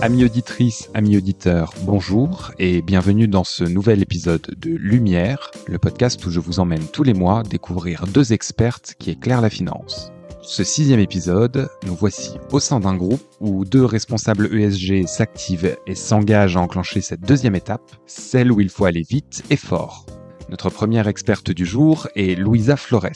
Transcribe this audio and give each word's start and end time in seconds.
Amis 0.00 0.24
auditrices, 0.24 0.90
amis 0.94 1.16
auditeurs, 1.16 1.72
bonjour 1.82 2.50
et 2.58 2.82
bienvenue 2.82 3.28
dans 3.28 3.44
ce 3.44 3.62
nouvel 3.62 4.02
épisode 4.02 4.54
de 4.56 4.70
Lumière, 4.70 5.50
le 5.66 5.78
podcast 5.78 6.24
où 6.26 6.30
je 6.30 6.40
vous 6.40 6.58
emmène 6.58 6.86
tous 6.92 7.02
les 7.02 7.14
mois 7.14 7.42
découvrir 7.42 8.06
deux 8.06 8.32
expertes 8.32 8.94
qui 8.98 9.10
éclairent 9.10 9.40
la 9.40 9.50
finance. 9.50 10.11
Ce 10.44 10.64
sixième 10.64 10.98
épisode, 10.98 11.68
nous 11.86 11.94
voici 11.94 12.32
au 12.50 12.58
sein 12.58 12.80
d'un 12.80 12.96
groupe 12.96 13.22
où 13.40 13.64
deux 13.64 13.84
responsables 13.84 14.52
ESG 14.52 15.06
s'activent 15.06 15.76
et 15.86 15.94
s'engagent 15.94 16.56
à 16.56 16.60
enclencher 16.60 17.00
cette 17.00 17.20
deuxième 17.20 17.54
étape, 17.54 17.92
celle 18.06 18.50
où 18.50 18.60
il 18.60 18.68
faut 18.68 18.84
aller 18.84 19.04
vite 19.08 19.44
et 19.50 19.56
fort. 19.56 20.04
Notre 20.48 20.68
première 20.68 21.06
experte 21.06 21.52
du 21.52 21.64
jour 21.64 22.08
est 22.16 22.36
Louisa 22.36 22.76
Flores. 22.76 23.06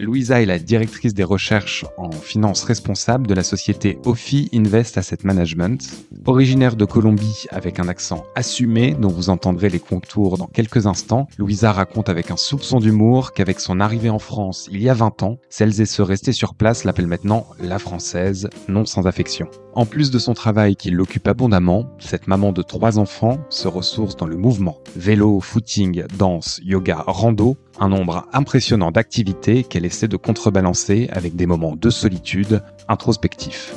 Louisa 0.00 0.40
est 0.40 0.46
la 0.46 0.58
directrice 0.58 1.12
des 1.12 1.24
recherches 1.24 1.84
en 1.98 2.10
finance 2.10 2.64
responsable 2.64 3.26
de 3.26 3.34
la 3.34 3.42
société 3.42 3.98
Ophi 4.06 4.48
Invest 4.54 4.96
Asset 4.96 5.18
Management. 5.24 5.92
Originaire 6.24 6.74
de 6.74 6.86
Colombie 6.86 7.44
avec 7.50 7.78
un 7.78 7.86
accent 7.86 8.24
assumé 8.34 8.96
dont 8.98 9.10
vous 9.10 9.28
entendrez 9.28 9.68
les 9.68 9.78
contours 9.78 10.38
dans 10.38 10.46
quelques 10.46 10.86
instants, 10.86 11.28
Louisa 11.36 11.72
raconte 11.72 12.08
avec 12.08 12.30
un 12.30 12.38
soupçon 12.38 12.80
d'humour 12.80 13.34
qu'avec 13.34 13.60
son 13.60 13.78
arrivée 13.78 14.08
en 14.08 14.18
France 14.18 14.68
il 14.72 14.80
y 14.80 14.88
a 14.88 14.94
20 14.94 15.22
ans, 15.22 15.38
celles 15.50 15.82
et 15.82 15.86
ceux 15.86 16.02
restés 16.02 16.32
sur 16.32 16.54
place 16.54 16.84
l'appellent 16.84 17.06
maintenant 17.06 17.46
la 17.60 17.78
française, 17.78 18.48
non 18.68 18.86
sans 18.86 19.06
affection. 19.06 19.48
En 19.74 19.86
plus 19.86 20.10
de 20.10 20.18
son 20.18 20.34
travail 20.34 20.74
qui 20.74 20.90
l'occupe 20.90 21.28
abondamment, 21.28 21.84
cette 22.00 22.26
maman 22.26 22.52
de 22.52 22.62
trois 22.62 22.98
enfants 22.98 23.38
se 23.50 23.68
ressource 23.68 24.16
dans 24.16 24.26
le 24.26 24.36
mouvement. 24.36 24.78
Vélo, 24.96 25.38
footing, 25.40 26.04
danse, 26.18 26.60
yoga, 26.64 27.04
rando, 27.06 27.56
un 27.80 27.88
nombre 27.88 28.28
impressionnant 28.32 28.92
d'activités 28.92 29.64
qu'elle 29.64 29.86
essaie 29.86 30.06
de 30.06 30.16
contrebalancer 30.16 31.08
avec 31.12 31.34
des 31.34 31.46
moments 31.46 31.74
de 31.74 31.90
solitude 31.90 32.62
introspectifs. 32.88 33.74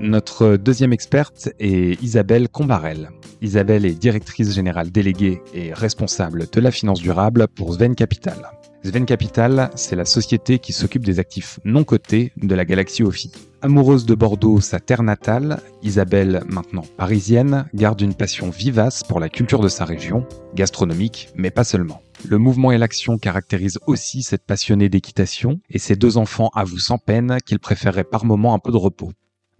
Notre 0.00 0.56
deuxième 0.56 0.92
experte 0.92 1.50
est 1.60 2.02
Isabelle 2.02 2.48
Combarel. 2.48 3.10
Isabelle 3.40 3.86
est 3.86 3.94
directrice 3.94 4.52
générale 4.52 4.90
déléguée 4.90 5.40
et 5.54 5.72
responsable 5.72 6.46
de 6.52 6.60
la 6.60 6.72
finance 6.72 7.00
durable 7.00 7.46
pour 7.48 7.72
Sven 7.74 7.94
Capital. 7.94 8.50
Sven 8.86 9.06
Capital, 9.06 9.70
c'est 9.76 9.96
la 9.96 10.04
société 10.04 10.58
qui 10.58 10.74
s'occupe 10.74 11.06
des 11.06 11.18
actifs 11.18 11.58
non 11.64 11.84
cotés 11.84 12.32
de 12.36 12.54
la 12.54 12.66
galaxie 12.66 13.02
Ophi. 13.02 13.32
Amoureuse 13.62 14.04
de 14.04 14.14
Bordeaux, 14.14 14.60
sa 14.60 14.78
terre 14.78 15.02
natale, 15.02 15.62
Isabelle, 15.82 16.42
maintenant 16.50 16.84
parisienne, 16.98 17.64
garde 17.72 18.02
une 18.02 18.12
passion 18.12 18.50
vivace 18.50 19.02
pour 19.02 19.20
la 19.20 19.30
culture 19.30 19.62
de 19.62 19.68
sa 19.68 19.86
région, 19.86 20.26
gastronomique, 20.54 21.30
mais 21.34 21.50
pas 21.50 21.64
seulement. 21.64 22.02
Le 22.28 22.36
mouvement 22.36 22.72
et 22.72 22.78
l'action 22.78 23.16
caractérisent 23.16 23.80
aussi 23.86 24.22
cette 24.22 24.44
passionnée 24.44 24.90
d'équitation, 24.90 25.60
et 25.70 25.78
ses 25.78 25.96
deux 25.96 26.18
enfants 26.18 26.50
avouent 26.54 26.78
sans 26.78 26.98
peine 26.98 27.38
qu'ils 27.46 27.60
préféreraient 27.60 28.04
par 28.04 28.26
moments 28.26 28.52
un 28.52 28.58
peu 28.58 28.70
de 28.70 28.76
repos. 28.76 29.12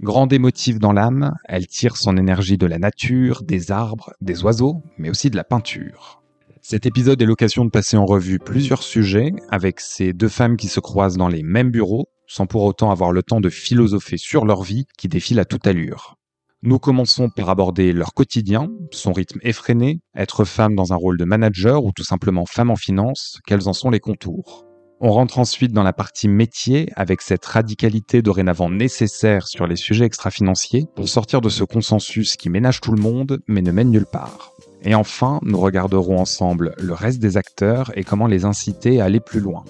Grande 0.03 0.35
émotive 0.35 0.79
dans 0.79 0.93
l'âme, 0.93 1.35
elle 1.47 1.67
tire 1.67 1.97
son 1.97 2.19
énergie 2.19 2.59
de 2.59 2.67
la 2.67 2.79
nature, 2.79 3.43
des 3.43 3.71
arbres, 3.71 4.13
des 4.21 4.45
oiseaux, 4.45 4.83
mais 4.99 5.09
aussi 5.09 5.31
de 5.31 5.37
la 5.37 5.45
peinture. 5.45 6.24
Cet 6.67 6.87
épisode 6.87 7.21
est 7.21 7.27
l'occasion 7.27 7.67
de 7.67 7.71
passer 7.71 7.99
en 7.99 8.07
revue 8.07 8.39
plusieurs 8.39 8.83
sujets 8.83 9.35
avec 9.51 9.81
ces 9.81 10.15
deux 10.15 10.31
femmes 10.31 10.57
qui 10.57 10.69
se 10.69 10.81
croisent 10.81 11.19
dans 11.19 11.29
les 11.29 11.43
mêmes 11.43 11.71
bureaux, 11.71 12.07
sans 12.27 12.47
pour 12.47 12.63
autant 12.63 12.91
avoir 12.91 13.13
le 13.13 13.23
temps 13.23 13.43
de 13.43 13.51
philosopher 13.51 14.17
sur 14.17 14.47
leur 14.47 14.63
vie 14.63 14.87
qui 14.97 15.09
défile 15.09 15.41
à 15.41 15.45
toute 15.45 15.67
allure. 15.67 16.17
Nous 16.63 16.79
commençons 16.79 17.29
par 17.29 17.51
aborder 17.51 17.93
leur 17.93 18.15
quotidien, 18.15 18.71
son 18.93 19.13
rythme 19.13 19.41
effréné, 19.43 20.01
être 20.17 20.47
femme 20.47 20.75
dans 20.75 20.95
un 20.95 20.97
rôle 20.97 21.19
de 21.19 21.27
manager 21.27 21.85
ou 21.85 21.93
tout 21.93 22.03
simplement 22.03 22.47
femme 22.47 22.71
en 22.71 22.77
finance, 22.77 23.41
quels 23.47 23.69
en 23.69 23.75
sont 23.75 23.91
les 23.91 24.01
contours. 24.01 24.65
On 25.01 25.13
rentre 25.13 25.39
ensuite 25.39 25.73
dans 25.73 25.83
la 25.83 25.93
partie 25.93 26.29
métier 26.29 26.89
avec 26.97 27.21
cette 27.21 27.45
radicalité 27.45 28.23
dorénavant 28.23 28.71
nécessaire 28.71 29.49
sur 29.49 29.67
les 29.67 29.77
sujets 29.77 30.07
extra-financiers 30.07 30.87
pour 30.97 31.11
sortir 31.11 31.43
de 31.43 31.51
ce 31.51 31.63
consensus 31.63 32.37
qui 32.37 32.49
ménage 32.49 32.81
tout 32.81 32.93
le 32.93 33.03
monde 33.03 33.41
mais 33.49 33.61
ne 33.61 33.71
mène 33.71 33.91
nulle 33.91 34.07
part. 34.11 34.55
Et 34.87 34.95
enfin, 34.95 35.41
nous 35.43 35.59
regarderons 35.59 36.19
ensemble 36.19 36.75
le 36.79 36.93
reste 36.93 37.19
des 37.19 37.39
acteurs 37.39 37.91
et 37.97 38.05
comment 38.05 38.27
les 38.27 38.45
inciter 38.45 39.01
à 39.01 39.07
aller 39.07 39.21
plus 39.21 39.41
loin. 39.41 39.65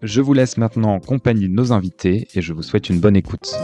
Je 0.00 0.22
vous 0.22 0.32
laisse 0.32 0.56
maintenant 0.56 0.94
en 0.94 1.00
compagnie 1.00 1.48
de 1.48 1.54
nos 1.54 1.72
invités 1.72 2.28
et 2.34 2.40
je 2.40 2.54
vous 2.54 2.62
souhaite 2.62 2.88
une 2.88 2.98
bonne 2.98 3.14
écoute. 3.14 3.54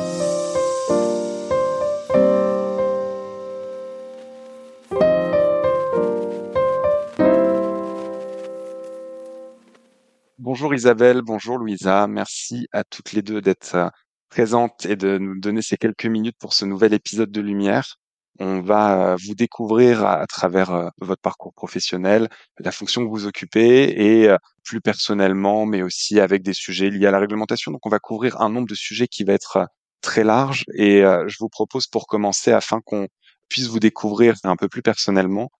Bonjour 10.38 10.74
Isabelle, 10.74 11.22
bonjour 11.22 11.56
Louisa, 11.56 12.06
merci 12.08 12.66
à 12.72 12.84
toutes 12.84 13.12
les 13.12 13.22
deux 13.22 13.40
d'être 13.40 13.74
euh, 13.76 13.88
présentes 14.28 14.84
et 14.84 14.96
de 14.96 15.16
nous 15.16 15.38
donner 15.38 15.62
ces 15.62 15.76
quelques 15.76 16.06
minutes 16.06 16.36
pour 16.38 16.52
ce 16.52 16.66
nouvel 16.66 16.92
épisode 16.92 17.30
de 17.30 17.40
Lumière. 17.40 17.99
On 18.38 18.60
va 18.60 19.16
vous 19.26 19.34
découvrir 19.34 20.06
à, 20.06 20.26
travers 20.26 20.90
votre 20.98 21.20
parcours 21.20 21.52
professionnel, 21.52 22.28
la 22.58 22.72
fonction 22.72 23.04
que 23.04 23.10
vous 23.10 23.26
occupez 23.26 24.22
et 24.22 24.34
plus 24.64 24.80
personnellement, 24.80 25.66
mais 25.66 25.82
aussi 25.82 26.20
avec 26.20 26.42
des 26.42 26.54
sujets 26.54 26.90
liés 26.90 27.06
à 27.06 27.10
la 27.10 27.18
réglementation. 27.18 27.70
Donc 27.70 27.84
on 27.84 27.90
va 27.90 27.98
couvrir 27.98 28.40
un 28.40 28.48
nombre 28.48 28.68
de 28.68 28.74
sujets 28.74 29.08
qui 29.08 29.24
va 29.24 29.34
être 29.34 29.66
très 30.00 30.24
large 30.24 30.64
et 30.74 31.02
je 31.02 31.36
vous 31.38 31.50
propose 31.50 31.86
pour 31.86 32.06
commencer, 32.06 32.52
afin 32.52 32.80
qu'on 32.82 33.08
puisse 33.48 33.66
vous 33.66 33.80
découvrir 33.80 34.36
un 34.44 34.56
peu 34.56 34.68
plus 34.68 34.82
personnellement, 34.82 35.50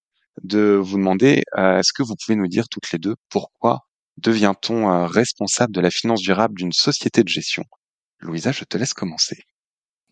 de 0.42 0.80
vous 0.82 0.96
demander, 0.96 1.42
est-ce 1.56 1.92
que 1.92 2.02
vous 2.02 2.14
pouvez 2.16 2.36
nous 2.36 2.48
dire 2.48 2.68
toutes 2.68 2.90
les 2.92 2.98
deux 2.98 3.16
pourquoi 3.28 3.80
devient-on 4.16 5.06
responsable 5.06 5.74
de 5.74 5.80
la 5.80 5.90
finance 5.90 6.22
durable 6.22 6.54
d'une 6.54 6.72
société 6.72 7.22
de 7.22 7.28
gestion? 7.28 7.64
Louisa, 8.20 8.52
je 8.52 8.64
te 8.64 8.78
laisse 8.78 8.94
commencer. 8.94 9.42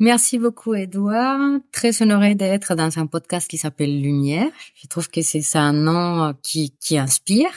Merci 0.01 0.39
beaucoup, 0.39 0.75
Edouard. 0.75 1.59
Très 1.73 2.03
honoré 2.03 2.37
d'être 2.37 2.77
dans 2.77 2.99
un 3.01 3.07
podcast 3.07 3.51
qui 3.51 3.59
s'appelle 3.59 4.01
Lumière. 4.01 4.51
Je 4.77 4.87
trouve 4.87 5.09
que 5.09 5.23
c'est 5.23 5.43
un 5.57 5.73
nom 5.73 6.25
euh, 6.25 6.33
qui, 6.43 6.73
qui 6.81 6.97
inspire. 6.99 7.51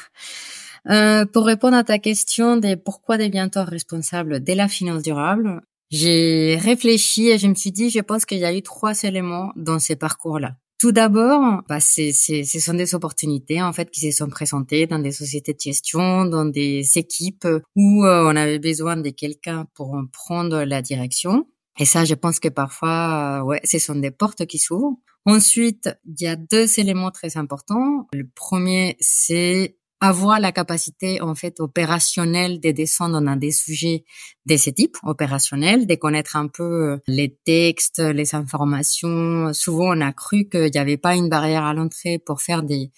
Euh, 0.89 1.25
pour 1.25 1.45
répondre 1.45 1.77
à 1.77 1.83
ta 1.83 1.99
question 1.99 2.57
de 2.57 2.73
pourquoi 2.73 3.19
devient-on 3.19 3.63
responsable 3.63 4.43
de 4.43 4.53
la 4.53 4.67
finance 4.67 5.03
durable, 5.03 5.61
j'ai 5.91 6.57
réfléchi 6.59 7.27
et 7.27 7.37
je 7.37 7.47
me 7.47 7.53
suis 7.53 7.71
dit, 7.71 7.91
je 7.91 7.99
pense 7.99 8.25
qu'il 8.25 8.39
y 8.39 8.45
a 8.45 8.55
eu 8.55 8.63
trois 8.63 9.03
éléments 9.03 9.51
dans 9.55 9.77
ces 9.77 9.95
parcours-là. 9.95 10.55
Tout 10.79 10.91
d'abord, 10.91 11.61
bah, 11.69 11.79
c'est, 11.79 12.11
ce 12.11 12.59
sont 12.59 12.73
des 12.73 12.95
opportunités 12.95 13.61
en 13.61 13.71
fait 13.71 13.91
qui 13.91 13.99
se 14.11 14.17
sont 14.17 14.29
présentées 14.29 14.87
dans 14.87 14.97
des 14.97 15.11
sociétés 15.11 15.53
de 15.53 15.59
gestion, 15.59 16.25
dans 16.25 16.45
des 16.45 16.83
équipes 16.95 17.47
où 17.75 18.03
euh, 18.03 18.23
on 18.25 18.35
avait 18.35 18.57
besoin 18.57 18.97
de 18.97 19.11
quelqu'un 19.11 19.67
pour 19.75 19.95
prendre 20.11 20.63
la 20.63 20.81
direction. 20.81 21.45
Et 21.79 21.85
ça, 21.85 22.05
je 22.05 22.15
pense 22.15 22.39
que 22.39 22.49
parfois, 22.49 23.39
euh, 23.41 23.43
ouais, 23.43 23.61
ce 23.63 23.79
sont 23.79 23.95
des 23.95 24.11
portes 24.11 24.45
qui 24.45 24.59
s'ouvrent. 24.59 24.97
Ensuite, 25.25 25.89
il 26.05 26.23
y 26.23 26.27
a 26.27 26.35
deux 26.35 26.79
éléments 26.79 27.11
très 27.11 27.37
importants. 27.37 28.07
Le 28.13 28.27
premier, 28.27 28.97
c'est 28.99 29.77
avoir 30.03 30.39
la 30.39 30.51
capacité 30.51 31.21
en 31.21 31.35
fait 31.35 31.59
opérationnelle 31.59 32.59
de 32.59 32.71
descendre 32.71 33.21
dans 33.21 33.35
des 33.35 33.51
sujets 33.51 34.03
de 34.47 34.57
ce 34.57 34.71
type 34.71 34.97
opérationnel, 35.03 35.85
de 35.85 35.95
connaître 35.95 36.35
un 36.35 36.47
peu 36.47 36.63
euh, 36.63 36.97
les 37.07 37.37
textes, 37.45 37.99
les 37.99 38.33
informations. 38.33 39.53
Souvent, 39.53 39.95
on 39.95 40.01
a 40.01 40.11
cru 40.11 40.49
qu'il 40.49 40.71
n'y 40.71 40.79
avait 40.79 40.97
pas 40.97 41.15
une 41.15 41.29
barrière 41.29 41.63
à 41.63 41.73
l'entrée 41.73 42.17
pour 42.17 42.41
faire 42.41 42.63
des 42.63 42.91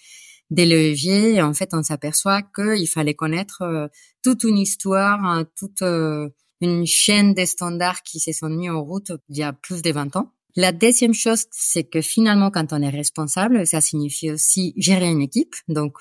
des 0.50 0.66
leviers. 0.66 1.42
En 1.42 1.54
fait, 1.54 1.70
on 1.72 1.82
s'aperçoit 1.82 2.42
qu'il 2.42 2.88
fallait 2.88 3.14
connaître 3.14 3.62
euh, 3.62 3.88
toute 4.22 4.44
une 4.44 4.58
histoire, 4.58 5.22
hein, 5.24 5.46
toute 5.56 5.82
une 6.60 6.86
chaîne 6.86 7.34
des 7.34 7.46
standards 7.46 8.02
qui 8.02 8.20
se 8.20 8.32
sont 8.32 8.48
mis 8.48 8.70
en 8.70 8.82
route 8.82 9.12
il 9.28 9.38
y 9.38 9.42
a 9.42 9.52
plus 9.52 9.82
de 9.82 9.92
20 9.92 10.16
ans. 10.16 10.32
La 10.56 10.70
deuxième 10.70 11.14
chose, 11.14 11.46
c'est 11.50 11.84
que 11.84 12.00
finalement, 12.00 12.50
quand 12.50 12.72
on 12.72 12.80
est 12.80 12.90
responsable, 12.90 13.66
ça 13.66 13.80
signifie 13.80 14.30
aussi 14.30 14.72
gérer 14.76 15.10
une 15.10 15.20
équipe. 15.20 15.54
Donc, 15.68 15.98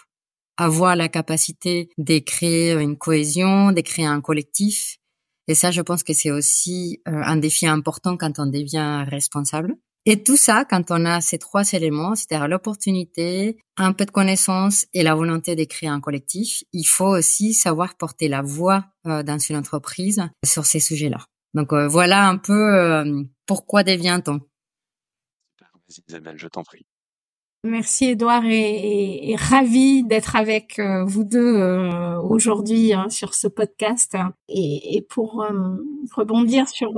avoir 0.58 0.96
la 0.96 1.10
capacité 1.10 1.90
de 1.98 2.20
créer 2.20 2.74
une 2.74 2.98
cohésion, 2.98 3.72
de 3.72 3.82
créer 3.82 4.06
un 4.06 4.22
collectif. 4.22 4.98
Et 5.48 5.56
ça, 5.56 5.72
je 5.72 5.82
pense 5.82 6.04
que 6.04 6.14
c'est 6.14 6.32
aussi 6.32 7.02
euh, 7.08 7.12
un 7.12 7.38
défi 7.38 7.66
important 7.66 8.16
quand 8.16 8.40
on 8.40 8.46
devient 8.46 9.06
responsable. 9.10 9.76
Et 10.06 10.22
tout 10.22 10.36
ça, 10.36 10.66
quand 10.66 10.92
on 10.92 11.06
a 11.06 11.22
ces 11.22 11.38
trois 11.38 11.72
éléments, 11.72 12.16
c'est-à-dire 12.16 12.48
l'opportunité, 12.48 13.58
un 13.78 13.94
peu 13.94 14.06
de 14.06 14.12
connaissance 14.12 14.86
et 14.94 15.02
la 15.02 15.16
volonté 15.16 15.56
de 15.56 15.64
créer 15.64 15.90
un 15.90 16.02
collectif, 16.02 16.64
il 16.74 16.84
faut 16.84 17.08
aussi 17.08 17.54
savoir 17.54 17.96
porter 17.96 18.28
la 18.28 18.42
voix 18.42 18.86
euh, 19.08 19.24
dans 19.24 19.38
une 19.38 19.56
entreprise 19.56 20.22
sur 20.46 20.66
ces 20.66 20.82
sujets-là. 20.82 21.26
Donc 21.54 21.72
euh, 21.72 21.88
voilà 21.88 22.28
un 22.28 22.38
peu 22.38 23.26
pourquoi 23.46 23.84
devient-on? 23.84 24.42
Je 26.36 26.48
t'en 26.48 26.64
prie. 26.64 26.86
Merci 27.66 28.08
Edouard 28.08 28.44
et, 28.46 29.32
et, 29.32 29.38
ravi 29.38 30.04
d'être 30.04 30.36
avec 30.36 30.80
euh, 30.80 31.06
vous 31.06 31.24
deux 31.24 31.40
euh, 31.40 32.20
aujourd'hui 32.20 32.92
hein, 32.94 33.08
sur 33.08 33.34
ce 33.34 33.48
podcast. 33.48 34.18
Et, 34.50 34.98
et 34.98 35.02
pour 35.02 35.44
euh, 35.44 35.78
rebondir 36.14 36.68
sur 36.68 36.92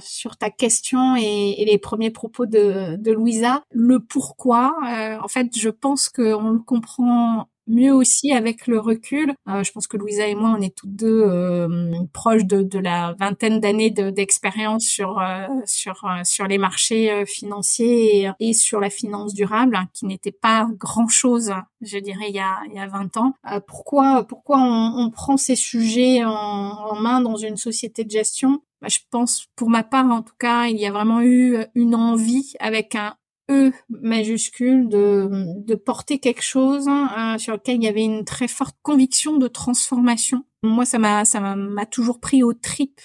sur 0.00 0.36
ta 0.36 0.50
question 0.50 1.14
et, 1.14 1.64
les 1.64 1.78
premiers 1.78 2.10
propos 2.10 2.46
de, 2.46 2.96
de 2.96 3.12
Louisa, 3.12 3.62
le 3.70 4.00
pourquoi, 4.00 4.74
en 5.22 5.28
fait, 5.28 5.56
je 5.56 5.68
pense 5.68 6.08
qu'on 6.08 6.50
le 6.50 6.58
comprend 6.58 7.48
mieux 7.68 7.92
aussi 7.92 8.32
avec 8.32 8.66
le 8.66 8.80
recul. 8.80 9.34
Euh, 9.48 9.62
je 9.62 9.72
pense 9.72 9.86
que 9.86 9.96
Louisa 9.96 10.26
et 10.26 10.34
moi, 10.34 10.54
on 10.58 10.60
est 10.60 10.74
toutes 10.74 10.94
deux 10.94 11.22
euh, 11.24 11.92
proches 12.12 12.44
de, 12.44 12.78
la 12.78 13.14
vingtaine 13.18 13.60
d'années 13.60 13.90
d'expérience 13.90 14.84
sur 14.84 15.18
euh, 15.18 15.46
sur 15.66 16.06
sur 16.24 16.46
les 16.46 16.58
marchés 16.58 17.24
financiers 17.26 18.30
et, 18.40 18.52
sur 18.52 18.80
la 18.80 18.90
finance 18.90 19.34
durable, 19.34 19.76
hein, 19.76 19.88
qui 19.92 20.06
n'était 20.06 20.32
pas 20.32 20.68
grand 20.78 21.08
chose, 21.08 21.52
je 21.80 21.98
dirais, 21.98 22.26
il 22.28 22.34
y 22.34 22.40
a 22.40 22.58
il 22.68 22.74
y 22.74 22.78
a 22.78 22.86
20 22.86 23.16
ans. 23.16 23.34
pourquoi 23.66 24.24
pourquoi 24.24 24.58
on, 24.60 25.10
prend 25.10 25.36
ces 25.36 25.56
sujets 25.56 26.24
en, 26.24 26.30
en 26.30 26.94
main 27.00 27.20
dans 27.20 27.36
une 27.36 27.56
société 27.56 28.04
de 28.04 28.10
gestion? 28.10 28.62
Bah, 28.80 28.88
je 28.88 28.98
pense, 29.10 29.46
pour 29.56 29.70
ma 29.70 29.82
part 29.82 30.06
en 30.06 30.22
tout 30.22 30.34
cas, 30.38 30.66
il 30.66 30.76
y 30.76 30.86
a 30.86 30.92
vraiment 30.92 31.20
eu 31.20 31.58
une 31.74 31.96
envie 31.96 32.54
avec 32.60 32.94
un 32.94 33.14
E 33.50 33.72
majuscule 33.88 34.88
de, 34.88 35.30
de 35.64 35.74
porter 35.74 36.18
quelque 36.18 36.42
chose 36.42 36.86
hein, 36.86 37.36
sur 37.38 37.54
lequel 37.54 37.76
il 37.76 37.84
y 37.84 37.88
avait 37.88 38.04
une 38.04 38.24
très 38.24 38.46
forte 38.46 38.76
conviction 38.82 39.38
de 39.38 39.48
transformation. 39.48 40.44
Moi, 40.62 40.84
ça 40.84 40.98
m'a 40.98 41.24
ça 41.24 41.40
m'a 41.40 41.86
toujours 41.86 42.20
pris 42.20 42.42
au 42.42 42.52
trip. 42.52 43.00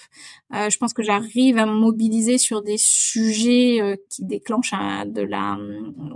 Euh, 0.54 0.68
je 0.68 0.76
pense 0.76 0.92
que 0.92 1.02
j'arrive 1.02 1.56
à 1.56 1.64
me 1.64 1.72
mobiliser 1.72 2.36
sur 2.36 2.62
des 2.62 2.76
sujets 2.76 3.80
euh, 3.80 3.96
qui 4.10 4.24
déclenchent 4.24 4.74
de 5.06 5.22
la 5.22 5.56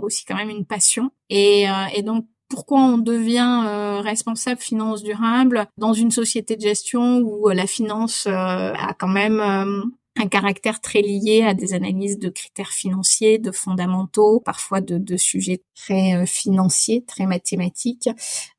aussi 0.01 0.25
quand 0.25 0.35
même 0.35 0.49
une 0.49 0.65
passion. 0.65 1.09
Et, 1.29 1.67
euh, 1.67 1.85
et 1.95 2.03
donc 2.03 2.27
pourquoi 2.49 2.81
on 2.81 2.97
devient 2.97 3.99
responsable 4.03 4.59
finance 4.59 5.03
durable 5.03 5.67
dans 5.77 5.93
une 5.93 6.11
société 6.11 6.55
de 6.55 6.61
gestion 6.61 7.19
où 7.19 7.47
la 7.49 7.67
finance 7.67 8.25
a 8.27 8.95
quand 8.97 9.07
même 9.07 9.91
un 10.19 10.27
caractère 10.27 10.81
très 10.81 11.01
lié 11.01 11.43
à 11.43 11.53
des 11.53 11.73
analyses 11.73 12.19
de 12.19 12.29
critères 12.29 12.71
financiers, 12.71 13.39
de 13.39 13.51
fondamentaux, 13.51 14.41
parfois 14.41 14.81
de, 14.81 14.97
de 14.97 15.17
sujets 15.17 15.63
très 15.75 16.15
euh, 16.15 16.25
financiers, 16.25 17.03
très 17.05 17.25
mathématiques. 17.25 18.09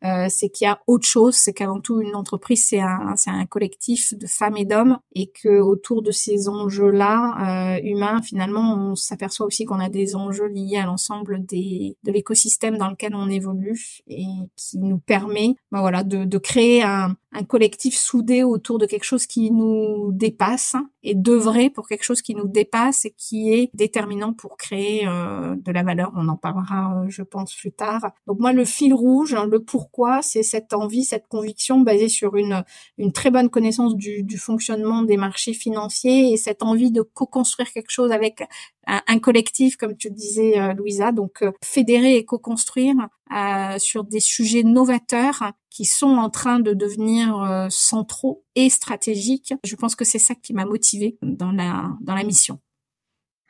Euh, 0.04 0.26
c'est 0.28 0.48
qu'il 0.48 0.64
y 0.64 0.68
a 0.68 0.80
autre 0.86 1.06
chose, 1.06 1.34
c'est 1.34 1.52
qu'avant 1.52 1.80
tout 1.80 2.00
une 2.00 2.14
entreprise 2.14 2.64
c'est 2.64 2.80
un 2.80 3.14
c'est 3.16 3.30
un 3.30 3.46
collectif 3.46 4.14
de 4.14 4.26
femmes 4.26 4.56
et 4.56 4.64
d'hommes 4.64 4.98
et 5.14 5.30
que 5.30 5.60
autour 5.60 6.02
de 6.02 6.10
ces 6.10 6.48
enjeux-là 6.48 7.76
euh, 7.76 7.80
humains, 7.82 8.22
finalement, 8.22 8.74
on 8.74 8.94
s'aperçoit 8.94 9.46
aussi 9.46 9.64
qu'on 9.64 9.80
a 9.80 9.88
des 9.88 10.16
enjeux 10.16 10.48
liés 10.48 10.78
à 10.78 10.86
l'ensemble 10.86 11.44
des 11.44 11.96
de 12.04 12.12
l'écosystème 12.12 12.78
dans 12.78 12.88
lequel 12.88 13.14
on 13.14 13.28
évolue 13.28 14.00
et 14.08 14.24
qui 14.56 14.78
nous 14.78 14.98
permet, 14.98 15.54
ben 15.70 15.80
voilà, 15.80 16.04
de, 16.04 16.24
de 16.24 16.38
créer 16.38 16.82
un, 16.82 17.16
un 17.32 17.44
collectif 17.44 17.96
soudé 17.96 18.42
autour 18.42 18.78
de 18.78 18.86
quelque 18.86 19.04
chose 19.04 19.26
qui 19.26 19.50
nous 19.50 20.10
dépasse 20.12 20.74
et 21.02 21.14
d'œuvrer 21.14 21.70
pour 21.70 21.86
quelque 21.86 22.02
chose 22.02 22.22
qui 22.22 22.34
nous 22.34 22.48
dépasse 22.48 23.04
et 23.04 23.14
qui 23.16 23.52
est 23.52 23.70
déterminant 23.72 24.32
pour 24.32 24.56
créer 24.56 25.06
euh, 25.06 25.54
de 25.56 25.72
la 25.72 25.82
valeur. 25.82 26.12
On 26.16 26.28
en 26.28 26.36
parlera, 26.36 27.00
euh, 27.00 27.08
je 27.08 27.22
pense, 27.22 27.54
plus 27.54 27.72
tard. 27.72 28.10
Donc 28.26 28.40
moi, 28.40 28.52
le 28.52 28.64
fil 28.64 28.92
rouge, 28.92 29.34
hein, 29.34 29.46
le 29.46 29.62
pourquoi, 29.62 30.22
c'est 30.22 30.42
cette 30.42 30.74
envie, 30.74 31.04
cette 31.04 31.28
conviction 31.28 31.80
basée 31.80 32.08
sur 32.08 32.36
une, 32.36 32.64
une 32.98 33.12
très 33.12 33.30
bonne 33.30 33.48
connaissance 33.48 33.94
du, 33.94 34.22
du 34.24 34.36
fonctionnement 34.36 35.02
des 35.02 35.16
marchés 35.16 35.54
financiers 35.54 36.32
et 36.32 36.36
cette 36.36 36.62
envie 36.62 36.90
de 36.90 37.02
co-construire 37.02 37.70
quelque 37.72 37.90
chose 37.90 38.10
avec 38.10 38.42
un, 38.86 39.20
collectif, 39.20 39.76
comme 39.76 39.96
tu 39.96 40.10
disais, 40.10 40.58
euh, 40.58 40.72
Louisa, 40.72 41.12
donc 41.12 41.44
fédérer 41.62 42.16
et 42.16 42.24
co-construire 42.24 42.96
euh, 43.34 43.78
sur 43.78 44.04
des 44.04 44.20
sujets 44.20 44.62
novateurs 44.62 45.52
qui 45.70 45.84
sont 45.84 46.16
en 46.16 46.30
train 46.30 46.60
de 46.60 46.74
devenir 46.74 47.68
centraux 47.70 48.44
et 48.56 48.70
stratégiques. 48.70 49.54
Je 49.64 49.76
pense 49.76 49.94
que 49.94 50.04
c'est 50.04 50.18
ça 50.18 50.34
qui 50.34 50.52
m'a 50.52 50.64
motivée 50.64 51.16
dans 51.22 51.52
la 51.52 51.90
dans 52.00 52.14
la 52.14 52.24
mission. 52.24 52.60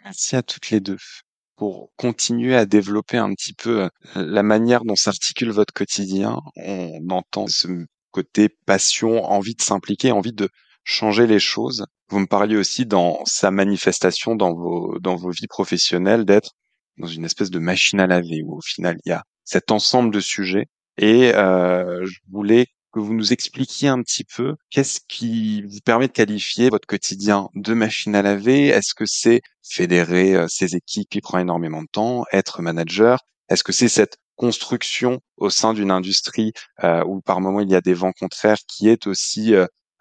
Merci 0.05 0.37
à 0.37 0.43
toutes 0.43 0.71
les 0.71 0.81
deux 0.81 0.99
pour 1.57 1.91
continuer 1.97 2.57
à 2.57 2.67
développer 2.67 3.17
un 3.17 3.35
petit 3.35 3.53
peu 3.53 3.89
la 4.15 4.43
manière 4.43 4.85
dont 4.85 4.97
s'articule 4.97 5.51
votre 5.51 5.73
quotidien. 5.75 6.39
On 6.57 7.09
entend 7.11 7.47
ce 7.47 7.69
côté 8.11 8.49
passion, 8.67 9.25
envie 9.25 9.55
de 9.55 9.63
s'impliquer, 9.63 10.13
envie 10.13 10.33
de 10.33 10.49
changer 10.85 11.27
les 11.27 11.39
choses. 11.39 11.85
Vous 12.09 12.19
me 12.19 12.27
parliez 12.27 12.57
aussi 12.57 12.87
dans 12.87 13.23
sa 13.25 13.51
manifestation 13.51 14.35
dans 14.35 14.55
vos 14.55 14.99
dans 15.01 15.17
vos 15.17 15.31
vies 15.31 15.47
professionnelles 15.47 16.25
d'être 16.25 16.53
dans 16.99 17.07
une 17.07 17.25
espèce 17.25 17.51
de 17.51 17.59
machine 17.59 18.01
à 18.01 18.07
laver 18.07 18.43
où 18.45 18.57
au 18.57 18.61
final 18.61 18.97
il 19.05 19.11
y 19.11 19.13
a 19.13 19.23
cet 19.51 19.73
ensemble 19.73 20.13
de 20.15 20.21
sujets 20.21 20.69
et 20.97 21.35
euh, 21.35 22.07
je 22.07 22.21
voulais 22.31 22.67
que 22.93 23.01
vous 23.01 23.15
nous 23.15 23.33
expliquiez 23.33 23.89
un 23.89 24.01
petit 24.03 24.23
peu 24.23 24.55
qu'est-ce 24.71 25.01
qui 25.09 25.63
vous 25.63 25.81
permet 25.85 26.07
de 26.07 26.13
qualifier 26.13 26.71
votre 26.71 26.87
quotidien 26.87 27.49
de 27.55 27.75
machine 27.75 28.15
à 28.15 28.23
laver. 28.23 28.69
Est-ce 28.69 28.95
que 28.95 29.07
c'est 29.07 29.41
fédérer 29.63 30.37
euh, 30.37 30.47
ces 30.49 30.77
équipes 30.77 31.09
qui 31.09 31.21
prend 31.21 31.39
énormément 31.39 31.83
de 31.83 31.89
temps, 31.91 32.25
être 32.33 32.63
manager? 32.63 33.19
Est-ce 33.49 33.65
que 33.65 33.73
c'est 33.73 33.89
cette 33.89 34.19
construction 34.37 35.21
au 35.37 35.51
sein 35.51 35.75
d'une 35.75 35.91
industrie 35.91 36.53
euh, 36.85 37.03
où 37.05 37.21
par 37.21 37.41
moment 37.41 37.61
il 37.61 37.71
y 37.71 37.75
a 37.75 37.81
des 37.81 37.95
vents 37.95 38.13
contraires 38.13 38.59
qui 38.69 38.89
est 38.89 39.09
aussi 39.09 39.53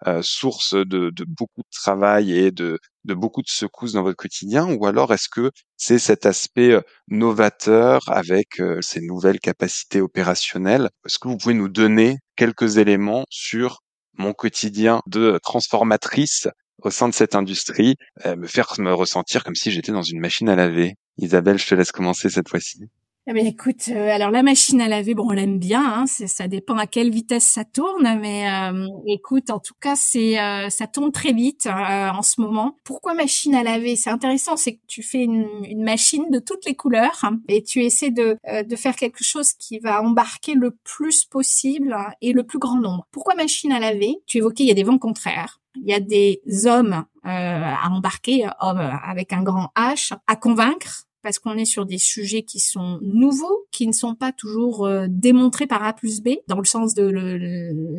euh, 0.06 0.22
source 0.22 0.74
de, 0.74 1.10
de, 1.10 1.24
beaucoup 1.26 1.60
de 1.60 1.70
travail 1.72 2.32
et 2.32 2.50
de, 2.50 2.78
de 3.04 3.14
beaucoup 3.14 3.42
de 3.42 3.48
secousses 3.48 3.92
dans 3.92 4.02
votre 4.02 4.16
quotidien 4.16 4.66
ou 4.72 4.86
alors 4.86 5.12
est-ce 5.12 5.28
que 5.28 5.50
c'est 5.76 5.98
cet 5.98 6.24
aspect 6.26 6.72
euh, 6.72 6.80
novateur 7.08 8.00
avec 8.06 8.60
euh, 8.60 8.80
ces 8.80 9.00
nouvelles 9.00 9.40
capacités 9.40 10.00
opérationnelles? 10.00 10.88
Est-ce 11.04 11.18
que 11.18 11.28
vous 11.28 11.36
pouvez 11.36 11.54
nous 11.54 11.68
donner 11.68 12.18
quelques 12.36 12.78
éléments 12.78 13.24
sur 13.28 13.80
mon 14.16 14.32
quotidien 14.32 15.02
de 15.06 15.38
transformatrice 15.42 16.48
au 16.82 16.90
sein 16.90 17.08
de 17.08 17.14
cette 17.14 17.34
industrie, 17.34 17.96
me 18.24 18.46
faire 18.46 18.72
me 18.78 18.92
ressentir 18.94 19.44
comme 19.44 19.54
si 19.54 19.70
j'étais 19.70 19.92
dans 19.92 20.02
une 20.02 20.18
machine 20.18 20.48
à 20.48 20.56
laver? 20.56 20.94
Isabelle, 21.18 21.58
je 21.58 21.66
te 21.66 21.74
laisse 21.74 21.92
commencer 21.92 22.30
cette 22.30 22.48
fois-ci. 22.48 22.88
Eh 23.26 23.34
bien, 23.34 23.44
écoute, 23.44 23.88
euh, 23.90 24.08
alors 24.08 24.30
la 24.30 24.42
machine 24.42 24.80
à 24.80 24.88
laver, 24.88 25.14
bon, 25.14 25.26
on 25.28 25.32
l'aime 25.32 25.58
bien, 25.58 25.84
hein, 25.84 26.06
ça 26.06 26.48
dépend 26.48 26.78
à 26.78 26.86
quelle 26.86 27.10
vitesse 27.10 27.44
ça 27.44 27.64
tourne, 27.64 28.18
mais 28.18 28.50
euh, 28.50 28.88
écoute, 29.06 29.50
en 29.50 29.58
tout 29.58 29.74
cas, 29.78 29.94
c'est 29.94 30.40
euh, 30.40 30.70
ça 30.70 30.86
tourne 30.86 31.12
très 31.12 31.32
vite 31.32 31.66
en 31.66 32.22
ce 32.22 32.40
moment. 32.40 32.78
Pourquoi 32.82 33.12
machine 33.12 33.54
à 33.54 33.62
laver? 33.62 33.94
C'est 33.94 34.08
intéressant, 34.08 34.56
c'est 34.56 34.76
que 34.76 34.80
tu 34.88 35.02
fais 35.02 35.22
une, 35.22 35.46
une, 35.68 35.84
machine 35.84 36.30
de 36.30 36.38
toutes 36.38 36.64
les 36.64 36.74
couleurs 36.74 37.18
hein, 37.22 37.40
et 37.48 37.62
tu 37.62 37.84
essaies 37.84 38.10
de, 38.10 38.38
de 38.64 38.76
faire 38.76 38.96
quelque 38.96 39.22
chose 39.22 39.52
qui 39.52 39.78
va 39.78 40.02
embarquer 40.02 40.54
le 40.54 40.70
plus 40.82 41.26
possible 41.26 41.94
et 42.22 42.32
le 42.32 42.44
plus 42.44 42.58
grand 42.58 42.80
nombre. 42.80 43.06
Pourquoi 43.12 43.34
machine 43.34 43.70
à 43.70 43.80
laver? 43.80 44.16
Tu 44.26 44.38
évoquais, 44.38 44.64
il 44.64 44.68
y 44.68 44.72
a 44.72 44.74
des 44.74 44.82
vents 44.82 44.98
contraires. 44.98 45.60
Il 45.76 45.88
y 45.88 45.94
a 45.94 46.00
des 46.00 46.40
hommes 46.66 47.04
à 47.22 47.88
embarquer, 47.90 48.48
hommes 48.60 48.98
avec 49.04 49.32
un 49.32 49.42
grand 49.42 49.70
H, 49.76 50.14
à 50.26 50.36
convaincre 50.36 51.06
parce 51.22 51.38
qu'on 51.38 51.56
est 51.56 51.64
sur 51.64 51.86
des 51.86 51.98
sujets 51.98 52.42
qui 52.42 52.60
sont 52.60 52.98
nouveaux, 53.02 53.66
qui 53.70 53.86
ne 53.86 53.92
sont 53.92 54.14
pas 54.14 54.32
toujours 54.32 54.86
euh, 54.86 55.06
démontrés 55.08 55.66
par 55.66 55.82
A 55.84 55.92
plus 55.92 56.22
B, 56.22 56.30
dans 56.48 56.58
le 56.58 56.64
sens 56.64 56.94
de 56.94 57.10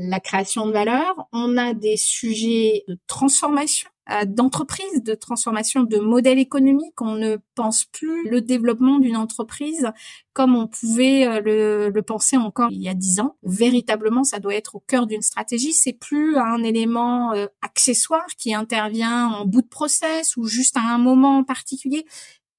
la 0.10 0.20
création 0.20 0.66
de 0.66 0.72
valeur. 0.72 1.28
On 1.32 1.58
a 1.58 1.74
des 1.74 1.98
sujets 1.98 2.84
de 2.88 2.98
transformation 3.08 3.90
euh, 4.10 4.26
d'entreprise, 4.26 5.04
de 5.04 5.14
transformation 5.14 5.84
de 5.84 5.98
modèle 6.00 6.40
économique. 6.40 7.00
On 7.02 7.16
ne 7.16 7.38
pense 7.54 7.86
plus 7.86 8.28
le 8.30 8.42
développement 8.42 8.98
d'une 8.98 9.18
entreprise 9.18 9.92
comme 10.34 10.56
on 10.56 10.66
pouvait 10.66 11.28
euh, 11.28 11.42
le, 11.42 11.90
le, 11.90 12.02
penser 12.02 12.38
encore 12.38 12.70
il 12.72 12.82
y 12.82 12.90
a 12.90 12.96
dix 12.96 13.20
ans. 13.20 13.36
Véritablement, 13.44 14.24
ça 14.24 14.40
doit 14.40 14.56
être 14.56 14.76
au 14.76 14.80
cœur 14.80 15.06
d'une 15.06 15.22
stratégie. 15.22 15.74
C'est 15.74 15.94
plus 15.94 16.38
un 16.38 16.64
élément 16.64 17.34
accessoire 17.62 18.26
qui 18.38 18.54
intervient 18.54 19.28
en 19.28 19.46
bout 19.46 19.62
de 19.62 19.68
process 19.68 20.36
ou 20.38 20.46
juste 20.46 20.78
à 20.78 20.82
un 20.82 20.98
moment 20.98 21.44
particulier 21.44 22.06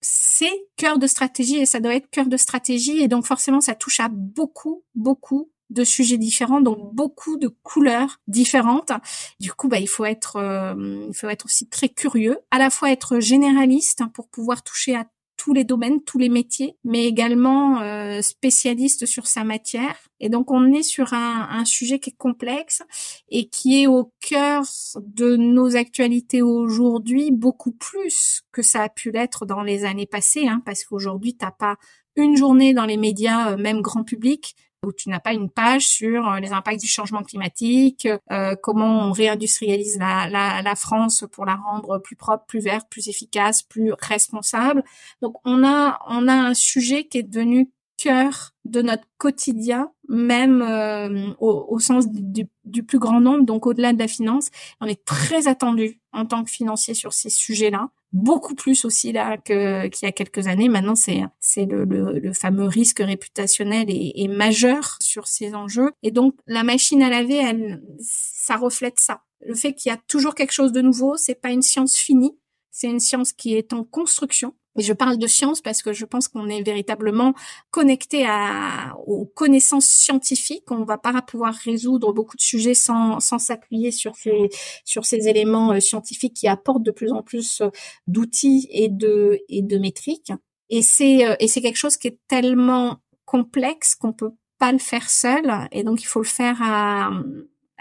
c'est 0.03 0.67
cœur 0.77 0.99
de 0.99 1.07
stratégie 1.07 1.57
et 1.57 1.67
ça 1.67 1.81
doit 1.81 1.95
être 1.95 2.11
cœur 2.11 2.27
de 2.27 2.37
stratégie 2.37 3.01
et 3.01 3.09
donc 3.09 3.25
forcément 3.25 3.61
ça 3.61 3.75
touche 3.75 4.01
à 4.01 4.09
beaucoup, 4.11 4.85
beaucoup 4.95 5.51
de 5.73 5.85
sujets 5.85 6.19
différents, 6.19 6.61
donc 6.61 6.95
beaucoup 6.95 7.37
de 7.39 7.49
couleurs 7.49 8.21
différentes. 8.27 8.93
Du 9.41 9.53
coup, 9.53 9.69
bah, 9.69 9.79
il 9.79 9.89
faut 9.89 10.05
être, 10.05 10.37
euh, 10.37 11.07
il 11.09 11.15
faut 11.15 11.29
être 11.29 11.47
aussi 11.47 11.69
très 11.69 11.89
curieux, 11.89 12.39
à 12.51 12.59
la 12.59 12.71
fois 12.71 12.91
être 12.91 13.21
généraliste 13.21 14.03
pour 14.13 14.29
pouvoir 14.29 14.63
toucher 14.63 14.95
à 14.95 15.07
tous 15.43 15.53
les 15.53 15.65
domaines, 15.65 16.01
tous 16.05 16.19
les 16.19 16.29
métiers, 16.29 16.77
mais 16.85 17.05
également 17.05 17.81
euh, 17.81 18.23
spécialiste 18.23 19.07
sur 19.07 19.27
sa 19.27 19.43
matière. 19.43 19.97
Et 20.21 20.29
donc 20.29 20.53
on 20.53 20.73
est 20.73 20.85
sur 20.85 21.15
un, 21.15 21.49
un, 21.51 21.65
sujet 21.65 21.99
qui 21.99 22.11
est 22.11 22.17
complexe 22.17 22.85
et 23.29 23.49
qui 23.49 23.83
est 23.83 23.89
au 23.89 24.13
cœur 24.21 24.63
de 25.01 25.35
nos 25.35 25.75
actualités 25.75 26.43
aujourd'hui, 26.43 27.33
beaucoup 27.33 27.73
plus 27.73 28.43
que 28.53 28.63
ça 28.63 28.85
a 28.85 28.89
pu 28.89 29.11
l'être 29.11 29.45
dans 29.45 29.63
les 29.63 29.85
années 29.85 30.07
passées, 30.07 30.47
hein, 30.47 30.63
parce 30.65 30.85
qu'aujourd'hui 30.85 31.35
t'as 31.35 31.51
pas 31.51 31.75
une 32.15 32.37
journée 32.37 32.73
dans 32.73 32.87
les 32.87 32.97
médias, 32.97 33.51
euh, 33.51 33.57
même 33.57 33.81
grand 33.81 34.05
public, 34.05 34.55
où 34.85 34.93
tu 34.93 35.09
n'as 35.09 35.21
pas 35.21 35.33
une 35.33 35.51
page 35.51 35.87
sur 35.87 36.29
euh, 36.29 36.41
les 36.41 36.53
impacts 36.53 36.81
du 36.81 36.89
changement 36.89 37.23
climatique, 37.23 38.09
euh, 38.31 38.57
comment 38.61 39.09
on 39.09 39.13
réindustrialise 39.13 39.99
la, 39.99 40.29
la, 40.29 40.63
la, 40.63 40.75
France 40.75 41.25
pour 41.31 41.45
la 41.47 41.55
rendre 41.55 41.99
plus 41.99 42.17
propre, 42.17 42.45
plus 42.47 42.61
verte, 42.61 42.89
plus 42.91 43.09
efficace, 43.09 43.63
plus 43.63 43.93
responsable. 43.99 44.83
Donc 45.21 45.37
on 45.45 45.65
a 45.65 46.01
on 46.09 46.29
a 46.29 46.35
un 46.35 46.55
sujet 46.55 47.05
qui 47.05 47.19
est 47.19 47.23
devenu 47.23 47.71
cœur 47.97 48.51
de 48.65 48.83
notre 48.83 49.05
quotidien, 49.19 49.91
même 50.09 50.63
euh, 50.63 51.33
au, 51.39 51.67
au, 51.69 51.79
sens 51.79 52.09
du, 52.09 52.47
du, 52.65 52.83
plus 52.83 52.99
grand 52.99 53.21
nombre, 53.21 53.45
donc 53.45 53.67
au-delà 53.67 53.93
de 53.93 53.99
la 53.99 54.09
finance. 54.09 54.51
On 54.81 54.87
est 54.87 55.05
très 55.05 55.47
attendu 55.47 56.01
en 56.13 56.27
tant 56.27 56.43
que 56.43 56.51
financier 56.51 56.95
sur 56.95 57.13
ces 57.13 57.31
sujets-là 57.31 57.91
beaucoup 58.13 58.55
plus 58.55 58.85
aussi 58.85 59.13
là 59.13 59.37
que 59.39 59.87
qu'il 59.89 60.07
y 60.07 60.09
a 60.09 60.13
quelques 60.13 60.47
années. 60.47 60.69
Maintenant, 60.69 60.95
c'est 60.95 61.23
c'est 61.41 61.67
le, 61.67 61.85
le, 61.85 62.19
le, 62.19 62.33
fameux 62.33 62.67
risque 62.67 62.99
réputationnel 62.99 63.91
est, 63.91 64.13
est, 64.17 64.29
majeur 64.29 64.97
sur 65.01 65.27
ces 65.27 65.55
enjeux. 65.55 65.91
Et 66.03 66.11
donc, 66.11 66.35
la 66.47 66.63
machine 66.63 67.03
à 67.03 67.11
laver, 67.11 67.37
elle, 67.37 67.83
ça 68.01 68.57
reflète 68.57 69.01
ça. 69.01 69.23
Le 69.47 69.55
fait 69.55 69.75
qu'il 69.75 69.91
y 69.91 69.93
a 69.93 69.99
toujours 70.09 70.35
quelque 70.35 70.53
chose 70.53 70.73
de 70.73 70.81
nouveau, 70.81 71.17
c'est 71.17 71.35
pas 71.35 71.51
une 71.51 71.63
science 71.63 71.97
finie, 71.97 72.37
c'est 72.71 72.89
une 72.89 73.01
science 73.01 73.33
qui 73.33 73.55
est 73.55 73.73
en 73.73 73.85
construction. 73.85 74.55
Et 74.79 74.83
je 74.83 74.93
parle 74.93 75.19
de 75.19 75.27
science 75.27 75.61
parce 75.61 75.83
que 75.83 75.93
je 75.93 76.05
pense 76.05 76.29
qu'on 76.29 76.49
est 76.49 76.63
véritablement 76.63 77.35
connecté 77.71 78.25
à, 78.27 78.95
aux 79.07 79.27
connaissances 79.27 79.87
scientifiques. 79.87 80.71
On 80.71 80.79
ne 80.79 80.85
va 80.85 80.99
pas 80.99 81.21
pouvoir 81.23 81.55
résoudre 81.55 82.13
beaucoup 82.13 82.37
de 82.37 82.43
sujets 82.43 82.75
sans, 82.75 83.21
sans 83.21 83.39
s'appuyer 83.39 83.91
sur 83.91 84.17
ces, 84.17 84.49
sur 84.85 85.05
ces 85.05 85.29
éléments 85.29 85.73
euh, 85.73 85.81
scientifiques 85.81 86.35
qui 86.35 86.49
apportent 86.49 86.83
de 86.83 86.91
plus 86.91 87.13
en 87.13 87.23
plus 87.23 87.61
euh, 87.61 87.69
d'outils 88.07 88.69
et 88.71 88.89
de, 88.89 89.41
et 89.49 89.63
de 89.63 89.79
métriques. 89.79 90.33
Et 90.71 90.83
c'est, 90.83 91.27
euh, 91.27 91.35
et 91.39 91.49
c'est 91.49 91.61
quelque 91.61 91.77
chose 91.77 91.99
qui 91.99 92.09
est 92.09 92.19
tellement 92.29 92.97
complexe 93.27 93.95
qu'on 93.95 94.13
peut 94.13 94.33
pas 94.59 94.73
le 94.73 94.79
faire 94.79 95.11
seul. 95.11 95.69
Et 95.71 95.83
donc, 95.85 96.03
il 96.03 96.07
faut 96.07 96.21
le 96.21 96.27
faire 96.27 96.59
à, 96.63 97.11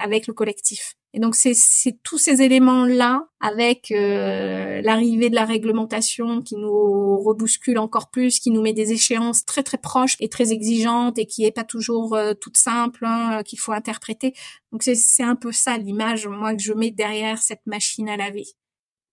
avec 0.02 0.28
le 0.28 0.34
collectif. 0.34 0.96
Et 1.14 1.20
donc 1.20 1.36
c'est 1.36 1.54
tous 2.04 2.18
ces 2.18 2.42
éléments-là, 2.42 3.28
avec 3.42 3.92
euh, 3.92 4.82
l'arrivée 4.82 5.30
de 5.30 5.36
la 5.36 5.44
réglementation 5.44 6.42
qui 6.42 6.56
nous 6.56 7.22
rebouscule 7.22 7.80
encore 7.80 8.10
plus, 8.10 8.40
qui 8.40 8.50
nous 8.50 8.62
met 8.62 8.72
des 8.72 8.94
échéances 8.94 9.44
très 9.44 9.62
très 9.62 9.78
proches 9.78 10.16
et 10.22 10.30
très 10.30 10.54
exigeantes 10.54 11.18
et 11.18 11.26
qui 11.26 11.44
est 11.44 11.52
pas 11.52 11.66
toujours 11.66 12.16
euh, 12.16 12.34
toute 12.34 12.56
simple, 12.56 13.06
hein, 13.06 13.42
qu'il 13.44 13.60
faut 13.60 13.74
interpréter. 13.74 14.34
Donc 14.72 14.84
c'est 14.84 15.24
un 15.24 15.36
peu 15.36 15.52
ça 15.52 15.78
l'image 15.78 16.28
moi 16.28 16.56
que 16.56 16.62
je 16.62 16.72
mets 16.72 16.92
derrière 16.92 17.40
cette 17.40 17.66
machine 17.66 18.08
à 18.08 18.16
laver. 18.16 18.46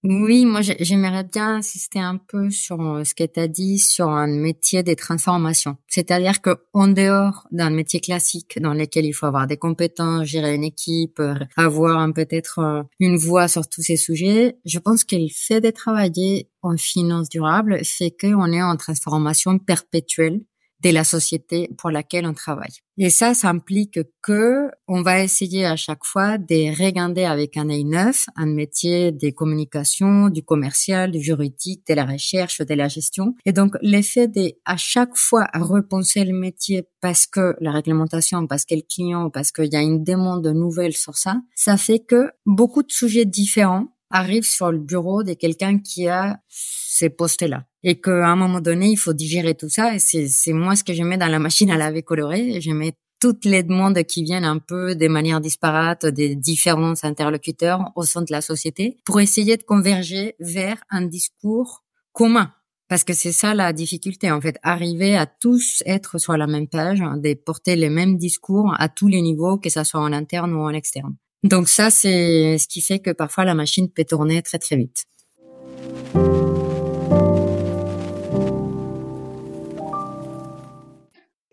Oui, 0.05 0.45
moi 0.45 0.61
j'aimerais 0.63 1.25
bien 1.25 1.57
insister 1.57 1.99
un 1.99 2.19
peu 2.19 2.51
sur 2.51 2.81
euh, 2.81 3.03
ce 3.03 3.17
que 3.17 3.25
tu 3.25 3.41
as 3.41 3.49
dit 3.49 3.81
sur 3.81 4.09
un 4.09 4.29
métier 4.29 4.85
des 4.85 4.95
transformations. 4.95 5.77
C'est-à-dire 5.89 6.41
que 6.41 6.57
en 6.73 6.87
dehors 6.87 7.49
d'un 7.51 7.71
métier 7.71 7.99
classique 7.99 8.61
dans 8.61 8.75
lequel 8.75 9.07
il 9.07 9.13
faut 9.13 9.27
avoir 9.27 9.49
des 9.49 9.57
compétences, 9.57 10.27
gérer 10.27 10.55
une 10.55 10.63
équipe, 10.63 11.19
euh, 11.19 11.35
avoir 11.57 12.13
peut-être 12.13 12.61
euh, 12.61 12.83
une 13.01 13.17
voix 13.17 13.49
sur 13.49 13.69
tous 13.69 13.83
ces 13.83 13.97
sujets, 13.97 14.57
je 14.65 14.79
pense 14.79 15.03
que 15.03 15.17
le 15.17 15.27
fait 15.35 15.61
de 15.61 15.71
travailler 15.71 16.49
en 16.63 16.77
finance 16.77 17.29
durable 17.29 17.81
fait 17.85 18.13
qu'on 18.13 18.53
est 18.53 18.63
en 18.63 18.77
transformation 18.77 19.59
perpétuelle 19.59 20.43
de 20.83 20.91
la 20.91 21.05
société 21.05 21.71
pour 21.77 21.91
laquelle 21.91 22.27
on 22.27 22.35
travaille. 22.35 22.79
Et 22.99 23.11
ça, 23.11 23.35
ça 23.35 23.49
implique 23.51 24.01
que 24.23 24.69
on 24.89 25.03
va 25.03 25.23
essayer 25.23 25.65
à 25.65 25.77
chaque 25.77 26.05
fois 26.05 26.37
de 26.37 26.77
regarder 26.83 27.25
avec 27.25 27.57
un 27.57 27.71
œil 27.71 27.85
neuf 27.85 28.27
un 28.37 28.47
métier 28.47 29.13
des 29.13 29.33
communications, 29.33 30.29
du 30.29 30.43
commercial, 30.43 31.13
du 31.13 31.21
juridique, 31.21 31.87
de 31.89 31.95
la 31.95 32.05
recherche, 32.05 32.61
de 32.61 32.75
la 32.75 32.89
gestion. 32.89 33.35
Et 33.45 33.53
donc, 33.53 33.77
l'effet 33.83 34.27
de 34.27 34.53
à 34.65 34.77
chaque 34.77 35.17
fois 35.17 35.47
repenser 35.55 36.25
le 36.25 36.35
métier 36.35 36.89
parce 37.01 37.27
que 37.27 37.55
la 37.61 37.71
réglementation, 37.71 38.47
parce 38.47 38.65
que 38.65 38.75
le 38.75 38.83
client, 38.83 39.31
parce 39.31 39.53
qu'il 39.53 39.73
y 39.73 39.77
a 39.77 39.83
une 39.83 40.03
demande 40.03 40.47
nouvelle 40.47 40.95
sur 40.95 41.17
ça, 41.17 41.41
ça 41.55 41.77
fait 41.77 42.01
que 42.01 42.31
beaucoup 42.47 42.83
de 42.83 42.91
sujets 42.91 43.25
différents 43.25 43.89
arrivent 44.11 44.47
sur 44.47 44.73
le 44.73 44.79
bureau 44.79 45.23
de 45.23 45.35
quelqu'un 45.35 45.79
qui 45.79 46.09
a 46.09 46.39
ces 46.49 47.11
postes-là 47.11 47.65
et 47.83 48.01
qu'à 48.01 48.29
un 48.29 48.37
moment 48.37 48.61
donné, 48.61 48.91
il 48.91 48.97
faut 48.97 49.13
digérer 49.13 49.55
tout 49.55 49.69
ça. 49.69 49.95
Et 49.95 49.99
c'est 49.99 50.53
moi 50.53 50.77
ce 50.77 50.85
que 50.85 50.95
je 50.95 51.03
mets 51.03 51.19
dans 51.19 51.29
la 51.29 51.39
machine 51.39 51.71
à 51.71 51.77
laver 51.77 52.03
colorée. 52.03 52.61
Je 52.61 52.71
mets 52.71 52.95
toutes 53.21 53.45
les 53.45 53.63
demandes 53.63 54.03
qui 54.05 54.23
viennent 54.23 54.45
un 54.45 54.59
peu 54.59 54.95
des 54.95 55.09
manières 55.09 55.41
disparates 55.41 56.07
des 56.07 56.37
différents 56.37 56.95
interlocuteurs 57.03 57.91
au 57.97 58.05
sein 58.05 58.23
de 58.23 58.31
la 58.31 58.41
société 58.41 58.99
pour 59.05 59.21
essayer 59.21 59.57
de 59.57 59.63
converger 59.63 60.35
vers 60.41 60.79
un 60.91 61.03
discours 61.03 61.85
commun. 62.13 62.53
Parce 62.89 63.05
que 63.05 63.13
c'est 63.13 63.33
ça 63.33 63.55
la 63.55 63.73
difficulté, 63.75 64.31
en 64.31 64.41
fait, 64.41 64.57
arriver 64.63 65.15
à 65.15 65.27
tous 65.27 65.83
être 65.85 66.19
sur 66.19 66.37
la 66.37 66.47
même 66.47 66.69
page, 66.69 67.01
de 67.01 67.35
porter 67.35 67.77
les 67.77 67.91
mêmes 67.91 68.17
discours 68.17 68.75
à 68.79 68.89
tous 68.89 69.09
les 69.09 69.21
niveaux, 69.21 69.59
que 69.59 69.69
ça 69.69 69.85
soit 69.85 70.01
en 70.01 70.13
interne 70.13 70.55
ou 70.55 70.61
en 70.61 70.71
externe. 70.71 71.15
Donc 71.45 71.69
ça, 71.69 71.91
c'est 71.91 72.59
ce 72.59 72.67
qui 72.67 72.81
fait 72.81 72.99
que 72.99 73.11
parfois 73.11 73.45
la 73.45 73.55
machine 73.55 73.91
peut 73.91 74.05
tourner 74.05 74.43
très 74.43 74.59
très 74.59 74.77
vite. 74.77 75.05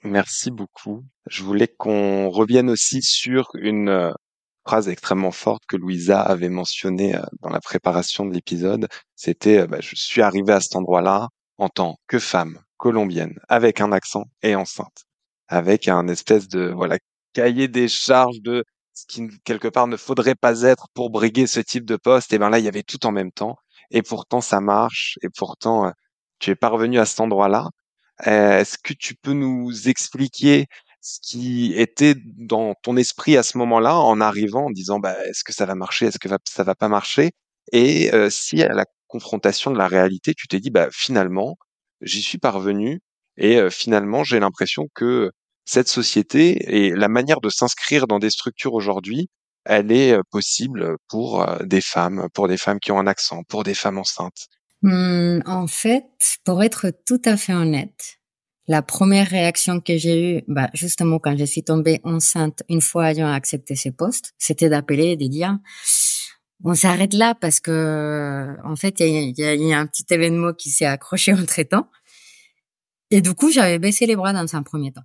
Merci 0.03 0.49
beaucoup. 0.49 1.03
Je 1.27 1.43
voulais 1.43 1.67
qu'on 1.67 2.29
revienne 2.29 2.69
aussi 2.69 3.01
sur 3.01 3.49
une 3.55 3.89
euh, 3.89 4.11
phrase 4.65 4.87
extrêmement 4.87 5.31
forte 5.31 5.63
que 5.67 5.75
Louisa 5.75 6.21
avait 6.21 6.49
mentionnée 6.49 7.15
euh, 7.15 7.21
dans 7.41 7.49
la 7.49 7.59
préparation 7.59 8.25
de 8.25 8.33
l'épisode. 8.33 8.87
C'était 9.15 9.59
euh, 9.59 9.67
bah, 9.67 9.79
je 9.81 9.95
suis 9.95 10.21
arrivée 10.21 10.53
à 10.53 10.61
cet 10.61 10.75
endroit-là 10.75 11.29
en 11.57 11.69
tant 11.69 11.97
que 12.07 12.19
femme 12.19 12.59
colombienne 12.77 13.39
avec 13.49 13.81
un 13.81 13.91
accent 13.91 14.25
et 14.41 14.55
enceinte, 14.55 15.05
avec 15.47 15.87
un 15.87 16.07
espèce 16.07 16.47
de 16.47 16.71
voilà 16.75 16.97
cahier 17.33 17.67
des 17.67 17.87
charges 17.87 18.41
de 18.41 18.63
ce 18.95 19.05
qui 19.07 19.27
quelque 19.43 19.67
part 19.67 19.87
ne 19.87 19.97
faudrait 19.97 20.35
pas 20.35 20.63
être 20.63 20.87
pour 20.95 21.09
briguer 21.11 21.47
ce 21.47 21.59
type 21.59 21.85
de 21.85 21.97
poste. 21.97 22.33
Et 22.33 22.39
ben 22.39 22.49
là, 22.49 22.59
il 22.59 22.65
y 22.65 22.69
avait 22.69 22.83
tout 22.83 23.05
en 23.05 23.11
même 23.11 23.31
temps. 23.31 23.57
Et 23.91 24.01
pourtant, 24.03 24.41
ça 24.41 24.61
marche. 24.61 25.17
Et 25.23 25.29
pourtant, 25.29 25.91
tu 26.39 26.51
es 26.51 26.55
parvenu 26.55 26.99
à 26.99 27.05
cet 27.05 27.19
endroit-là. 27.21 27.69
Euh, 28.27 28.59
est-ce 28.59 28.77
que 28.77 28.93
tu 28.93 29.15
peux 29.15 29.33
nous 29.33 29.89
expliquer 29.89 30.67
ce 31.01 31.19
qui 31.21 31.73
était 31.75 32.15
dans 32.37 32.73
ton 32.83 32.97
esprit 32.97 33.37
à 33.37 33.43
ce 33.43 33.57
moment-là 33.59 33.97
en 33.99 34.21
arrivant 34.21 34.65
en 34.67 34.71
disant 34.71 34.99
bah, 34.99 35.15
est-ce 35.27 35.43
que 35.43 35.53
ça 35.53 35.65
va 35.65 35.75
marcher, 35.75 36.07
est-ce 36.07 36.19
que 36.19 36.29
ça 36.45 36.63
va 36.63 36.75
pas 36.75 36.87
marcher? 36.89 37.31
Et 37.71 38.13
euh, 38.13 38.29
si 38.29 38.63
à 38.63 38.73
la 38.73 38.85
confrontation 39.07 39.71
de 39.71 39.77
la 39.77 39.87
réalité 39.87 40.33
tu 40.35 40.47
t'es 40.47 40.59
dit 40.59 40.71
bah 40.71 40.89
finalement 40.91 41.57
j'y 42.01 42.21
suis 42.21 42.37
parvenu 42.39 43.01
et 43.37 43.57
euh, 43.57 43.69
finalement 43.69 44.23
j'ai 44.23 44.39
l'impression 44.39 44.87
que 44.95 45.31
cette 45.65 45.87
société 45.87 46.85
et 46.85 46.91
la 46.91 47.07
manière 47.07 47.41
de 47.41 47.49
s'inscrire 47.49 48.07
dans 48.07 48.19
des 48.19 48.29
structures 48.29 48.73
aujourd'hui 48.73 49.29
elle 49.65 49.91
est 49.91 50.15
possible 50.29 50.97
pour 51.09 51.43
des 51.63 51.81
femmes, 51.81 52.27
pour 52.33 52.47
des 52.47 52.57
femmes 52.57 52.79
qui 52.79 52.91
ont 52.91 52.99
un 52.99 53.07
accent, 53.07 53.43
pour 53.43 53.63
des 53.63 53.73
femmes 53.73 53.97
enceintes. 53.97 54.47
Hum, 54.83 55.41
en 55.45 55.67
fait, 55.67 56.05
pour 56.43 56.61
être 56.63 56.91
tout 57.05 57.21
à 57.25 57.37
fait 57.37 57.53
honnête, 57.53 58.19
la 58.67 58.81
première 58.81 59.27
réaction 59.27 59.79
que 59.79 59.97
j'ai 59.97 60.37
eue, 60.37 60.43
bah, 60.47 60.69
justement 60.73 61.19
quand 61.19 61.37
je 61.37 61.45
suis 61.45 61.63
tombée 61.63 62.01
enceinte 62.03 62.63
une 62.69 62.81
fois 62.81 63.11
ayant 63.11 63.31
accepté 63.31 63.75
ces 63.75 63.91
postes, 63.91 64.33
c'était 64.37 64.69
d'appeler 64.69 65.11
et 65.11 65.17
de 65.17 65.27
dire 65.27 65.57
on 66.63 66.73
s'arrête 66.73 67.13
là 67.13 67.35
parce 67.35 67.59
que 67.59 68.55
en 68.63 68.75
fait 68.75 68.99
il 68.99 69.37
y 69.37 69.43
a, 69.43 69.55
y 69.55 69.73
a, 69.73 69.79
un 69.79 69.85
petit 69.87 70.05
événement 70.09 70.53
qui 70.53 70.69
s'est 70.69 70.85
accroché 70.85 71.33
entre 71.33 71.61
temps. 71.63 71.89
Et 73.11 73.21
du 73.21 73.33
coup 73.33 73.51
j'avais 73.51 73.79
baissé 73.79 74.05
les 74.05 74.15
bras 74.15 74.33
dans 74.33 74.55
un 74.55 74.63
premier 74.63 74.91
temps. 74.91 75.03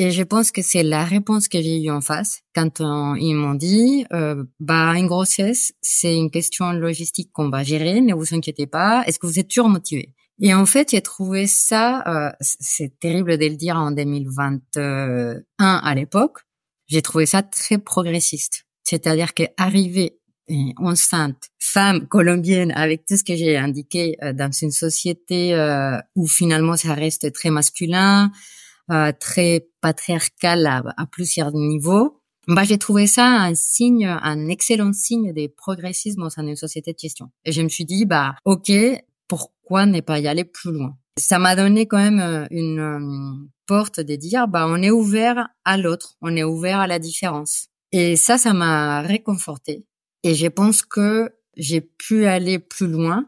Et 0.00 0.12
je 0.12 0.22
pense 0.22 0.52
que 0.52 0.62
c'est 0.62 0.84
la 0.84 1.04
réponse 1.04 1.48
que 1.48 1.60
j'ai 1.60 1.82
eue 1.82 1.90
en 1.90 2.00
face 2.00 2.42
quand 2.54 2.80
ils 3.18 3.34
m'ont 3.34 3.54
dit, 3.54 4.06
euh, 4.12 4.44
bah 4.60 4.96
une 4.96 5.08
grossesse, 5.08 5.72
c'est 5.82 6.16
une 6.16 6.30
question 6.30 6.70
logistique 6.70 7.30
qu'on 7.32 7.50
va 7.50 7.64
gérer, 7.64 8.00
ne 8.00 8.14
vous 8.14 8.32
inquiétez 8.32 8.68
pas. 8.68 9.02
Est-ce 9.06 9.18
que 9.18 9.26
vous 9.26 9.40
êtes 9.40 9.50
surmotivé 9.50 10.14
Et 10.40 10.54
en 10.54 10.66
fait, 10.66 10.92
j'ai 10.92 11.00
trouvé 11.00 11.48
ça, 11.48 12.04
euh, 12.06 12.30
c'est 12.40 12.96
terrible 13.00 13.38
de 13.38 13.46
le 13.46 13.56
dire 13.56 13.76
en 13.76 13.90
2021 13.90 15.42
à 15.58 15.94
l'époque, 15.96 16.38
j'ai 16.86 17.02
trouvé 17.02 17.26
ça 17.26 17.42
très 17.42 17.78
progressiste. 17.78 18.66
C'est-à-dire 18.84 19.34
qu'arriver 19.34 20.18
enceinte, 20.76 21.50
femme 21.58 22.06
colombienne, 22.08 22.72
avec 22.72 23.04
tout 23.04 23.16
ce 23.16 23.24
que 23.24 23.36
j'ai 23.36 23.56
indiqué 23.56 24.16
euh, 24.22 24.32
dans 24.32 24.50
une 24.50 24.70
société 24.70 25.54
euh, 25.54 25.98
où 26.14 26.26
finalement 26.26 26.76
ça 26.76 26.94
reste 26.94 27.32
très 27.32 27.50
masculin, 27.50 28.30
euh, 28.90 29.12
très 29.18 29.68
patriarcal 29.80 30.66
à, 30.66 31.06
plusieurs 31.10 31.52
niveaux. 31.52 32.20
Bah, 32.46 32.64
j'ai 32.64 32.78
trouvé 32.78 33.06
ça 33.06 33.26
un 33.26 33.54
signe, 33.54 34.06
un 34.06 34.48
excellent 34.48 34.92
signe 34.92 35.32
des 35.32 35.48
progressisme 35.48 36.22
au 36.22 36.30
sein 36.30 36.44
d'une 36.44 36.56
société 36.56 36.92
de 36.92 36.96
question. 36.96 37.30
Et 37.44 37.52
je 37.52 37.60
me 37.60 37.68
suis 37.68 37.84
dit, 37.84 38.06
bah, 38.06 38.34
ok, 38.44 38.72
pourquoi 39.28 39.84
ne 39.84 40.00
pas 40.00 40.18
y 40.18 40.28
aller 40.28 40.44
plus 40.44 40.72
loin? 40.72 40.96
Ça 41.18 41.38
m'a 41.38 41.56
donné 41.56 41.86
quand 41.86 41.98
même 41.98 42.20
euh, 42.20 42.46
une 42.50 42.80
euh, 42.80 43.48
porte 43.66 44.00
de 44.00 44.16
dire, 44.16 44.48
bah, 44.48 44.66
on 44.68 44.82
est 44.82 44.90
ouvert 44.90 45.48
à 45.64 45.76
l'autre, 45.76 46.16
on 46.22 46.34
est 46.36 46.44
ouvert 46.44 46.80
à 46.80 46.86
la 46.86 46.98
différence. 46.98 47.66
Et 47.92 48.16
ça, 48.16 48.38
ça 48.38 48.54
m'a 48.54 49.02
réconforté. 49.02 49.84
Et 50.22 50.34
je 50.34 50.46
pense 50.46 50.82
que 50.82 51.30
j'ai 51.56 51.80
pu 51.80 52.26
aller 52.26 52.58
plus 52.58 52.86
loin 52.86 53.26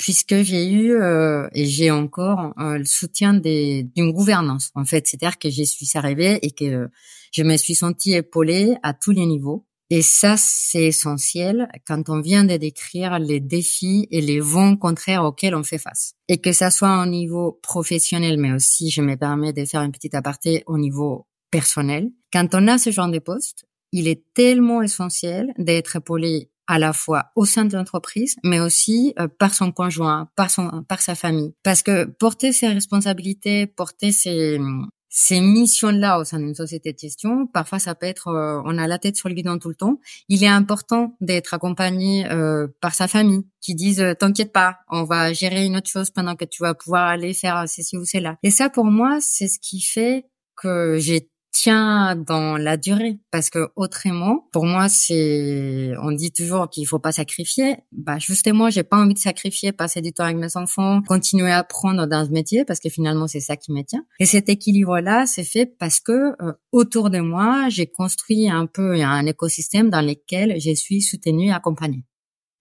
puisque 0.00 0.34
j'ai 0.40 0.66
eu 0.66 0.94
euh, 0.94 1.46
et 1.52 1.66
j'ai 1.66 1.90
encore 1.90 2.54
euh, 2.58 2.78
le 2.78 2.86
soutien 2.86 3.34
d'une 3.34 4.12
gouvernance 4.12 4.70
en 4.74 4.86
fait. 4.86 5.06
C'est-à-dire 5.06 5.38
que 5.38 5.50
je 5.50 5.62
suis 5.62 5.90
arrivée 5.92 6.38
et 6.40 6.52
que 6.52 6.88
je 7.32 7.42
me 7.42 7.58
suis 7.58 7.74
sentie 7.74 8.14
épaulée 8.14 8.76
à 8.82 8.94
tous 8.94 9.10
les 9.10 9.26
niveaux. 9.26 9.66
Et 9.90 10.00
ça 10.00 10.36
c'est 10.38 10.84
essentiel 10.84 11.68
quand 11.86 12.08
on 12.08 12.22
vient 12.22 12.44
de 12.44 12.56
décrire 12.56 13.18
les 13.18 13.40
défis 13.40 14.08
et 14.10 14.22
les 14.22 14.40
vents 14.40 14.74
contraires 14.74 15.22
auxquels 15.24 15.54
on 15.54 15.64
fait 15.64 15.76
face. 15.76 16.14
Et 16.28 16.38
que 16.38 16.52
ça 16.52 16.70
soit 16.70 17.02
au 17.02 17.06
niveau 17.06 17.60
professionnel 17.62 18.38
mais 18.38 18.52
aussi 18.52 18.88
je 18.88 19.02
me 19.02 19.16
permets 19.16 19.52
de 19.52 19.66
faire 19.66 19.82
une 19.82 19.92
petite 19.92 20.14
aparté 20.14 20.64
au 20.66 20.78
niveau 20.78 21.26
personnel. 21.50 22.10
Quand 22.32 22.54
on 22.54 22.68
a 22.68 22.78
ce 22.78 22.90
genre 22.90 23.10
de 23.10 23.18
poste 23.18 23.66
il 23.92 24.08
est 24.08 24.22
tellement 24.32 24.80
essentiel 24.80 25.52
d'être 25.58 25.96
épaulé 25.96 26.50
à 26.70 26.78
la 26.78 26.92
fois 26.92 27.26
au 27.34 27.44
sein 27.44 27.64
de 27.64 27.76
l'entreprise, 27.76 28.36
mais 28.44 28.60
aussi 28.60 29.12
euh, 29.18 29.26
par 29.26 29.52
son 29.54 29.72
conjoint, 29.72 30.28
par 30.36 30.50
son, 30.50 30.84
par 30.88 31.00
sa 31.00 31.16
famille. 31.16 31.52
Parce 31.64 31.82
que 31.82 32.04
porter 32.04 32.52
ses 32.52 32.68
responsabilités, 32.68 33.66
porter 33.66 34.12
ses, 34.12 34.60
ces 35.08 35.40
missions-là 35.40 36.20
au 36.20 36.24
sein 36.24 36.38
d'une 36.38 36.54
société 36.54 36.92
de 36.92 36.98
gestion, 36.98 37.48
parfois 37.48 37.80
ça 37.80 37.96
peut 37.96 38.06
être, 38.06 38.28
euh, 38.28 38.62
on 38.64 38.78
a 38.78 38.86
la 38.86 38.98
tête 38.98 39.16
sur 39.16 39.28
le 39.28 39.34
guidon 39.34 39.58
tout 39.58 39.68
le 39.68 39.74
temps. 39.74 39.98
Il 40.28 40.44
est 40.44 40.48
important 40.48 41.16
d'être 41.20 41.52
accompagné 41.52 42.30
euh, 42.30 42.68
par 42.80 42.94
sa 42.94 43.08
famille, 43.08 43.42
qui 43.60 43.74
disent 43.74 44.00
euh, 44.00 44.14
t'inquiète 44.14 44.52
pas, 44.52 44.78
on 44.88 45.02
va 45.02 45.32
gérer 45.32 45.66
une 45.66 45.76
autre 45.76 45.90
chose 45.90 46.10
pendant 46.10 46.36
que 46.36 46.44
tu 46.44 46.62
vas 46.62 46.74
pouvoir 46.74 47.08
aller 47.08 47.34
faire 47.34 47.68
ceci 47.68 47.96
ou 47.96 48.04
cela. 48.04 48.36
Et 48.44 48.52
ça 48.52 48.70
pour 48.70 48.84
moi, 48.84 49.18
c'est 49.20 49.48
ce 49.48 49.58
qui 49.58 49.80
fait 49.80 50.26
que 50.54 50.98
j'ai 51.00 51.28
tient 51.52 52.16
dans 52.16 52.56
la 52.56 52.76
durée. 52.76 53.18
Parce 53.30 53.50
que 53.50 53.68
autrement 53.76 54.48
pour 54.52 54.64
moi 54.64 54.88
c'est 54.88 55.92
on 56.02 56.12
dit 56.12 56.32
toujours 56.32 56.68
qu'il 56.70 56.86
faut 56.86 56.98
pas 56.98 57.12
sacrifier. 57.12 57.76
Bah 57.92 58.18
justement 58.18 58.70
j'ai 58.70 58.82
pas 58.82 58.96
envie 58.96 59.14
de 59.14 59.18
sacrifier 59.18 59.72
passer 59.72 60.00
du 60.00 60.12
temps 60.12 60.24
avec 60.24 60.36
mes 60.36 60.56
enfants 60.56 61.02
continuer 61.06 61.50
à 61.50 61.58
apprendre 61.58 62.06
dans 62.06 62.24
ce 62.24 62.30
métier 62.30 62.64
parce 62.64 62.80
que 62.80 62.88
finalement 62.88 63.26
c'est 63.26 63.40
ça 63.40 63.56
qui 63.56 63.72
me 63.72 63.82
tient. 63.82 64.04
Et 64.18 64.26
cet 64.26 64.48
équilibre 64.48 65.00
là 65.00 65.26
c'est 65.26 65.44
fait 65.44 65.66
parce 65.66 66.00
que 66.00 66.12
euh, 66.42 66.52
autour 66.72 67.10
de 67.10 67.18
moi 67.18 67.68
j'ai 67.68 67.86
construit 67.86 68.48
un 68.48 68.66
peu 68.66 69.00
un 69.00 69.26
écosystème 69.26 69.90
dans 69.90 70.02
lequel 70.02 70.60
je 70.60 70.74
suis 70.74 71.02
soutenue 71.02 71.48
et 71.48 71.52
accompagnée 71.52 72.04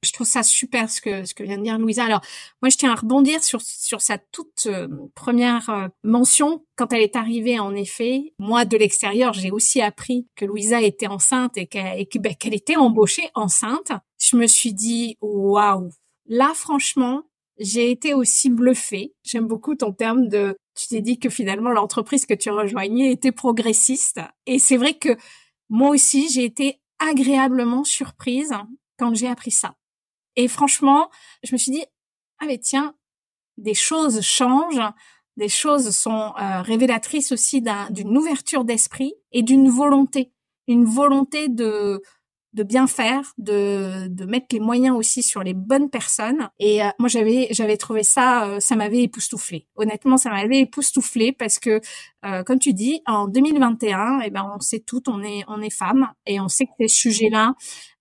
je 0.03 0.13
trouve 0.13 0.27
ça 0.27 0.44
super 0.44 0.89
ce 0.89 1.01
que 1.01 1.25
ce 1.25 1.34
que 1.34 1.44
vient 1.44 1.58
de 1.58 1.63
dire 1.63 1.77
Louisa. 1.77 2.06
Alors 2.06 2.22
moi 2.62 2.70
je 2.70 2.77
tiens 2.77 2.91
à 2.91 2.96
rebondir 2.96 3.44
sur 3.44 3.62
sur 3.62 4.01
sa 4.01 4.18
toute 4.18 4.65
euh, 4.68 4.88
première 5.13 5.70
euh, 5.70 5.88
mention 6.03 6.65
quand 6.75 6.94
elle 6.94 7.01
est 7.01 7.15
arrivée. 7.15 7.60
En 7.60 7.75
effet, 7.75 8.34
moi 8.39 8.65
de 8.65 8.77
l'extérieur 8.77 9.34
j'ai 9.34 9.51
aussi 9.51 9.82
appris 9.82 10.27
que 10.36 10.46
Louisa 10.46 10.82
était 10.82 11.08
enceinte 11.08 11.58
et 11.58 11.68
qu'elle 11.68 12.06
ben, 12.15 12.36
qu'elle 12.36 12.53
était 12.53 12.77
embauchée 12.77 13.29
enceinte. 13.36 13.91
Je 14.20 14.38
me 14.38 14.48
suis 14.48 14.74
dit 14.74 15.18
waouh. 15.22 15.89
Là 16.27 16.53
franchement 16.56 17.24
j'ai 17.58 17.91
été 17.91 18.13
aussi 18.13 18.50
bluffée. 18.50 19.13
J'aime 19.24 19.48
beaucoup 19.48 19.75
ton 19.75 19.91
terme 19.91 20.29
de 20.29 20.56
tu 20.75 20.88
t'es 20.88 21.01
dit 21.01 21.20
que 21.20 21.29
finalement 21.29 21.72
l'entreprise 21.72 22.25
que 22.25 22.34
tu 22.34 22.50
rejoignais 22.51 23.12
était 23.12 23.34
progressiste 23.34 24.22
et 24.46 24.60
c'est 24.60 24.77
vrai 24.77 24.94
que 24.94 25.18
moi 25.68 25.89
aussi 25.89 26.29
j'ai 26.29 26.46
été 26.46 26.79
agréablement 27.00 27.84
surprise 27.84 28.53
quand 28.98 29.13
j'ai 29.13 29.27
appris 29.27 29.51
ça. 29.51 29.75
Et 30.39 30.48
franchement, 30.48 31.10
je 31.43 31.53
me 31.53 31.58
suis 31.58 31.74
dit, 31.74 31.84
ah 32.39 32.46
mais 32.46 32.60
tiens, 32.60 32.96
des 33.58 33.74
choses 33.74 34.22
changent, 34.22 34.81
des 35.36 35.50
choses 35.50 35.89
sont 35.89 36.34
euh, 36.39 36.62
révélatrices 36.62 37.34
aussi 37.34 37.62
d'une 37.89 38.17
ouverture 38.17 38.63
d'esprit 38.63 39.13
et 39.34 39.43
d'une 39.43 39.67
volonté, 39.67 40.31
une 40.67 40.86
volonté 40.86 41.50
de 41.50 42.01
de 42.53 42.63
bien 42.63 42.88
faire, 42.88 43.34
de, 43.38 44.08
de 44.08 44.25
mettre 44.25 44.48
les 44.53 44.60
moyens 44.60 44.98
aussi 44.98 45.22
sur 45.22 45.43
les 45.43 45.53
bonnes 45.53 45.91
personnes. 45.91 46.50
Et 46.58 46.81
euh, 46.81 46.88
moi, 46.98 47.08
j'avais 47.08 47.48
j'avais 47.51 47.77
trouvé 47.77 48.01
ça, 48.01 48.48
euh, 48.48 48.60
ça 48.60 48.75
m'avait 48.75 49.03
époustouflé. 49.03 49.67
Honnêtement, 49.75 50.17
ça 50.17 50.31
m'avait 50.31 50.62
époustouflé 50.62 51.31
parce 51.34 51.60
que, 51.60 51.81
comme 52.46 52.60
tu 52.60 52.74
dis, 52.74 53.01
en 53.05 53.27
2021, 53.27 54.22
eh 54.24 54.29
ben, 54.31 54.50
on 54.55 54.60
sait 54.62 54.79
tout, 54.79 55.03
on 55.08 55.22
est 55.22 55.43
on 55.50 55.62
est 55.62 55.69
femme 55.69 56.08
et 56.25 56.39
on 56.39 56.48
sait 56.48 56.65
que 56.65 56.72
ces 56.79 56.88
sujets-là, 56.88 57.55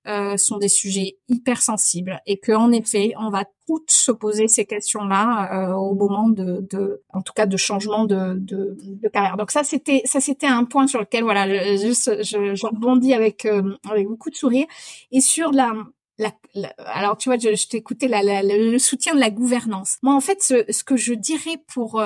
euh, 0.09 0.37
sont 0.37 0.59
des 0.59 0.69
sujets 0.69 1.19
hyper 1.29 1.61
sensibles 1.63 2.21
et 2.27 2.39
que 2.39 2.53
en 2.53 2.73
effet, 2.73 3.13
on 3.19 3.31
va 3.31 3.45
toutes 3.67 3.91
se 3.91 4.11
poser 4.11 4.49
ces 4.49 4.65
questions-là 4.65 5.69
euh, 5.69 5.75
au 5.75 5.95
moment 5.95 6.29
de, 6.29 6.67
de, 6.71 7.03
en 7.11 7.23
tout 7.23 7.33
cas, 7.35 7.47
de 7.47 7.57
changement 7.57 8.05
de, 8.05 8.35
de, 8.35 8.77
de 8.81 9.09
carrière. 9.09 9.37
Donc 9.37 9.51
ça, 9.51 9.65
c'était 9.65 10.03
ça, 10.05 10.21
c'était 10.21 10.47
un 10.47 10.65
point 10.65 10.87
sur 10.87 11.01
lequel 11.01 11.25
voilà, 11.25 11.77
juste 11.77 12.23
je, 12.25 12.55
je 12.55 12.67
rebondis 12.67 13.15
avec 13.15 13.45
euh, 13.45 13.77
avec 13.91 14.09
beaucoup 14.09 14.31
de 14.31 14.37
sourire 14.37 14.67
et 15.13 15.21
sur 15.21 15.53
la 15.53 15.73
la, 16.19 16.33
alors 16.79 17.17
tu 17.17 17.29
vois, 17.29 17.39
je, 17.39 17.55
je 17.55 17.69
t'écoutais 17.69 18.09
la, 18.09 18.23
la, 18.23 18.43
le 18.43 18.79
soutien 18.79 19.15
de 19.15 19.21
la 19.21 19.31
gouvernance. 19.31 19.99
Moi, 20.03 20.15
en 20.15 20.21
fait, 20.21 20.43
ce, 20.43 20.65
ce 20.69 20.83
que 20.83 20.97
je 20.97 21.15
dirais 21.15 21.63
pour 21.73 22.01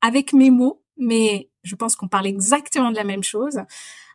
avec 0.00 0.32
mes 0.32 0.50
mots, 0.50 0.82
mais 0.96 1.50
je 1.64 1.74
pense 1.74 1.96
qu'on 1.96 2.08
parle 2.08 2.26
exactement 2.26 2.92
de 2.92 2.96
la 2.96 3.04
même 3.04 3.24
chose. 3.24 3.58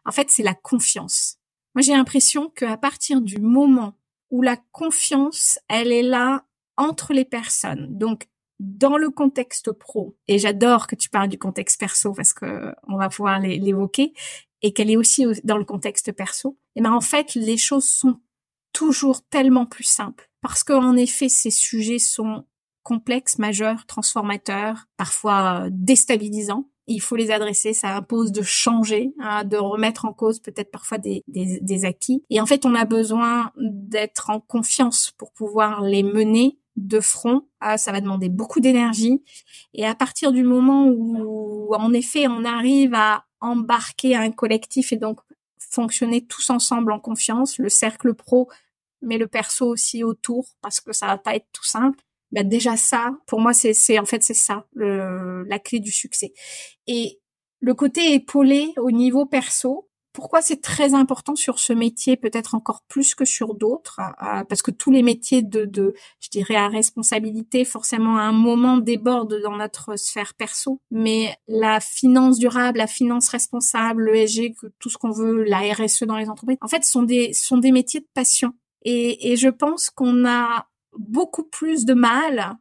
En 0.06 0.12
fait, 0.12 0.30
c'est 0.30 0.44
la 0.44 0.54
confiance. 0.54 1.38
Moi, 1.76 1.82
j'ai 1.82 1.94
l'impression 1.94 2.50
qu'à 2.50 2.78
partir 2.78 3.22
du 3.22 3.40
moment 3.40 3.96
où 4.30 4.42
la 4.42 4.58
confiance, 4.72 5.60
elle 5.68 5.92
est 5.92 6.04
là 6.04 6.46
entre 6.78 7.14
les 7.14 7.26
personnes, 7.26 7.98
donc 7.98 8.28
dans 8.60 8.98
le 8.98 9.10
contexte 9.10 9.72
pro, 9.72 10.16
et 10.28 10.38
j'adore 10.38 10.88
que 10.88 10.96
tu 10.96 11.10
parles 11.10 11.30
du 11.30 11.38
contexte 11.38 11.80
perso 11.80 12.14
parce 12.14 12.32
que 12.32 12.74
on 12.88 12.98
va 12.98 13.10
pouvoir 13.10 13.40
l'évoquer, 13.40 14.14
et 14.62 14.74
qu'elle 14.74 14.92
est 14.92 14.98
aussi 14.98 15.26
dans 15.44 15.58
le 15.58 15.66
contexte 15.66 16.12
perso, 16.12 16.58
et 16.76 16.82
ben 16.82 16.92
en 16.92 17.02
fait, 17.02 17.34
les 17.36 17.58
choses 17.58 17.86
sont 17.86 18.20
toujours 18.74 19.22
tellement 19.28 19.66
plus 19.66 19.84
simples. 19.84 20.30
Parce 20.42 20.64
qu'en 20.64 20.96
effet, 20.96 21.30
ces 21.30 21.52
sujets 21.52 22.00
sont 22.00 22.46
complexes, 22.84 23.38
majeurs, 23.38 23.86
transformateurs, 23.86 24.88
parfois 24.98 25.68
déstabilisants 25.70 26.70
il 26.92 27.00
faut 27.00 27.16
les 27.16 27.32
adresser. 27.32 27.74
Ça 27.74 27.96
impose 27.96 28.32
de 28.32 28.42
changer, 28.42 29.14
hein, 29.20 29.44
de 29.44 29.58
remettre 29.58 30.06
en 30.06 30.14
cause 30.14 30.40
peut-être 30.40 30.72
parfois 30.72 30.98
des, 30.98 31.86
acquis. 31.86 32.24
Et 32.30 32.40
en 32.42 32.46
fait, 32.46 32.66
on 32.66 32.76
a 32.76 32.86
besoin 32.86 33.52
d'être 33.58 34.30
en 34.30 34.40
confiance 34.40 35.12
pour 35.18 35.32
pouvoir 35.32 35.82
les 35.82 36.04
mener 36.04 36.60
de 36.76 37.00
front. 37.00 37.48
Ah, 37.60 37.78
ça 37.78 37.92
va 37.92 38.02
demander 38.02 38.30
beaucoup 38.30 38.60
d'énergie. 38.60 39.24
Et 39.74 39.86
à 39.86 39.96
partir 39.96 40.32
du 40.32 40.44
moment 40.44 40.88
où, 40.88 41.74
en 41.74 41.94
effet, 41.94 42.28
on 42.28 42.46
arrive 42.46 42.94
à 42.94 43.26
embarquer 43.40 44.16
un 44.16 44.32
collectif 44.32 44.94
et 44.94 44.98
donc 44.98 45.20
fonctionner 45.58 46.26
tous 46.26 46.50
ensemble 46.50 46.92
en 46.92 47.00
confiance, 47.00 47.58
le 47.58 47.70
cercle 47.70 48.14
pro, 48.14 48.50
mais 49.02 49.18
le 49.18 49.28
perso 49.28 49.68
aussi 49.68 50.04
autour, 50.04 50.48
parce 50.62 50.80
que 50.80 50.94
ça 50.94 51.08
va 51.08 51.18
pas 51.18 51.36
être 51.36 51.48
tout 51.52 51.66
simple 51.66 52.04
bah 52.32 52.44
déjà 52.44 52.78
ça, 52.78 53.12
pour 53.28 53.40
moi, 53.40 53.54
c'est, 53.54 54.00
en 54.00 54.06
fait 54.06 54.24
c'est 54.24 54.34
ça 54.34 54.66
le, 54.74 55.44
la 55.44 55.60
clé 55.60 55.80
du 55.80 55.92
succès. 55.92 56.34
Et 56.88 57.20
le 57.60 57.74
côté 57.74 58.14
épaulé 58.14 58.74
au 58.78 58.92
niveau 58.92 59.26
perso, 59.26 59.90
pourquoi 60.14 60.42
c'est 60.42 60.62
très 60.62 60.94
important 60.94 61.36
sur 61.36 61.60
ce 61.60 61.72
métier, 61.72 62.18
peut-être 62.18 62.54
encore 62.54 62.82
plus 62.88 63.16
que 63.16 63.24
sur 63.24 63.56
d'autres, 63.56 64.02
parce 64.50 64.62
que 64.62 64.72
tous 64.72 64.92
les 64.92 65.04
métiers 65.04 65.42
de, 65.42 65.66
de, 65.66 65.94
je 66.20 66.30
dirais, 66.30 66.56
à 66.56 66.68
responsabilité, 66.68 67.64
forcément 67.64 68.18
à 68.18 68.24
un 68.24 68.34
moment 68.34 68.78
débordent 68.78 69.40
dans 69.42 69.56
notre 69.56 69.96
sphère 69.98 70.34
perso. 70.34 70.82
Mais 70.92 71.36
la 71.48 71.80
finance 71.80 72.40
durable, 72.40 72.80
la 72.80 72.88
finance 72.88 73.30
responsable, 73.30 74.04
le 74.04 74.16
ESG, 74.18 74.54
tout 74.80 74.90
ce 74.90 74.98
qu'on 74.98 75.12
veut, 75.12 75.44
la 75.44 75.60
RSE 75.60 76.04
dans 76.04 76.18
les 76.18 76.30
entreprises, 76.30 76.58
en 76.62 76.68
fait, 76.68 76.84
sont 76.84 77.04
des 77.04 77.32
sont 77.34 77.58
des 77.58 77.72
métiers 77.72 78.02
de 78.02 78.10
passion. 78.14 78.54
Et, 78.84 79.32
et 79.32 79.38
je 79.38 79.50
pense 79.50 79.90
qu'on 79.90 80.26
a 80.28 80.68
beaucoup 80.98 81.44
plus 81.44 81.86
de 81.86 81.94
mal 81.94 82.58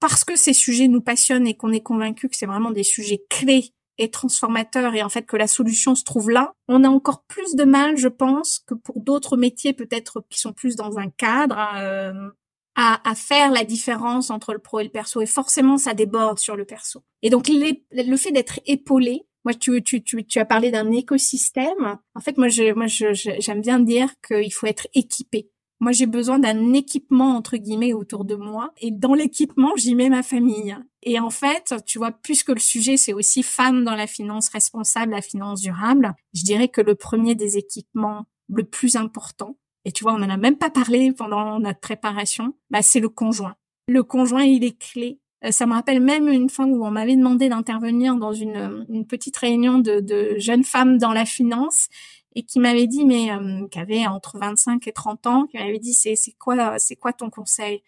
parce 0.00 0.24
que 0.24 0.34
ces 0.34 0.54
sujets 0.54 0.88
nous 0.88 1.02
passionnent 1.02 1.46
et 1.46 1.56
qu'on 1.56 1.72
est 1.72 1.82
convaincu 1.82 2.28
que 2.28 2.36
c'est 2.36 2.46
vraiment 2.46 2.70
des 2.70 2.82
sujets 2.82 3.22
clés 3.28 3.72
et 3.98 4.10
transformateurs 4.10 4.94
et 4.94 5.02
en 5.02 5.10
fait 5.10 5.24
que 5.24 5.36
la 5.36 5.46
solution 5.46 5.94
se 5.94 6.04
trouve 6.04 6.30
là, 6.30 6.54
on 6.68 6.84
a 6.84 6.88
encore 6.88 7.22
plus 7.24 7.54
de 7.54 7.64
mal, 7.64 7.98
je 7.98 8.08
pense, 8.08 8.60
que 8.66 8.74
pour 8.74 9.00
d'autres 9.00 9.36
métiers 9.36 9.74
peut-être 9.74 10.24
qui 10.30 10.40
sont 10.40 10.54
plus 10.54 10.74
dans 10.74 10.98
un 10.98 11.10
cadre 11.10 11.58
euh, 11.76 12.30
à, 12.76 13.08
à, 13.08 13.14
faire 13.14 13.50
la 13.50 13.64
différence 13.64 14.30
entre 14.30 14.54
le 14.54 14.58
pro 14.58 14.80
et 14.80 14.84
le 14.84 14.90
perso 14.90 15.20
et 15.20 15.26
forcément 15.26 15.76
ça 15.76 15.92
déborde 15.92 16.38
sur 16.38 16.56
le 16.56 16.64
perso. 16.64 17.02
Et 17.20 17.28
donc 17.28 17.48
le 17.48 18.16
fait 18.16 18.32
d'être 18.32 18.58
épaulé, 18.64 19.26
moi 19.44 19.52
tu, 19.52 19.82
tu, 19.82 20.02
tu, 20.02 20.24
tu 20.24 20.38
as 20.38 20.46
parlé 20.46 20.70
d'un 20.70 20.90
écosystème. 20.92 21.98
En 22.14 22.20
fait 22.20 22.38
moi 22.38 22.48
je 22.48 22.72
moi 22.72 22.86
je, 22.86 23.12
j'aime 23.12 23.60
bien 23.60 23.80
dire 23.80 24.08
qu'il 24.26 24.52
faut 24.52 24.66
être 24.66 24.88
équipé. 24.94 25.50
Moi, 25.80 25.92
j'ai 25.92 26.06
besoin 26.06 26.38
d'un 26.38 26.74
équipement 26.74 27.36
entre 27.36 27.56
guillemets 27.56 27.94
autour 27.94 28.26
de 28.26 28.34
moi, 28.34 28.72
et 28.78 28.90
dans 28.90 29.14
l'équipement, 29.14 29.72
j'y 29.76 29.94
mets 29.94 30.10
ma 30.10 30.22
famille. 30.22 30.76
Et 31.02 31.18
en 31.18 31.30
fait, 31.30 31.74
tu 31.86 31.96
vois, 31.96 32.12
puisque 32.12 32.50
le 32.50 32.58
sujet 32.58 32.98
c'est 32.98 33.14
aussi 33.14 33.42
femme 33.42 33.84
dans 33.84 33.94
la 33.94 34.06
finance 34.06 34.50
responsable, 34.50 35.12
la 35.12 35.22
finance 35.22 35.62
durable, 35.62 36.14
je 36.34 36.44
dirais 36.44 36.68
que 36.68 36.82
le 36.82 36.94
premier 36.94 37.34
des 37.34 37.56
équipements 37.56 38.26
le 38.50 38.64
plus 38.64 38.96
important, 38.96 39.56
et 39.86 39.92
tu 39.92 40.04
vois, 40.04 40.12
on 40.12 40.18
n'en 40.18 40.28
a 40.28 40.36
même 40.36 40.58
pas 40.58 40.68
parlé 40.68 41.12
pendant 41.12 41.58
notre 41.58 41.80
préparation, 41.80 42.54
bah 42.68 42.82
c'est 42.82 43.00
le 43.00 43.08
conjoint. 43.08 43.54
Le 43.88 44.02
conjoint, 44.02 44.42
il 44.42 44.64
est 44.64 44.78
clé. 44.78 45.18
Euh, 45.44 45.50
ça 45.50 45.64
me 45.64 45.72
rappelle 45.72 46.00
même 46.00 46.28
une 46.28 46.50
fois 46.50 46.66
où 46.66 46.84
on 46.84 46.90
m'avait 46.90 47.16
demandé 47.16 47.48
d'intervenir 47.48 48.16
dans 48.16 48.34
une, 48.34 48.84
petite 49.08 49.38
réunion 49.38 49.78
de 49.78 50.34
jeunes 50.36 50.64
femmes 50.64 50.98
dans 50.98 51.14
la 51.14 51.24
finance 51.24 51.88
et 52.34 52.44
qui 52.44 52.60
m'avait 52.60 52.86
dit, 52.86 53.04
mais 53.04 53.32
euh, 53.32 53.66
qui 53.68 53.78
avait 53.78 54.06
entre 54.06 54.38
25 54.38 54.86
et 54.86 54.92
30 54.92 55.26
ans, 55.26 55.46
qui 55.46 55.58
m'avait 55.58 55.78
dit, 55.78 55.94
c'est 55.94 56.16
c'est 56.16 56.32
quoi 56.32 56.78
c'est 56.78 56.96
quoi 56.96 57.12
ton 57.12 57.30
conseil? 57.30 57.82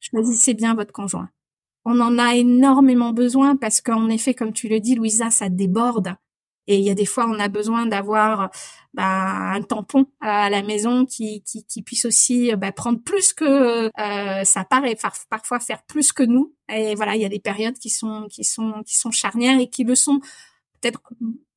Choisissez 0.00 0.54
bien 0.54 0.74
votre 0.74 0.92
conjoint. 0.92 1.30
On 1.84 2.00
en 2.00 2.18
a 2.18 2.34
énormément 2.36 3.12
besoin 3.12 3.56
parce 3.56 3.80
qu'en 3.80 4.08
effet, 4.10 4.34
comme 4.34 4.52
tu 4.52 4.68
le 4.68 4.80
dis, 4.80 4.96
Louisa, 4.96 5.30
ça 5.30 5.48
déborde. 5.48 6.16
Et 6.68 6.78
il 6.78 6.84
y 6.84 6.90
a 6.90 6.94
des 6.94 7.06
fois, 7.06 7.26
on 7.28 7.38
a 7.38 7.48
besoin 7.48 7.86
d'avoir 7.86 8.50
bah, 8.92 9.52
un 9.52 9.62
tampon 9.62 10.06
à 10.20 10.50
la 10.50 10.62
maison 10.62 11.06
qui, 11.06 11.42
qui, 11.42 11.64
qui 11.64 11.82
puisse 11.82 12.04
aussi 12.04 12.54
bah, 12.56 12.72
prendre 12.72 13.00
plus 13.00 13.32
que 13.32 13.86
euh, 13.86 14.44
ça 14.44 14.64
paraît 14.64 14.96
parfois 15.30 15.60
faire 15.60 15.82
plus 15.84 16.12
que 16.12 16.24
nous. 16.24 16.54
Et 16.68 16.96
voilà, 16.96 17.14
il 17.14 17.22
y 17.22 17.24
a 17.24 17.28
des 17.28 17.38
périodes 17.38 17.78
qui 17.78 17.90
sont 17.90 18.26
qui 18.28 18.42
sont 18.42 18.82
qui 18.84 18.96
sont 18.96 19.12
charnières 19.12 19.60
et 19.60 19.70
qui 19.70 19.84
le 19.84 19.94
sont 19.94 20.20
peut-être 20.80 21.00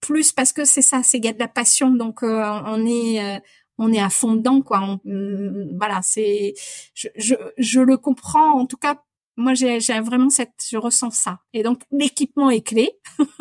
plus 0.01 0.31
parce 0.31 0.53
que 0.53 0.65
c'est 0.65 0.81
ça, 0.81 1.03
c'est 1.03 1.17
il 1.17 1.33
de 1.33 1.39
la 1.39 1.47
passion, 1.47 1.91
donc 1.91 2.23
euh, 2.23 2.43
on 2.65 2.85
est 2.85 3.23
euh, 3.23 3.39
on 3.79 3.93
est 3.93 4.01
à 4.01 4.09
fond 4.09 4.35
dedans, 4.35 4.61
quoi. 4.61 4.99
Mm, 5.05 5.77
voilà, 5.77 6.01
c'est, 6.03 6.53
je, 6.93 7.07
je, 7.15 7.35
je 7.57 7.79
le 7.79 7.97
comprends. 7.97 8.51
En 8.59 8.65
tout 8.65 8.77
cas, 8.77 9.01
moi, 9.37 9.53
j'ai 9.53 9.79
vraiment 10.01 10.29
cette, 10.29 10.65
je 10.69 10.77
ressens 10.77 11.11
ça. 11.11 11.39
Et 11.53 11.63
donc, 11.63 11.81
l'équipement 11.91 12.51
est 12.51 12.61
clé. 12.61 12.91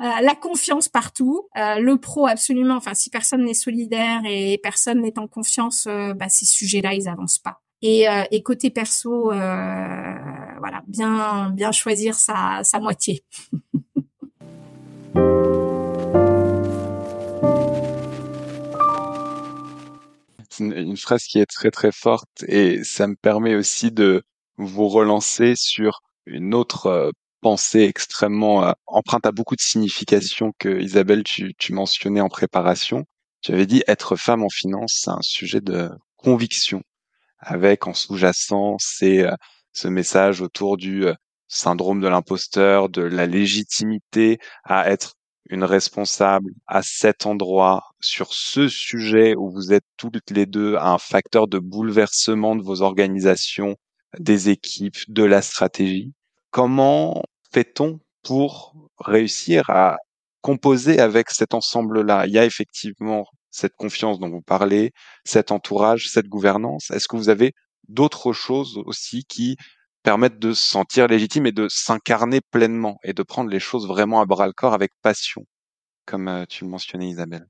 Euh, 0.00 0.20
la 0.22 0.36
confiance 0.36 0.88
partout, 0.88 1.48
euh, 1.56 1.80
le 1.80 1.96
pro 1.96 2.28
absolument. 2.28 2.76
Enfin, 2.76 2.94
si 2.94 3.10
personne 3.10 3.44
n'est 3.44 3.52
solidaire 3.52 4.20
et 4.26 4.56
personne 4.62 5.00
n'est 5.00 5.18
en 5.18 5.26
confiance, 5.26 5.88
euh, 5.88 6.14
bah, 6.14 6.28
ces 6.28 6.44
sujets-là, 6.44 6.94
ils 6.94 7.08
avancent 7.08 7.40
pas. 7.40 7.60
Et, 7.82 8.06
et 8.30 8.42
côté 8.44 8.70
perso, 8.70 9.24
voilà, 9.24 10.82
bien 10.86 11.50
bien 11.50 11.72
choisir 11.72 12.14
sa, 12.14 12.60
sa 12.62 12.78
moitié. 12.78 13.24
C'est 20.50 20.64
une, 20.64 20.96
phrase 20.96 21.24
qui 21.24 21.38
est 21.38 21.46
très 21.46 21.70
très 21.70 21.92
forte 21.92 22.44
et 22.48 22.82
ça 22.82 23.06
me 23.06 23.14
permet 23.14 23.54
aussi 23.54 23.92
de 23.92 24.22
vous 24.56 24.88
relancer 24.88 25.54
sur 25.56 26.00
une 26.26 26.54
autre 26.54 27.12
pensée 27.40 27.82
extrêmement 27.82 28.64
euh, 28.64 28.72
empreinte 28.86 29.26
à 29.26 29.32
beaucoup 29.32 29.56
de 29.56 29.60
signification 29.60 30.52
que 30.58 30.80
Isabelle 30.80 31.22
tu, 31.24 31.54
mentionnais 31.70 32.20
en 32.20 32.28
préparation. 32.28 33.04
Tu 33.40 33.52
avais 33.52 33.66
dit 33.66 33.82
être 33.86 34.16
femme 34.16 34.42
en 34.42 34.48
finance, 34.48 34.98
c'est 35.02 35.10
un 35.10 35.22
sujet 35.22 35.60
de 35.60 35.90
conviction, 36.16 36.82
avec 37.38 37.86
en 37.86 37.94
sous-jacent 37.94 38.76
euh, 39.02 39.30
ce 39.72 39.88
message 39.88 40.40
autour 40.40 40.76
du 40.76 41.06
euh, 41.06 41.14
syndrome 41.48 42.00
de 42.00 42.08
l'imposteur, 42.08 42.88
de 42.88 43.02
la 43.02 43.26
légitimité 43.26 44.38
à 44.64 44.90
être 44.90 45.14
une 45.50 45.64
responsable 45.64 46.52
à 46.66 46.82
cet 46.82 47.26
endroit 47.26 47.82
sur 48.00 48.32
ce 48.32 48.68
sujet 48.68 49.34
où 49.34 49.50
vous 49.50 49.72
êtes 49.72 49.86
toutes 49.96 50.30
les 50.30 50.46
deux 50.46 50.76
un 50.76 50.98
facteur 50.98 51.48
de 51.48 51.58
bouleversement 51.58 52.54
de 52.54 52.62
vos 52.62 52.82
organisations, 52.82 53.76
des 54.18 54.50
équipes, 54.50 54.98
de 55.08 55.24
la 55.24 55.42
stratégie. 55.42 56.12
Comment 56.50 57.22
fait-on 57.50 58.00
pour 58.22 58.74
réussir 58.98 59.70
à 59.70 59.96
composer 60.42 61.00
avec 61.00 61.30
cet 61.30 61.54
ensemble-là? 61.54 62.26
Il 62.26 62.32
y 62.32 62.38
a 62.38 62.44
effectivement 62.44 63.24
cette 63.50 63.74
confiance 63.74 64.18
dont 64.18 64.28
vous 64.28 64.42
parlez, 64.42 64.92
cet 65.24 65.50
entourage, 65.50 66.10
cette 66.10 66.28
gouvernance. 66.28 66.90
Est-ce 66.90 67.08
que 67.08 67.16
vous 67.16 67.30
avez 67.30 67.54
d'autres 67.88 68.34
choses 68.34 68.80
aussi 68.84 69.24
qui 69.24 69.56
permettent 70.02 70.38
de 70.38 70.52
se 70.52 70.62
sentir 70.62 71.06
légitime 71.06 71.46
et 71.46 71.52
de 71.52 71.66
s'incarner 71.68 72.40
pleinement 72.40 72.98
et 73.02 73.12
de 73.12 73.22
prendre 73.22 73.50
les 73.50 73.60
choses 73.60 73.86
vraiment 73.86 74.20
à 74.20 74.26
bras 74.26 74.46
le 74.46 74.52
corps 74.52 74.74
avec 74.74 74.92
passion, 75.02 75.46
comme 76.06 76.28
euh, 76.28 76.44
tu 76.48 76.64
le 76.64 76.70
mentionnais 76.70 77.08
Isabelle. 77.08 77.46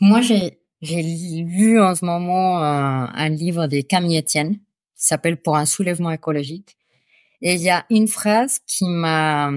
Moi, 0.00 0.20
j'ai 0.20 0.58
lu 0.82 1.80
en 1.80 1.94
ce 1.94 2.04
moment 2.04 2.58
un, 2.58 3.12
un 3.14 3.28
livre 3.28 3.66
de 3.66 3.80
Camille 3.80 4.18
Etienne 4.18 4.56
qui 4.96 5.06
s'appelle 5.06 5.40
Pour 5.40 5.56
un 5.56 5.66
soulèvement 5.66 6.10
écologique. 6.10 6.76
Et 7.42 7.54
il 7.54 7.60
y 7.60 7.70
a 7.70 7.84
une 7.90 8.08
phrase 8.08 8.60
qui 8.66 8.86
m'a 8.88 9.50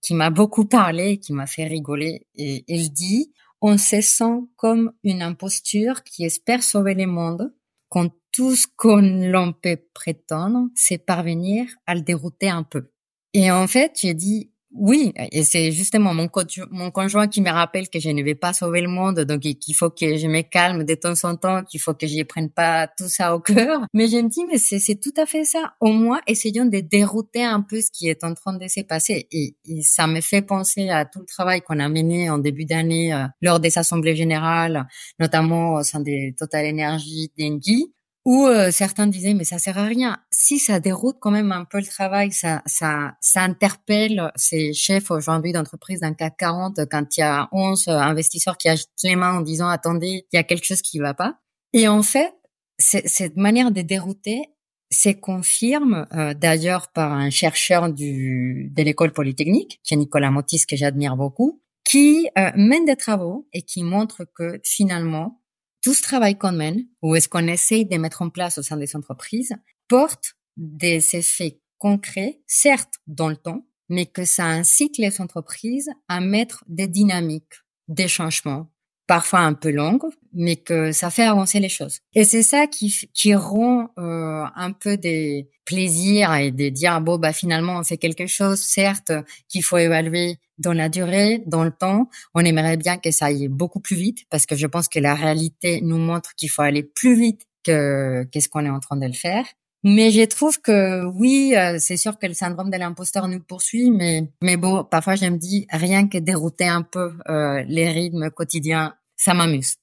qui 0.00 0.14
m'a 0.14 0.30
beaucoup 0.30 0.64
parlé, 0.64 1.18
qui 1.18 1.32
m'a 1.32 1.46
fait 1.46 1.66
rigoler. 1.66 2.26
Et 2.36 2.64
il 2.68 2.90
dit 2.90 3.32
on 3.60 3.78
se 3.78 4.00
sent 4.00 4.40
comme 4.56 4.92
une 5.04 5.22
imposture 5.22 6.02
qui 6.04 6.24
espère 6.24 6.62
sauver 6.62 6.94
le 6.94 7.06
monde 7.06 7.52
quand 7.94 8.10
tout 8.32 8.56
ce 8.56 8.66
qu'on 8.76 9.02
l'on 9.30 9.52
peut 9.52 9.78
prétendre, 9.94 10.66
c'est 10.74 10.98
parvenir 10.98 11.68
à 11.86 11.94
le 11.94 12.00
dérouter 12.00 12.48
un 12.48 12.64
peu. 12.64 12.90
Et 13.34 13.52
en 13.52 13.68
fait, 13.68 13.92
j'ai 14.02 14.14
dit 14.14 14.50
oui, 14.76 15.12
et 15.30 15.44
c'est 15.44 15.70
justement 15.70 16.12
mon, 16.14 16.26
conjoint 16.28 17.28
qui 17.28 17.40
me 17.40 17.50
rappelle 17.50 17.88
que 17.88 18.00
je 18.00 18.10
ne 18.10 18.24
vais 18.24 18.34
pas 18.34 18.52
sauver 18.52 18.80
le 18.80 18.88
monde, 18.88 19.20
donc 19.20 19.40
qu'il 19.40 19.74
faut 19.76 19.88
que 19.88 20.16
je 20.16 20.26
me 20.26 20.42
calme 20.42 20.82
de 20.82 20.94
temps 20.94 21.14
en 21.22 21.36
temps, 21.36 21.62
qu'il 21.62 21.80
faut 21.80 21.94
que 21.94 22.08
je 22.08 22.20
prenne 22.24 22.50
pas 22.50 22.88
tout 22.88 23.08
ça 23.08 23.36
au 23.36 23.40
cœur. 23.40 23.82
Mais 23.94 24.08
je 24.08 24.16
me 24.16 24.28
dis, 24.28 24.44
mais 24.50 24.58
c'est 24.58 25.00
tout 25.00 25.14
à 25.16 25.26
fait 25.26 25.44
ça. 25.44 25.74
Au 25.80 25.92
moins, 25.92 26.20
essayons 26.26 26.64
de 26.64 26.80
dérouter 26.80 27.44
un 27.44 27.60
peu 27.60 27.80
ce 27.80 27.90
qui 27.92 28.08
est 28.08 28.24
en 28.24 28.34
train 28.34 28.54
de 28.54 28.66
se 28.66 28.80
passer. 28.80 29.28
Et, 29.30 29.54
ça 29.82 30.06
me 30.06 30.20
fait 30.20 30.42
penser 30.42 30.88
à 30.88 31.04
tout 31.04 31.20
le 31.20 31.26
travail 31.26 31.60
qu'on 31.60 31.78
a 31.78 31.88
mené 31.88 32.28
en 32.30 32.38
début 32.38 32.64
d'année 32.64 33.14
euh, 33.14 33.26
lors 33.42 33.60
des 33.60 33.78
assemblées 33.78 34.16
générales, 34.16 34.86
notamment 35.20 35.74
au 35.74 35.82
sein 35.82 36.00
des 36.00 36.34
Total 36.36 36.66
Energy, 36.66 37.30
d'Engie, 37.38 37.92
où 38.24 38.46
euh, 38.46 38.70
certains 38.70 39.06
disaient 39.06 39.34
mais 39.34 39.44
ça 39.44 39.58
sert 39.58 39.78
à 39.78 39.84
rien. 39.84 40.18
Si 40.30 40.58
ça 40.58 40.80
déroute 40.80 41.16
quand 41.20 41.30
même 41.30 41.52
un 41.52 41.64
peu 41.64 41.78
le 41.78 41.86
travail, 41.86 42.32
ça 42.32 42.62
ça 42.66 43.16
ça 43.20 43.42
interpelle 43.42 44.32
ces 44.36 44.72
chefs 44.72 45.10
aujourd'hui 45.10 45.52
d'entreprise 45.52 46.00
d'un 46.00 46.14
CAC 46.14 46.36
40 46.38 46.80
quand 46.90 47.16
il 47.16 47.20
y 47.20 47.22
a 47.22 47.48
11 47.52 47.88
investisseurs 47.88 48.56
qui 48.56 48.68
agitent 48.68 48.90
les 49.02 49.16
mains 49.16 49.38
en 49.38 49.40
disant 49.40 49.68
attendez, 49.68 50.26
il 50.32 50.36
y 50.36 50.38
a 50.38 50.44
quelque 50.44 50.64
chose 50.64 50.82
qui 50.82 50.98
va 50.98 51.14
pas. 51.14 51.38
Et 51.72 51.88
en 51.88 52.02
fait, 52.02 52.32
cette 52.78 53.36
manière 53.36 53.70
de 53.70 53.82
dérouter 53.82 54.54
c'est 54.94 55.14
confirme 55.14 56.06
euh, 56.14 56.34
d'ailleurs 56.34 56.88
par 56.92 57.12
un 57.12 57.30
chercheur 57.30 57.92
du 57.92 58.70
de 58.74 58.82
l'école 58.82 59.12
polytechnique, 59.12 59.80
qui 59.82 59.94
est 59.94 59.96
Nicolas 59.96 60.30
Motis 60.30 60.64
que 60.66 60.76
j'admire 60.76 61.16
beaucoup, 61.16 61.60
qui 61.84 62.28
euh, 62.38 62.50
mène 62.56 62.84
des 62.84 62.96
travaux 62.96 63.46
et 63.52 63.62
qui 63.62 63.82
montre 63.82 64.24
que 64.24 64.60
finalement 64.64 65.42
tout 65.84 65.92
ce 65.92 66.00
travail 66.00 66.38
qu'on 66.38 66.52
mène, 66.52 66.86
ou 67.02 67.14
est-ce 67.14 67.28
qu'on 67.28 67.46
essaye 67.46 67.84
de 67.84 67.98
mettre 67.98 68.22
en 68.22 68.30
place 68.30 68.56
au 68.56 68.62
sein 68.62 68.78
des 68.78 68.96
entreprises, 68.96 69.52
porte 69.86 70.34
des 70.56 71.14
effets 71.14 71.60
concrets, 71.76 72.40
certes 72.46 72.94
dans 73.06 73.28
le 73.28 73.36
temps, 73.36 73.66
mais 73.90 74.06
que 74.06 74.24
ça 74.24 74.46
incite 74.46 74.96
les 74.96 75.20
entreprises 75.20 75.90
à 76.08 76.20
mettre 76.20 76.64
des 76.68 76.88
dynamiques, 76.88 77.60
des 77.88 78.08
changements, 78.08 78.70
parfois 79.06 79.40
un 79.40 79.52
peu 79.52 79.70
longues, 79.70 80.08
mais 80.32 80.56
que 80.56 80.90
ça 80.92 81.10
fait 81.10 81.24
avancer 81.24 81.60
les 81.60 81.68
choses. 81.68 81.98
Et 82.14 82.24
c'est 82.24 82.42
ça 82.42 82.66
qui, 82.66 82.96
qui 83.12 83.34
rend 83.34 83.90
euh, 83.98 84.44
un 84.56 84.72
peu 84.72 84.96
des 84.96 85.50
plaisirs 85.66 86.34
et 86.34 86.50
de 86.50 86.70
dire 86.70 86.98
bon 87.02 87.18
bah 87.18 87.34
finalement 87.34 87.78
on 87.78 87.84
fait 87.84 87.98
quelque 87.98 88.26
chose, 88.26 88.62
certes 88.62 89.12
qu'il 89.48 89.62
faut 89.62 89.76
évaluer 89.76 90.38
dans 90.58 90.72
la 90.72 90.88
durée, 90.88 91.42
dans 91.46 91.64
le 91.64 91.70
temps. 91.70 92.08
On 92.34 92.40
aimerait 92.40 92.76
bien 92.76 92.98
que 92.98 93.10
ça 93.10 93.26
aille 93.26 93.48
beaucoup 93.48 93.80
plus 93.80 93.96
vite 93.96 94.24
parce 94.30 94.46
que 94.46 94.56
je 94.56 94.66
pense 94.66 94.88
que 94.88 94.98
la 94.98 95.14
réalité 95.14 95.80
nous 95.82 95.98
montre 95.98 96.34
qu'il 96.34 96.50
faut 96.50 96.62
aller 96.62 96.82
plus 96.82 97.18
vite 97.18 97.42
que 97.64 98.24
qu'est-ce 98.24 98.48
qu'on 98.48 98.64
est 98.64 98.70
en 98.70 98.80
train 98.80 98.96
de 98.96 99.06
le 99.06 99.12
faire. 99.12 99.44
Mais 99.86 100.10
je 100.10 100.22
trouve 100.22 100.60
que 100.62 101.04
oui, 101.04 101.54
euh, 101.54 101.76
c'est 101.78 101.98
sûr 101.98 102.18
que 102.18 102.26
le 102.26 102.32
syndrome 102.32 102.70
de 102.70 102.78
l'imposteur 102.78 103.28
nous 103.28 103.40
poursuit, 103.40 103.90
mais 103.90 104.22
mais 104.42 104.56
bon, 104.56 104.82
parfois 104.82 105.14
je 105.14 105.26
me 105.26 105.36
dis 105.36 105.66
rien 105.70 106.08
que 106.08 106.16
dérouter 106.16 106.66
un 106.66 106.80
peu 106.82 107.12
euh, 107.28 107.62
les 107.68 107.90
rythmes 107.90 108.30
quotidiens, 108.30 108.94
ça 109.16 109.34
m'amuse. 109.34 109.74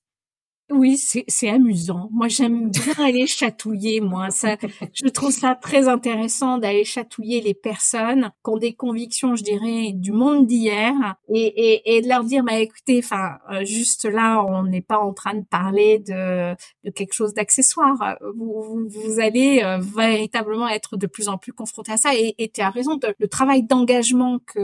Oui, 0.72 0.98
c'est 0.98 1.50
amusant. 1.50 2.10
Moi, 2.12 2.28
j'aime 2.28 2.70
bien 2.70 2.94
aller 3.06 3.28
chatouiller. 3.28 4.00
Moi, 4.00 4.30
ça, 4.30 4.56
je 4.94 5.08
trouve 5.10 5.32
ça 5.32 5.56
très 5.56 5.88
intéressant 5.88 6.58
d'aller 6.58 6.86
chatouiller 6.86 7.42
les 7.42 7.54
personnes 7.54 8.32
qui 8.44 8.50
ont 8.52 8.58
des 8.58 8.74
convictions, 8.74 9.36
je 9.36 9.44
dirais, 9.44 9.92
du 9.94 10.12
monde 10.12 10.48
d'hier, 10.48 10.94
et, 11.34 11.42
et, 11.42 11.98
et, 11.98 12.02
de 12.02 12.08
leur 12.08 12.24
dire, 12.24 12.44
bah 12.44 12.60
écoutez, 12.60 13.00
enfin, 13.04 13.38
euh, 13.52 13.66
juste 13.66 14.06
là, 14.06 14.44
on 14.48 14.64
n'est 14.64 14.82
pas 14.82 15.00
en 15.00 15.14
train 15.14 15.34
de 15.34 15.44
parler 15.44 16.00
de, 16.00 16.56
de 16.86 16.92
quelque 16.92 17.14
chose 17.14 17.34
d'accessoire. 17.34 18.18
Vous, 18.36 18.88
vous, 18.88 19.20
allez 19.20 19.62
euh, 19.64 19.78
véritablement 19.80 20.68
être 20.70 20.96
de 20.96 21.08
plus 21.08 21.28
en 21.28 21.38
plus 21.38 21.54
confronté 21.54 21.92
à 21.92 21.98
ça. 21.98 22.12
Et 22.16 22.52
tu 22.54 22.62
as 22.62 22.70
raison, 22.70 22.96
de, 22.96 23.14
le 23.20 23.28
travail 23.28 23.64
d'engagement 23.64 24.40
que 24.40 24.62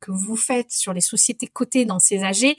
que 0.00 0.10
vous 0.10 0.36
faites 0.36 0.70
sur 0.70 0.92
les 0.92 1.00
sociétés 1.00 1.46
cotées 1.46 1.84
dans 1.84 1.98
ces 1.98 2.22
AG, 2.22 2.56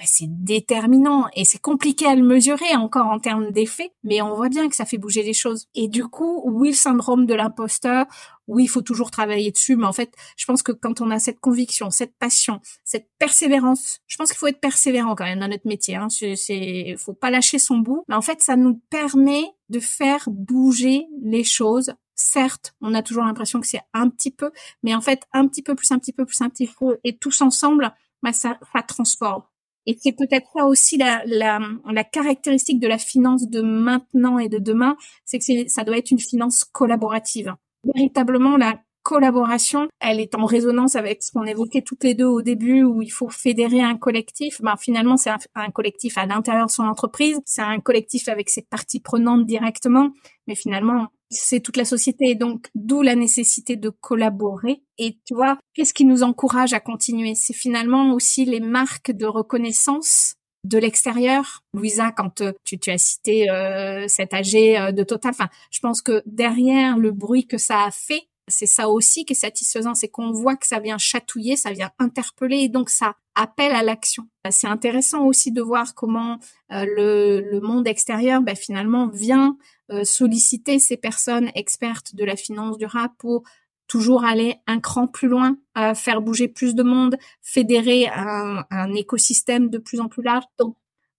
bah, 0.00 0.06
c'est 0.06 0.28
déterminant 0.28 1.26
et 1.34 1.44
c'est 1.44 1.60
compliqué 1.60 2.06
à 2.06 2.14
le 2.14 2.22
mesurer 2.22 2.74
encore 2.74 3.04
en 3.08 3.18
termes 3.18 3.50
d'effet, 3.50 3.92
mais 4.02 4.22
on 4.22 4.34
voit 4.34 4.48
bien 4.48 4.70
que 4.70 4.74
ça 4.74 4.86
fait 4.86 4.96
bouger 4.96 5.22
les 5.22 5.34
choses. 5.34 5.66
Et 5.74 5.88
du 5.88 6.06
coup, 6.06 6.40
oui, 6.46 6.68
le 6.68 6.74
syndrome 6.74 7.26
de 7.26 7.34
l'imposteur, 7.34 8.06
oui, 8.46 8.64
il 8.64 8.68
faut 8.68 8.80
toujours 8.80 9.10
travailler 9.10 9.50
dessus, 9.50 9.76
mais 9.76 9.84
en 9.84 9.92
fait, 9.92 10.14
je 10.38 10.46
pense 10.46 10.62
que 10.62 10.72
quand 10.72 11.02
on 11.02 11.10
a 11.10 11.18
cette 11.18 11.38
conviction, 11.38 11.90
cette 11.90 12.16
passion, 12.18 12.62
cette 12.82 13.10
persévérance, 13.18 14.00
je 14.06 14.16
pense 14.16 14.30
qu'il 14.30 14.38
faut 14.38 14.46
être 14.46 14.60
persévérant 14.60 15.14
quand 15.14 15.24
même 15.24 15.40
dans 15.40 15.48
notre 15.48 15.68
métier. 15.68 15.96
Hein. 15.96 16.08
C'est, 16.08 16.96
faut 16.96 17.12
pas 17.12 17.30
lâcher 17.30 17.58
son 17.58 17.76
bout, 17.76 18.02
mais 18.08 18.14
en 18.14 18.22
fait, 18.22 18.40
ça 18.40 18.56
nous 18.56 18.80
permet 18.88 19.44
de 19.68 19.80
faire 19.80 20.30
bouger 20.30 21.08
les 21.22 21.44
choses 21.44 21.92
certes, 22.14 22.74
on 22.82 22.92
a 22.94 23.02
toujours 23.02 23.24
l'impression 23.24 23.60
que 23.60 23.66
c'est 23.66 23.80
un 23.94 24.10
petit 24.10 24.30
peu, 24.30 24.50
mais 24.82 24.94
en 24.94 25.00
fait, 25.00 25.22
un 25.32 25.46
petit 25.46 25.62
peu 25.62 25.74
plus, 25.74 25.90
un 25.90 25.98
petit 25.98 26.12
peu 26.12 26.26
plus, 26.26 26.40
un 26.42 26.50
petit 26.50 26.66
peu, 26.66 26.98
et 27.02 27.16
tous 27.16 27.40
ensemble, 27.40 27.94
bah, 28.22 28.32
ça, 28.32 28.58
ça 28.74 28.82
transforme. 28.82 29.42
Et 29.86 29.96
c'est 30.00 30.12
peut-être 30.12 30.46
ça 30.56 30.66
aussi 30.66 30.98
la, 30.98 31.22
la, 31.26 31.58
la, 31.90 32.04
caractéristique 32.04 32.80
de 32.80 32.86
la 32.86 32.98
finance 32.98 33.48
de 33.48 33.62
maintenant 33.62 34.38
et 34.38 34.48
de 34.48 34.58
demain, 34.58 34.96
c'est 35.24 35.38
que 35.38 35.68
ça 35.68 35.84
doit 35.84 35.98
être 35.98 36.10
une 36.10 36.18
finance 36.18 36.64
collaborative. 36.64 37.54
Véritablement, 37.94 38.56
la 38.56 38.78
collaboration, 39.02 39.88
elle 40.00 40.20
est 40.20 40.34
en 40.34 40.44
résonance 40.44 40.96
avec 40.96 41.22
ce 41.22 41.32
qu'on 41.32 41.44
évoquait 41.44 41.82
toutes 41.82 42.04
les 42.04 42.14
deux 42.14 42.26
au 42.26 42.42
début, 42.42 42.82
où 42.82 43.00
il 43.00 43.10
faut 43.10 43.30
fédérer 43.30 43.80
un 43.80 43.96
collectif. 43.96 44.60
Ben, 44.60 44.76
finalement, 44.76 45.16
c'est 45.16 45.30
un, 45.30 45.38
un, 45.54 45.70
collectif 45.70 46.18
à 46.18 46.26
l'intérieur 46.26 46.66
de 46.66 46.70
son 46.70 46.84
entreprise, 46.84 47.40
c'est 47.46 47.62
un 47.62 47.80
collectif 47.80 48.28
avec 48.28 48.50
ses 48.50 48.62
parties 48.62 49.00
prenantes 49.00 49.46
directement, 49.46 50.10
mais 50.46 50.54
finalement, 50.54 51.08
c'est 51.30 51.60
toute 51.60 51.76
la 51.76 51.84
société. 51.84 52.34
Donc, 52.34 52.68
d'où 52.74 53.02
la 53.02 53.14
nécessité 53.14 53.76
de 53.76 53.88
collaborer. 53.88 54.82
Et 54.98 55.18
tu 55.26 55.34
vois, 55.34 55.58
qu'est-ce 55.74 55.94
qui 55.94 56.04
nous 56.04 56.22
encourage 56.22 56.72
à 56.72 56.80
continuer? 56.80 57.34
C'est 57.34 57.54
finalement 57.54 58.12
aussi 58.12 58.44
les 58.44 58.60
marques 58.60 59.12
de 59.12 59.26
reconnaissance 59.26 60.34
de 60.64 60.78
l'extérieur. 60.78 61.62
Louisa, 61.72 62.12
quand 62.12 62.40
euh, 62.42 62.52
tu, 62.64 62.78
tu 62.78 62.90
as 62.90 62.98
cité 62.98 63.50
euh, 63.50 64.06
cet 64.08 64.34
AG 64.34 64.54
euh, 64.54 64.92
de 64.92 65.02
Total, 65.04 65.30
enfin, 65.30 65.48
je 65.70 65.80
pense 65.80 66.02
que 66.02 66.22
derrière 66.26 66.98
le 66.98 67.12
bruit 67.12 67.46
que 67.46 67.58
ça 67.58 67.84
a 67.84 67.90
fait, 67.90 68.28
c'est 68.50 68.66
ça 68.66 68.88
aussi 68.88 69.24
qui 69.24 69.32
est 69.32 69.36
satisfaisant, 69.36 69.94
c'est 69.94 70.08
qu'on 70.08 70.32
voit 70.32 70.56
que 70.56 70.66
ça 70.66 70.80
vient 70.80 70.98
chatouiller, 70.98 71.56
ça 71.56 71.72
vient 71.72 71.90
interpeller, 71.98 72.58
et 72.58 72.68
donc 72.68 72.90
ça 72.90 73.14
appelle 73.34 73.72
à 73.72 73.82
l'action. 73.82 74.24
C'est 74.50 74.66
intéressant 74.66 75.24
aussi 75.24 75.52
de 75.52 75.62
voir 75.62 75.94
comment 75.94 76.38
le, 76.68 77.40
le, 77.40 77.60
monde 77.60 77.86
extérieur, 77.86 78.42
ben, 78.42 78.56
finalement, 78.56 79.08
vient 79.08 79.56
solliciter 80.02 80.78
ces 80.78 80.96
personnes 80.96 81.50
expertes 81.54 82.14
de 82.14 82.24
la 82.24 82.36
finance 82.36 82.76
durable 82.76 83.14
pour 83.18 83.44
toujours 83.90 84.24
aller 84.24 84.54
un 84.68 84.78
cran 84.78 85.08
plus 85.08 85.26
loin, 85.26 85.56
euh, 85.76 85.94
faire 85.94 86.22
bouger 86.22 86.46
plus 86.46 86.76
de 86.76 86.84
monde, 86.84 87.16
fédérer 87.42 88.06
un, 88.06 88.94
écosystème 88.94 89.68
de 89.68 89.78
plus 89.78 90.00
en 90.00 90.08
plus 90.08 90.22
large. 90.22 90.44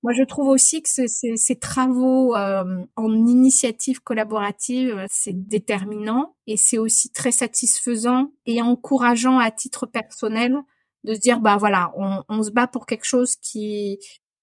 Moi, 0.03 0.13
je 0.13 0.23
trouve 0.23 0.47
aussi 0.47 0.81
que 0.81 0.89
ces 0.89 1.55
travaux 1.59 2.35
euh, 2.35 2.83
en 2.95 3.13
initiative 3.13 4.01
collaborative, 4.01 5.05
c'est 5.07 5.47
déterminant 5.47 6.35
et 6.47 6.57
c'est 6.57 6.79
aussi 6.79 7.11
très 7.11 7.31
satisfaisant 7.31 8.31
et 8.47 8.63
encourageant 8.63 9.37
à 9.37 9.51
titre 9.51 9.85
personnel 9.85 10.57
de 11.03 11.13
se 11.13 11.19
dire, 11.19 11.39
bah 11.39 11.57
voilà, 11.57 11.93
on, 12.27 12.41
se 12.41 12.49
bat 12.49 12.65
pour 12.65 12.87
quelque 12.87 13.05
chose 13.05 13.35
qui, 13.35 13.99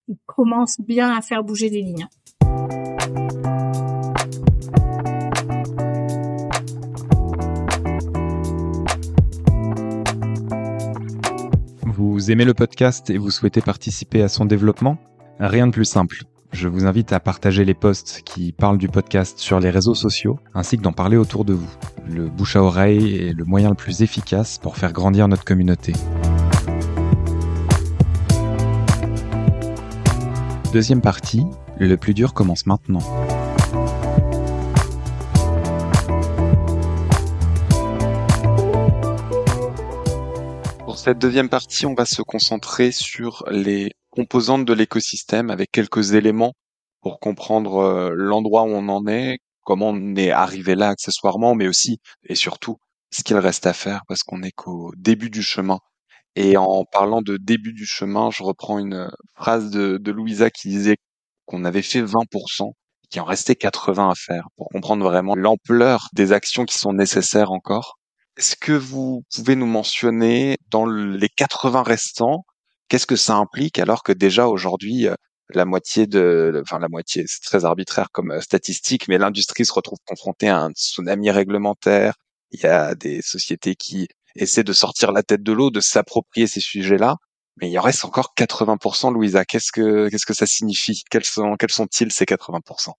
qui 0.06 0.16
commence 0.26 0.80
bien 0.80 1.16
à 1.16 1.22
faire 1.22 1.42
bouger 1.42 1.70
les 1.70 1.82
lignes. 1.82 2.06
Vous 11.82 12.30
aimez 12.30 12.44
le 12.44 12.54
podcast 12.54 13.10
et 13.10 13.18
vous 13.18 13.32
souhaitez 13.32 13.60
participer 13.60 14.22
à 14.22 14.28
son 14.28 14.44
développement? 14.44 14.98
Rien 15.40 15.68
de 15.68 15.72
plus 15.72 15.84
simple. 15.84 16.24
Je 16.50 16.66
vous 16.66 16.84
invite 16.84 17.12
à 17.12 17.20
partager 17.20 17.64
les 17.64 17.74
posts 17.74 18.22
qui 18.24 18.50
parlent 18.50 18.76
du 18.76 18.88
podcast 18.88 19.38
sur 19.38 19.60
les 19.60 19.70
réseaux 19.70 19.94
sociaux, 19.94 20.40
ainsi 20.52 20.76
que 20.76 20.82
d'en 20.82 20.92
parler 20.92 21.16
autour 21.16 21.44
de 21.44 21.52
vous. 21.52 21.70
Le 22.08 22.28
bouche 22.28 22.56
à 22.56 22.62
oreille 22.62 23.14
est 23.14 23.32
le 23.32 23.44
moyen 23.44 23.68
le 23.68 23.76
plus 23.76 24.02
efficace 24.02 24.58
pour 24.58 24.76
faire 24.76 24.92
grandir 24.92 25.28
notre 25.28 25.44
communauté. 25.44 25.92
Deuxième 30.72 31.00
partie, 31.00 31.44
le 31.78 31.96
plus 31.96 32.14
dur 32.14 32.34
commence 32.34 32.66
maintenant. 32.66 33.02
cette 41.08 41.18
deuxième 41.18 41.48
partie, 41.48 41.86
on 41.86 41.94
va 41.94 42.04
se 42.04 42.20
concentrer 42.20 42.90
sur 42.90 43.44
les 43.50 43.92
composantes 44.10 44.64
de 44.64 44.72
l'écosystème 44.72 45.50
avec 45.50 45.70
quelques 45.72 46.14
éléments 46.14 46.54
pour 47.00 47.20
comprendre 47.20 47.76
euh, 47.78 48.10
l'endroit 48.14 48.62
où 48.62 48.68
on 48.68 48.88
en 48.88 49.06
est, 49.06 49.38
comment 49.64 49.90
on 49.90 50.16
est 50.16 50.30
arrivé 50.30 50.74
là 50.74 50.88
accessoirement, 50.88 51.54
mais 51.54 51.68
aussi 51.68 51.98
et 52.24 52.34
surtout 52.34 52.78
ce 53.12 53.22
qu'il 53.22 53.36
reste 53.36 53.66
à 53.66 53.72
faire 53.72 54.02
parce 54.08 54.22
qu'on 54.22 54.42
est 54.42 54.52
qu'au 54.52 54.92
début 54.96 55.30
du 55.30 55.42
chemin. 55.42 55.78
Et 56.36 56.56
en 56.56 56.84
parlant 56.84 57.22
de 57.22 57.36
début 57.36 57.72
du 57.72 57.86
chemin, 57.86 58.30
je 58.30 58.42
reprends 58.42 58.78
une 58.78 59.10
phrase 59.34 59.70
de, 59.70 59.98
de 59.98 60.12
Louisa 60.12 60.50
qui 60.50 60.68
disait 60.68 60.96
qu'on 61.46 61.64
avait 61.64 61.82
fait 61.82 62.02
20%, 62.02 62.72
qu'il 63.10 63.20
en 63.20 63.24
restait 63.24 63.56
80 63.56 64.10
à 64.10 64.14
faire 64.14 64.48
pour 64.56 64.68
comprendre 64.68 65.04
vraiment 65.04 65.34
l'ampleur 65.34 66.08
des 66.12 66.32
actions 66.32 66.64
qui 66.64 66.78
sont 66.78 66.92
nécessaires 66.92 67.50
encore 67.50 67.98
est-ce 68.38 68.54
que 68.54 68.72
vous 68.72 69.24
pouvez 69.34 69.56
nous 69.56 69.66
mentionner 69.66 70.58
dans 70.70 70.86
les 70.86 71.28
80 71.28 71.82
restants, 71.82 72.44
qu'est-ce 72.88 73.06
que 73.06 73.16
ça 73.16 73.36
implique 73.36 73.78
alors 73.78 74.02
que 74.02 74.12
déjà 74.12 74.48
aujourd'hui, 74.48 75.08
euh, 75.08 75.14
la 75.50 75.64
moitié 75.64 76.06
de, 76.06 76.60
enfin 76.62 76.78
la 76.78 76.88
moitié, 76.88 77.24
c'est 77.26 77.42
très 77.42 77.64
arbitraire 77.64 78.08
comme 78.12 78.32
euh, 78.32 78.40
statistique, 78.40 79.08
mais 79.08 79.18
l'industrie 79.18 79.64
se 79.64 79.72
retrouve 79.72 79.98
confrontée 80.06 80.48
à 80.48 80.58
un 80.58 80.72
tsunami 80.72 81.30
réglementaire. 81.30 82.14
Il 82.50 82.60
y 82.60 82.66
a 82.66 82.94
des 82.94 83.22
sociétés 83.22 83.74
qui 83.76 84.08
essaient 84.36 84.64
de 84.64 84.72
sortir 84.72 85.12
la 85.12 85.22
tête 85.22 85.42
de 85.42 85.52
l'eau, 85.52 85.70
de 85.70 85.80
s'approprier 85.80 86.46
ces 86.46 86.60
sujets-là. 86.60 87.16
Mais 87.60 87.70
il 87.70 87.78
en 87.78 87.82
reste 87.82 88.04
encore 88.04 88.34
80%, 88.36 89.12
Louisa. 89.12 89.44
Qu'est-ce 89.44 89.72
que, 89.72 90.08
qu'est-ce 90.08 90.26
que 90.26 90.34
ça 90.34 90.46
signifie? 90.46 91.02
Quels 91.10 91.24
sont, 91.24 91.56
quels 91.56 91.72
sont-ils 91.72 92.12
ces 92.12 92.24
80%? 92.24 92.92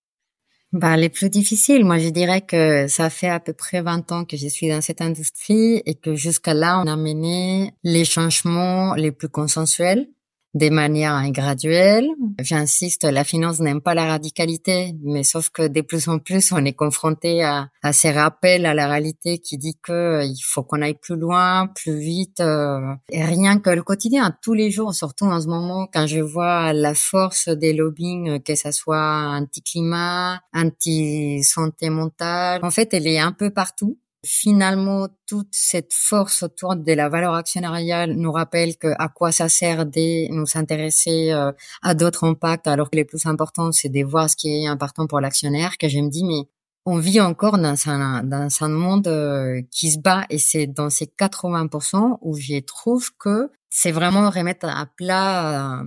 Bah, 0.71 0.97
les 0.97 1.09
plus 1.09 1.31
difficiles, 1.31 1.83
moi 1.83 1.97
je 1.97 2.09
dirais 2.09 2.41
que 2.41 2.87
ça 2.87 3.09
fait 3.09 3.27
à 3.27 3.39
peu 3.39 3.53
près 3.53 3.81
20 3.81 4.11
ans 4.11 4.23
que 4.23 4.37
je 4.37 4.47
suis 4.47 4.69
dans 4.69 4.81
cette 4.81 5.01
industrie 5.01 5.81
et 5.87 5.95
que 5.95 6.13
jusqu'à 6.13 6.53
là 6.53 6.79
on 6.79 6.85
a 6.85 6.95
mené 6.95 7.73
les 7.83 8.05
changements 8.05 8.93
les 8.93 9.11
plus 9.11 9.29
consensuels 9.29 10.07
des 10.53 10.69
manières 10.69 11.29
graduelles. 11.31 12.07
J'insiste, 12.39 13.03
la 13.03 13.23
finance 13.23 13.59
n'aime 13.59 13.81
pas 13.81 13.93
la 13.93 14.05
radicalité, 14.05 14.93
mais 15.03 15.23
sauf 15.23 15.49
que 15.49 15.67
de 15.67 15.81
plus 15.81 16.07
en 16.07 16.19
plus, 16.19 16.51
on 16.51 16.63
est 16.65 16.73
confronté 16.73 17.43
à, 17.43 17.69
à 17.83 17.93
ces 17.93 18.11
rappels 18.11 18.65
à 18.65 18.73
la 18.73 18.87
réalité 18.87 19.39
qui 19.39 19.57
dit 19.57 19.77
que 19.81 19.91
euh, 19.91 20.23
il 20.23 20.41
faut 20.43 20.63
qu'on 20.63 20.81
aille 20.81 20.97
plus 20.99 21.17
loin, 21.17 21.67
plus 21.67 21.97
vite, 21.97 22.39
euh, 22.39 22.93
rien 23.11 23.59
que 23.59 23.69
le 23.69 23.83
quotidien, 23.83 24.35
tous 24.41 24.53
les 24.53 24.71
jours, 24.71 24.93
surtout 24.93 25.25
en 25.25 25.39
ce 25.39 25.47
moment, 25.47 25.87
quand 25.93 26.07
je 26.07 26.19
vois 26.19 26.73
la 26.73 26.93
force 26.93 27.49
des 27.49 27.73
lobbying, 27.73 28.41
que 28.41 28.55
ça 28.55 28.71
soit 28.71 29.37
anti-climat, 29.39 30.41
anti-santé 30.53 31.89
mentale, 31.89 32.59
en 32.63 32.71
fait, 32.71 32.93
elle 32.93 33.07
est 33.07 33.19
un 33.19 33.31
peu 33.31 33.51
partout. 33.51 33.97
Finalement, 34.25 35.07
toute 35.27 35.47
cette 35.51 35.93
force 35.93 36.43
autour 36.43 36.75
de 36.75 36.91
la 36.91 37.07
valeur 37.07 37.35
actionnariale 37.35 38.15
nous 38.15 38.33
rappelle 38.33 38.75
que 38.75 38.89
à 38.99 39.07
quoi 39.07 39.31
ça 39.31 39.47
sert 39.47 39.85
de 39.85 40.29
nous 40.33 40.45
intéresser 40.55 41.31
euh, 41.31 41.53
à 41.81 41.93
d'autres 41.93 42.25
impacts, 42.25 42.67
alors 42.67 42.89
que 42.89 42.97
les 42.97 43.05
plus 43.05 43.25
importants, 43.27 43.71
c'est 43.71 43.87
de 43.87 44.03
voir 44.03 44.29
ce 44.29 44.35
qui 44.35 44.49
est 44.49 44.67
important 44.67 45.07
pour 45.07 45.21
l'actionnaire, 45.21 45.77
que 45.77 45.87
je 45.87 45.99
me 45.99 46.09
dis, 46.09 46.25
mais 46.25 46.49
on 46.85 46.97
vit 46.97 47.21
encore 47.21 47.57
dans 47.59 47.75
un, 47.87 48.21
dans 48.23 48.49
un 48.59 48.67
monde 48.67 49.07
euh, 49.07 49.61
qui 49.71 49.91
se 49.91 49.99
bat 49.99 50.25
et 50.29 50.37
c'est 50.37 50.67
dans 50.67 50.89
ces 50.89 51.05
80% 51.05 52.17
où 52.21 52.35
je 52.35 52.59
trouve 52.59 53.11
que 53.19 53.49
c'est 53.69 53.91
vraiment 53.91 54.29
remettre 54.29 54.67
à 54.67 54.85
plat 54.85 55.79
euh, 55.79 55.83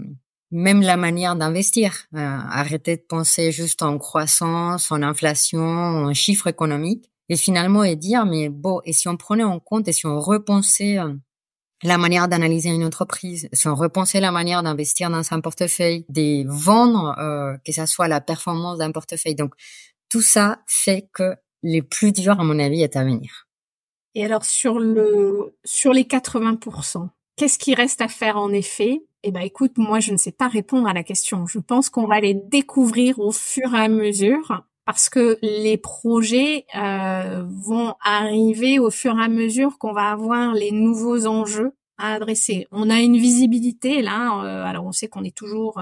même 0.50 0.80
la 0.80 0.96
manière 0.96 1.36
d'investir. 1.36 2.06
arrêter 2.14 2.96
de 2.96 3.02
penser 3.02 3.52
juste 3.52 3.82
en 3.82 3.98
croissance, 3.98 4.90
en 4.90 5.02
inflation, 5.02 5.60
en 5.60 6.14
chiffres 6.14 6.46
économiques 6.46 7.12
et 7.28 7.36
finalement 7.36 7.84
et 7.84 7.96
dire 7.96 8.26
mais 8.26 8.48
bon 8.48 8.80
et 8.84 8.92
si 8.92 9.08
on 9.08 9.16
prenait 9.16 9.44
en 9.44 9.60
compte 9.60 9.88
et 9.88 9.92
si 9.92 10.06
on 10.06 10.20
repensait 10.20 10.98
euh, 10.98 11.14
la 11.82 11.98
manière 11.98 12.28
d'analyser 12.28 12.70
une 12.70 12.84
entreprise, 12.84 13.48
si 13.52 13.68
on 13.68 13.74
repensait 13.74 14.20
la 14.20 14.30
manière 14.30 14.62
d'investir 14.62 15.10
dans 15.10 15.22
un 15.32 15.40
portefeuille, 15.40 16.04
de 16.08 16.44
vendre, 16.46 17.18
euh, 17.18 17.56
que 17.64 17.72
ça 17.72 17.86
soit 17.86 18.08
la 18.08 18.20
performance 18.20 18.78
d'un 18.78 18.92
portefeuille. 18.92 19.34
Donc, 19.34 19.54
tout 20.08 20.22
ça 20.22 20.60
fait 20.66 21.08
que 21.12 21.34
les 21.62 21.82
plus 21.82 22.12
durs, 22.12 22.38
à 22.38 22.44
mon 22.44 22.58
avis, 22.58 22.82
est 22.82 22.96
à 22.96 23.04
venir. 23.04 23.48
Et 24.14 24.24
alors, 24.24 24.44
sur 24.44 24.78
le, 24.78 25.56
sur 25.64 25.92
les 25.92 26.04
80%, 26.04 27.08
qu'est-ce 27.36 27.58
qui 27.58 27.74
reste 27.74 28.00
à 28.00 28.08
faire 28.08 28.36
en 28.36 28.52
effet? 28.52 29.04
Eh 29.24 29.30
ben, 29.30 29.40
écoute, 29.40 29.78
moi, 29.78 30.00
je 30.00 30.12
ne 30.12 30.16
sais 30.16 30.32
pas 30.32 30.48
répondre 30.48 30.88
à 30.88 30.92
la 30.92 31.02
question. 31.02 31.46
Je 31.46 31.58
pense 31.58 31.88
qu'on 31.90 32.06
va 32.06 32.20
les 32.20 32.34
découvrir 32.34 33.18
au 33.20 33.32
fur 33.32 33.74
et 33.74 33.78
à 33.78 33.88
mesure 33.88 34.64
parce 34.84 35.08
que 35.08 35.38
les 35.42 35.76
projets 35.76 36.66
euh, 36.74 37.44
vont 37.48 37.94
arriver 38.02 38.78
au 38.78 38.90
fur 38.90 39.18
et 39.18 39.22
à 39.22 39.28
mesure 39.28 39.78
qu'on 39.78 39.92
va 39.92 40.10
avoir 40.10 40.54
les 40.54 40.72
nouveaux 40.72 41.26
enjeux 41.26 41.72
à 41.98 42.14
adresser. 42.14 42.66
On 42.72 42.90
a 42.90 43.00
une 43.00 43.16
visibilité 43.16 44.02
là, 44.02 44.42
euh, 44.44 44.64
alors 44.64 44.84
on 44.86 44.92
sait 44.92 45.08
qu'on 45.08 45.24
est 45.24 45.36
toujours 45.36 45.80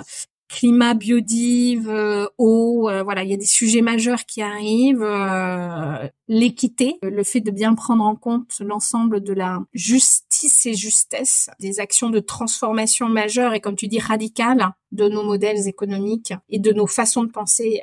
climat, 0.51 0.95
biodive, 0.95 1.89
euh, 1.89 2.27
eau, 2.37 2.91
euh, 2.91 3.05
voilà, 3.05 3.23
il 3.23 3.31
y 3.31 3.35
a 3.35 3.37
des 3.37 3.47
sujets 3.47 3.83
majeurs 3.83 4.27
qui 4.27 4.43
arrivent, 4.43 5.03
euh, 5.03 6.09
l'équité, 6.27 6.99
le 7.03 7.23
fait 7.23 7.41
de 7.41 7.53
bien 7.53 7.75
prendre 7.75 8.05
en 8.05 8.17
compte 8.17 8.59
l'ensemble 8.59 9.23
de 9.23 9.33
la 9.33 9.61
justice 9.75 10.67
et 10.67 10.75
justesse 10.75 11.51
des 11.61 11.79
actions 11.79 12.11
de 12.11 12.19
transformation 12.19 13.09
majeures 13.09 13.55
et 13.55 13.61
comme 13.61 13.77
tu 13.77 13.87
dis 13.87 14.01
radicales 14.01 14.71
de 14.91 15.09
nos 15.09 15.23
modèles 15.23 15.69
économiques 15.69 16.35
et 16.49 16.59
de 16.59 16.73
nos 16.73 16.89
façons 16.89 17.23
de 17.23 17.31
penser 17.31 17.81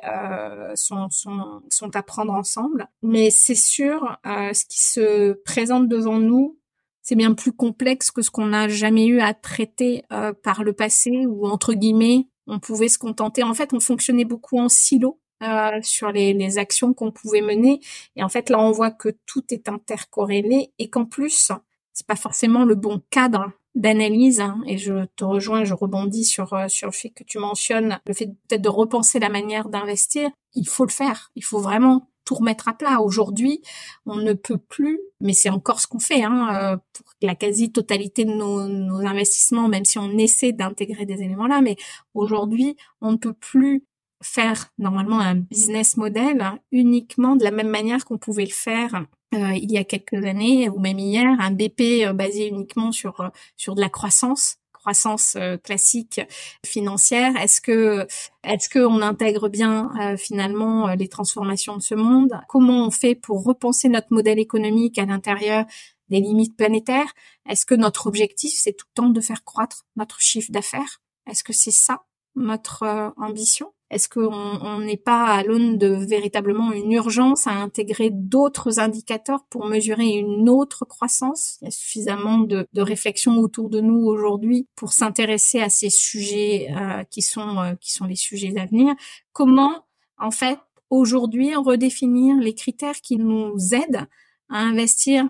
sont, 0.74 1.08
sont, 1.10 1.62
sont 1.70 1.96
à 1.96 2.02
prendre 2.02 2.32
ensemble. 2.32 2.88
Mais 3.02 3.30
c'est 3.30 3.54
sûr, 3.54 4.18
ce 4.24 4.64
qui 4.66 4.82
se 4.82 5.32
présente 5.44 5.88
devant 5.88 6.18
nous, 6.18 6.58
c'est 7.02 7.16
bien 7.16 7.32
plus 7.32 7.52
complexe 7.52 8.10
que 8.10 8.22
ce 8.22 8.30
qu'on 8.30 8.46
n'a 8.46 8.68
jamais 8.68 9.06
eu 9.06 9.20
à 9.20 9.34
traiter 9.34 10.04
par 10.42 10.64
le 10.64 10.72
passé 10.72 11.26
ou 11.26 11.46
entre 11.46 11.74
guillemets 11.74 12.28
on 12.48 12.58
pouvait 12.58 12.88
se 12.88 12.98
contenter. 12.98 13.42
En 13.42 13.54
fait, 13.54 13.72
on 13.72 13.80
fonctionnait 13.80 14.24
beaucoup 14.24 14.58
en 14.58 14.68
silo 14.68 15.20
euh, 15.42 15.78
sur 15.82 16.10
les, 16.10 16.58
actions 16.58 16.94
qu'on 16.94 17.12
pouvait 17.12 17.42
mener. 17.42 17.80
Et 18.16 18.24
en 18.24 18.28
fait, 18.28 18.50
là, 18.50 18.58
on 18.58 18.72
voit 18.72 18.90
que 18.90 19.10
tout 19.26 19.44
est 19.50 19.68
intercorrélé 19.68 20.72
et 20.78 20.90
qu'en 20.90 21.04
plus, 21.04 21.52
c'est 21.92 22.06
pas 22.06 22.16
forcément 22.16 22.64
le 22.64 22.74
bon 22.74 23.00
cadre 23.10 23.52
d'analyse. 23.74 24.40
Hein. 24.40 24.60
et 24.66 24.78
je 24.78 25.04
te 25.14 25.24
rejoins, 25.24 25.62
je 25.62 25.74
rebondis 25.74 26.24
sur 26.24 26.52
euh, 26.54 26.66
sur 26.66 26.88
le 26.88 26.92
fait 26.92 27.10
que 27.10 27.22
tu 27.22 27.38
mentionnes 27.38 28.00
le 28.06 28.14
fait 28.14 28.26
peut-être 28.48 28.62
de 28.62 28.68
repenser 28.68 29.20
la 29.20 29.28
manière 29.28 29.68
d'investir. 29.68 30.30
Il 30.54 30.66
faut 30.66 30.84
le 30.84 30.90
faire. 30.90 31.30
Il 31.36 31.44
faut 31.44 31.60
vraiment 31.60 32.08
tout 32.28 32.34
remettre 32.34 32.68
à 32.68 32.74
plat. 32.74 33.00
Aujourd'hui, 33.00 33.62
on 34.04 34.16
ne 34.16 34.34
peut 34.34 34.58
plus, 34.58 35.00
mais 35.22 35.32
c'est 35.32 35.48
encore 35.48 35.80
ce 35.80 35.86
qu'on 35.86 35.98
fait 35.98 36.22
hein, 36.22 36.48
euh, 36.54 36.76
pour 36.92 37.06
la 37.22 37.34
quasi-totalité 37.34 38.26
de 38.26 38.32
nos, 38.32 38.58
investissements, 39.06 39.66
même 39.66 39.86
si 39.86 39.98
on 39.98 40.18
essaie 40.18 40.52
d'intégrer 40.52 41.06
des 41.06 41.22
éléments 41.22 41.46
là. 41.46 41.62
Mais 41.62 41.76
aujourd'hui, 42.12 42.76
on 43.00 43.12
ne 43.12 43.16
peut 43.16 43.32
plus 43.32 43.82
faire 44.22 44.66
normalement 44.76 45.20
un 45.20 45.36
business 45.36 45.96
model 45.96 46.44
uniquement 46.70 47.34
de 47.34 47.44
la 47.44 47.50
même 47.50 47.68
manière 47.68 48.04
qu'on 48.04 48.18
pouvait 48.18 48.44
le 48.44 48.50
faire 48.50 49.06
euh, 49.34 49.52
il 49.54 49.72
y 49.72 49.78
a 49.78 49.84
quelques 49.84 50.24
années 50.24 50.68
ou 50.68 50.78
même 50.78 50.98
hier, 50.98 51.34
un 51.38 51.50
BP 51.50 52.04
euh, 52.04 52.12
basé 52.12 52.48
uniquement 52.48 52.92
sur 52.92 53.30
sur 53.56 53.74
de 53.74 53.80
la 53.80 53.88
croissance 53.88 54.56
croissance 54.78 55.36
classique 55.64 56.20
financière. 56.64 57.36
Est-ce 57.36 57.60
que 57.60 58.06
est-ce 58.44 58.68
que 58.68 58.78
on 58.78 59.02
intègre 59.02 59.48
bien 59.48 59.90
finalement 60.16 60.88
les 60.94 61.08
transformations 61.08 61.76
de 61.76 61.82
ce 61.82 61.94
monde? 61.94 62.40
Comment 62.48 62.86
on 62.86 62.90
fait 62.90 63.14
pour 63.14 63.44
repenser 63.44 63.88
notre 63.88 64.08
modèle 64.10 64.38
économique 64.38 64.98
à 64.98 65.04
l'intérieur 65.04 65.64
des 66.08 66.20
limites 66.20 66.56
planétaires? 66.56 67.12
Est-ce 67.48 67.66
que 67.66 67.74
notre 67.74 68.06
objectif 68.06 68.52
c'est 68.54 68.72
tout 68.72 68.86
le 68.94 69.02
temps 69.02 69.10
de 69.10 69.20
faire 69.20 69.44
croître 69.44 69.84
notre 69.96 70.20
chiffre 70.20 70.50
d'affaires? 70.50 71.00
Est-ce 71.26 71.44
que 71.44 71.52
c'est 71.52 71.70
ça 71.70 72.02
notre 72.34 73.12
ambition? 73.16 73.72
Est-ce 73.90 74.08
qu'on 74.08 74.80
n'est 74.80 74.98
pas 74.98 75.24
à 75.26 75.42
l'aune 75.42 75.78
de 75.78 75.88
véritablement 75.88 76.72
une 76.72 76.92
urgence 76.92 77.46
à 77.46 77.52
intégrer 77.52 78.10
d'autres 78.12 78.80
indicateurs 78.80 79.44
pour 79.48 79.66
mesurer 79.66 80.08
une 80.08 80.50
autre 80.50 80.84
croissance? 80.84 81.56
Il 81.62 81.64
y 81.64 81.68
a 81.68 81.70
suffisamment 81.70 82.38
de, 82.38 82.66
de 82.72 82.82
réflexions 82.82 83.38
autour 83.38 83.70
de 83.70 83.80
nous 83.80 84.04
aujourd'hui 84.04 84.68
pour 84.76 84.92
s'intéresser 84.92 85.60
à 85.60 85.70
ces 85.70 85.88
sujets 85.88 86.68
euh, 86.76 87.02
qui 87.04 87.22
sont 87.22 87.58
euh, 87.58 87.74
qui 87.80 87.92
sont 87.92 88.04
les 88.04 88.16
sujets 88.16 88.52
d'avenir. 88.52 88.94
Comment, 89.32 89.86
en 90.18 90.30
fait, 90.30 90.58
aujourd'hui 90.90 91.54
redéfinir 91.54 92.36
les 92.36 92.54
critères 92.54 93.00
qui 93.00 93.16
nous 93.16 93.56
aident 93.72 94.06
à 94.50 94.58
investir 94.58 95.28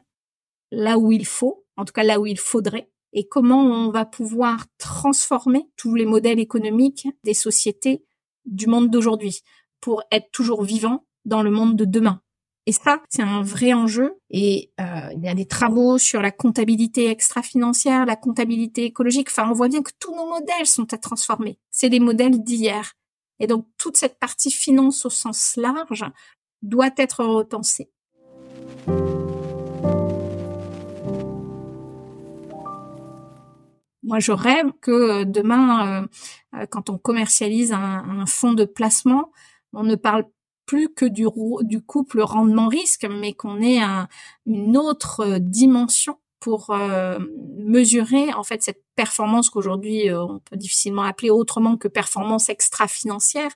là 0.72 0.98
où 0.98 1.12
il 1.12 1.26
faut, 1.26 1.64
en 1.76 1.84
tout 1.84 1.92
cas 1.92 2.02
là 2.02 2.18
où 2.18 2.26
il 2.26 2.38
faudrait, 2.38 2.90
et 3.12 3.26
comment 3.26 3.62
on 3.62 3.90
va 3.90 4.04
pouvoir 4.04 4.66
transformer 4.78 5.66
tous 5.76 5.94
les 5.94 6.06
modèles 6.06 6.40
économiques 6.40 7.06
des 7.24 7.34
sociétés 7.34 8.04
du 8.48 8.66
monde 8.66 8.90
d'aujourd'hui 8.90 9.40
pour 9.80 10.02
être 10.10 10.30
toujours 10.32 10.62
vivant 10.62 11.04
dans 11.24 11.42
le 11.42 11.50
monde 11.50 11.76
de 11.76 11.84
demain. 11.84 12.20
Et 12.66 12.72
ça, 12.72 13.00
c'est 13.08 13.22
un 13.22 13.42
vrai 13.42 13.72
enjeu. 13.72 14.18
Et 14.28 14.72
euh, 14.78 14.84
il 15.16 15.24
y 15.24 15.28
a 15.28 15.34
des 15.34 15.46
travaux 15.46 15.96
sur 15.96 16.20
la 16.20 16.30
comptabilité 16.30 17.08
extra-financière, 17.08 18.04
la 18.04 18.16
comptabilité 18.16 18.84
écologique. 18.84 19.28
Enfin, 19.30 19.48
on 19.48 19.54
voit 19.54 19.68
bien 19.68 19.82
que 19.82 19.92
tous 19.98 20.14
nos 20.14 20.28
modèles 20.28 20.66
sont 20.66 20.92
à 20.92 20.98
transformer. 20.98 21.58
C'est 21.70 21.88
des 21.88 21.98
modèles 21.98 22.42
d'hier. 22.42 22.92
Et 23.40 23.46
donc, 23.46 23.66
toute 23.78 23.96
cette 23.96 24.18
partie 24.18 24.50
finance 24.50 25.06
au 25.06 25.10
sens 25.10 25.56
large 25.56 26.04
doit 26.60 26.90
être 26.98 27.24
repensée. 27.24 27.90
Moi, 34.08 34.20
je 34.20 34.32
rêve 34.32 34.72
que 34.80 34.90
euh, 34.90 35.24
demain, 35.26 36.02
euh, 36.02 36.06
euh, 36.54 36.66
quand 36.70 36.88
on 36.88 36.96
commercialise 36.96 37.74
un, 37.74 38.24
fonds 38.24 38.54
de 38.54 38.64
placement, 38.64 39.30
on 39.74 39.82
ne 39.82 39.96
parle 39.96 40.24
plus 40.64 40.88
que 40.88 41.04
du, 41.04 41.26
du 41.62 41.82
couple 41.82 42.22
rendement-risque, 42.22 43.06
mais 43.10 43.34
qu'on 43.34 43.60
ait 43.60 43.80
une 44.46 44.78
autre 44.78 45.36
dimension 45.38 46.18
pour 46.40 46.74
mesurer 47.56 48.32
en 48.34 48.44
fait 48.44 48.62
cette 48.62 48.82
performance 48.94 49.48
qu'aujourd'hui 49.48 50.12
on 50.12 50.40
peut 50.40 50.56
difficilement 50.58 51.02
appeler 51.02 51.30
autrement 51.30 51.78
que 51.78 51.88
performance 51.88 52.50
extra-financière, 52.50 53.50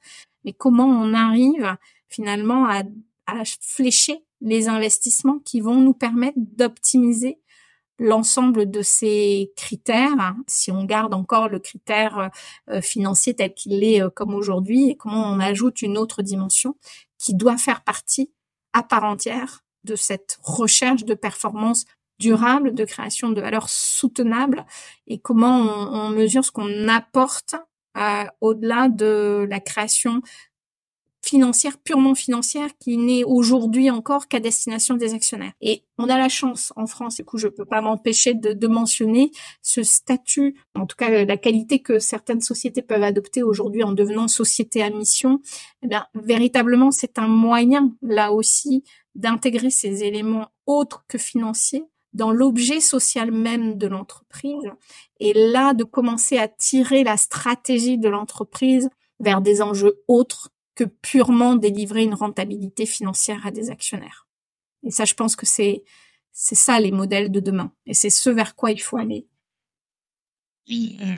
mais 0.45 0.55
comment 0.55 0.87
on 0.87 1.13
arrive 1.13 1.77
finalement 2.09 2.65
à, 2.67 2.83
à 3.27 3.43
flécher 3.61 4.25
les 4.41 4.69
investissements 4.69 5.39
qui 5.39 5.61
vont 5.61 5.77
nous 5.77 5.95
permettre 5.95 6.39
d'optimiser 6.39 7.39
l'ensemble 8.03 8.71
de 8.71 8.83
ces 8.83 9.53
critères, 9.57 10.35
si 10.49 10.71
on 10.71 10.85
garde 10.85 11.15
encore 11.15 11.49
le 11.49 11.59
critère 11.61 12.31
euh, 12.69 12.81
financier 12.81 13.35
tel 13.35 13.55
qu'il 13.55 13.85
est 13.85 14.03
euh, 14.03 14.11
comme 14.11 14.35
aujourd'hui, 14.35 14.91
et 14.91 14.97
comment 14.97 15.31
on 15.31 15.39
ajoute 15.39 15.83
une 15.83 15.97
autre 15.97 16.23
dimension 16.23 16.77
qui 17.19 17.35
doit 17.35 17.57
faire 17.57 17.85
partie 17.85 18.33
à 18.73 18.83
part 18.83 19.05
entière 19.05 19.61
de 19.85 19.95
cette 19.97 20.39
recherche 20.43 21.05
de 21.05 21.15
performance 21.15 21.85
durable, 22.19 22.75
de 22.75 22.85
création 22.85 23.31
de 23.31 23.41
valeur 23.41 23.69
soutenable, 23.69 24.67
et 25.07 25.19
comment 25.19 25.61
on, 25.61 26.11
mesure 26.11 26.45
ce 26.45 26.51
qu'on 26.51 26.89
apporte 26.89 27.55
euh, 27.97 28.25
au-delà 28.41 28.89
de 28.89 29.47
la 29.49 29.61
création 29.61 30.23
financière, 31.25 31.79
purement 31.79 32.15
financière, 32.15 32.71
qui 32.79 32.97
n'est 32.97 33.25
aujourd'hui 33.25 33.91
encore 33.91 34.29
qu'à 34.29 34.41
destination 34.41 34.97
des 34.97 35.15
actionnaires. 35.15 35.53
Et 35.61 35.85
on 35.99 36.09
a 36.09 36.19
la 36.19 36.29
chance 36.29 36.73
en 36.77 36.87
France, 36.87 37.21
et 37.21 37.25
coup 37.25 37.39
je 37.39 37.49
peux 37.49 37.65
pas 37.65 37.81
m'empêcher 37.81 38.35
de, 38.35 38.53
de, 38.53 38.67
mentionner 38.67 39.31
ce 39.63 39.83
statut, 39.83 40.57
en 40.75 40.87
tout 40.87 40.97
cas 40.97 41.25
la 41.25 41.37
qualité 41.37 41.81
que 41.81 41.99
certaines 41.99 42.41
sociétés 42.41 42.83
peuvent 42.83 43.03
adopter 43.03 43.43
aujourd'hui 43.43 43.85
en 43.85 43.93
devenant 43.93 44.29
société 44.29 44.83
à 44.83 44.91
mission. 44.91 45.41
Eh 45.83 45.87
bien, 45.87 46.07
véritablement, 46.15 46.91
c'est 46.91 47.19
un 47.19 47.29
moyen 47.29 47.93
là 48.03 48.33
aussi 48.33 48.83
d'intégrer 49.15 49.71
ces 49.71 50.05
éléments 50.05 50.49
autres 50.67 51.05
que 51.09 51.19
financiers 51.19 51.85
dans 52.13 52.31
l'objet 52.31 52.81
social 52.81 53.31
même 53.31 53.79
de 53.79 53.87
l'entreprise 53.87 54.71
et 55.21 55.33
là 55.33 55.73
de 55.73 55.85
commencer 55.85 56.39
à 56.39 56.49
tirer 56.49 57.05
la 57.05 57.17
stratégie 57.17 57.99
de 57.99 58.09
l'entreprise 58.09 58.91
vers 59.21 59.41
des 59.41 59.63
enjeux 59.63 60.03
autres 60.09 60.51
que 60.75 60.85
purement 60.85 61.57
délivrer 61.57 62.03
une 62.03 62.15
rentabilité 62.15 62.87
financière 62.87 63.47
à 63.47 63.51
des 63.51 63.71
actionnaires. 63.71 64.27
Et 64.83 64.91
ça, 64.91 65.05
je 65.05 65.15
pense 65.15 65.37
que 65.37 65.47
c'est 65.47 65.85
c'est 66.33 66.55
ça 66.55 66.81
les 66.81 66.93
modèles 66.93 67.31
de 67.31 67.41
demain, 67.41 67.73
et 67.85 67.93
c'est 67.93 68.11
ce 68.11 68.31
vers 68.31 68.55
quoi 68.55 68.71
il 68.71 68.81
faut 68.81 68.97
aller. 68.97 69.27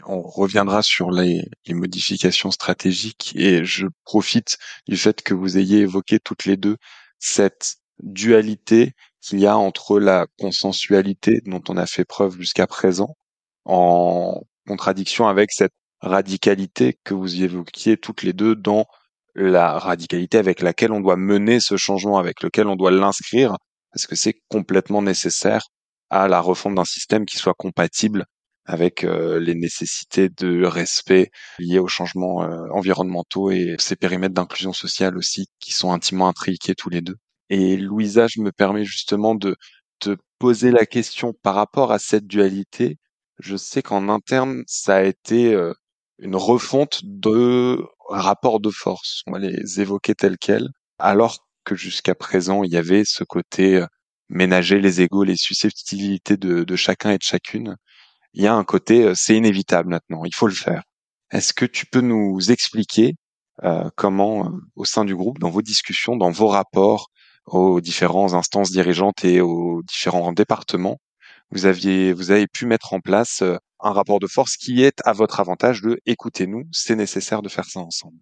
On 0.06 0.22
reviendra 0.22 0.82
sur 0.82 1.10
les, 1.10 1.42
les, 1.66 1.74
modifications 1.74 2.50
stratégiques 2.50 3.32
et 3.36 3.64
je 3.64 3.86
profite 4.04 4.56
du 4.88 4.96
fait 4.96 5.22
que 5.22 5.34
vous 5.34 5.58
ayez 5.58 5.80
évoqué 5.80 6.18
toutes 6.18 6.46
les 6.46 6.56
deux 6.56 6.78
cette 7.18 7.76
dualité 8.02 8.94
qu'il 9.20 9.40
y 9.40 9.46
a 9.46 9.56
entre 9.56 10.00
la 10.00 10.26
consensualité 10.38 11.42
dont 11.44 11.62
on 11.68 11.76
a 11.76 11.86
fait 11.86 12.04
preuve 12.04 12.38
jusqu'à 12.38 12.66
présent 12.66 13.16
en 13.64 14.42
contradiction 14.66 15.28
avec 15.28 15.52
cette 15.52 15.74
radicalité 16.00 16.98
que 17.04 17.14
vous 17.14 17.42
évoquiez 17.42 17.96
toutes 17.96 18.22
les 18.22 18.32
deux 18.32 18.56
dans 18.56 18.86
la 19.34 19.78
radicalité 19.78 20.38
avec 20.38 20.60
laquelle 20.60 20.92
on 20.92 21.00
doit 21.00 21.16
mener 21.16 21.60
ce 21.60 21.76
changement, 21.76 22.18
avec 22.18 22.42
lequel 22.42 22.68
on 22.68 22.76
doit 22.76 22.90
l'inscrire, 22.90 23.56
parce 23.92 24.06
que 24.06 24.16
c'est 24.16 24.40
complètement 24.48 25.02
nécessaire 25.02 25.68
à 26.10 26.28
la 26.28 26.40
refonte 26.40 26.74
d'un 26.74 26.84
système 26.84 27.26
qui 27.26 27.36
soit 27.38 27.54
compatible 27.54 28.26
avec 28.66 29.04
euh, 29.04 29.38
les 29.40 29.54
nécessités 29.54 30.28
de 30.30 30.64
respect 30.64 31.30
liées 31.58 31.78
aux 31.78 31.88
changements 31.88 32.44
euh, 32.44 32.66
environnementaux 32.72 33.50
et 33.50 33.76
ces 33.78 33.96
périmètres 33.96 34.34
d'inclusion 34.34 34.72
sociale 34.72 35.18
aussi 35.18 35.46
qui 35.60 35.72
sont 35.72 35.92
intimement 35.92 36.28
intriqués 36.28 36.74
tous 36.74 36.88
les 36.88 37.02
deux. 37.02 37.16
Et 37.50 37.76
Louisa, 37.76 38.26
je 38.26 38.40
me 38.40 38.52
permets 38.52 38.84
justement 38.84 39.34
de 39.34 39.56
te 39.98 40.16
poser 40.38 40.70
la 40.70 40.86
question 40.86 41.34
par 41.42 41.54
rapport 41.54 41.92
à 41.92 41.98
cette 41.98 42.26
dualité. 42.26 42.98
Je 43.38 43.56
sais 43.56 43.82
qu'en 43.82 44.08
interne, 44.08 44.62
ça 44.66 44.96
a 44.96 45.02
été 45.02 45.54
euh, 45.54 45.74
une 46.18 46.36
refonte 46.36 47.00
de 47.04 47.84
rapports 48.08 48.60
de 48.60 48.70
force. 48.70 49.22
On 49.26 49.32
va 49.32 49.38
les 49.38 49.80
évoquer 49.80 50.14
tels 50.14 50.38
quels, 50.38 50.68
alors 50.98 51.38
que 51.64 51.74
jusqu'à 51.74 52.14
présent, 52.14 52.62
il 52.62 52.72
y 52.72 52.76
avait 52.76 53.04
ce 53.04 53.24
côté 53.24 53.76
euh, 53.76 53.86
ménager 54.28 54.80
les 54.80 55.00
égaux, 55.00 55.24
les 55.24 55.36
susceptibilités 55.36 56.36
de, 56.36 56.76
chacun 56.76 57.10
et 57.12 57.18
de 57.18 57.22
chacune. 57.22 57.76
Il 58.34 58.42
y 58.42 58.46
a 58.46 58.54
un 58.54 58.64
côté, 58.64 59.04
euh, 59.04 59.14
c'est 59.14 59.36
inévitable 59.36 59.88
maintenant, 59.90 60.24
il 60.24 60.34
faut 60.34 60.46
le 60.46 60.54
faire. 60.54 60.82
Est-ce 61.30 61.54
que 61.54 61.64
tu 61.64 61.86
peux 61.86 62.00
nous 62.00 62.50
expliquer 62.50 63.14
euh, 63.64 63.88
comment, 63.96 64.50
au 64.76 64.84
sein 64.84 65.04
du 65.04 65.16
groupe, 65.16 65.38
dans 65.38 65.50
vos 65.50 65.62
discussions, 65.62 66.16
dans 66.16 66.30
vos 66.30 66.48
rapports 66.48 67.08
aux 67.46 67.80
différentes 67.80 68.34
instances 68.34 68.70
dirigeantes 68.70 69.24
et 69.24 69.40
aux 69.40 69.82
différents 69.82 70.32
départements, 70.32 70.98
vous 71.50 71.66
aviez, 71.66 72.12
vous 72.12 72.30
avez 72.30 72.46
pu 72.46 72.66
mettre 72.66 72.94
en 72.94 73.00
place 73.00 73.42
un 73.84 73.92
rapport 73.92 74.18
de 74.18 74.26
force 74.26 74.56
qui 74.56 74.82
est 74.82 75.00
à 75.04 75.12
votre 75.12 75.40
avantage 75.40 75.82
de 75.82 76.00
écoutez-nous, 76.06 76.64
c'est 76.72 76.96
nécessaire 76.96 77.42
de 77.42 77.48
faire 77.48 77.66
ça 77.66 77.80
ensemble. 77.80 78.18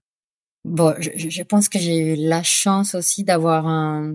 Bon, 0.65 0.95
je, 0.99 1.11
je 1.17 1.43
pense 1.43 1.69
que 1.69 1.79
j'ai 1.79 1.97
eu 1.97 2.17
la 2.17 2.43
chance 2.43 2.95
aussi 2.95 3.25
d'avoir 3.25 3.67
un, 3.67 4.15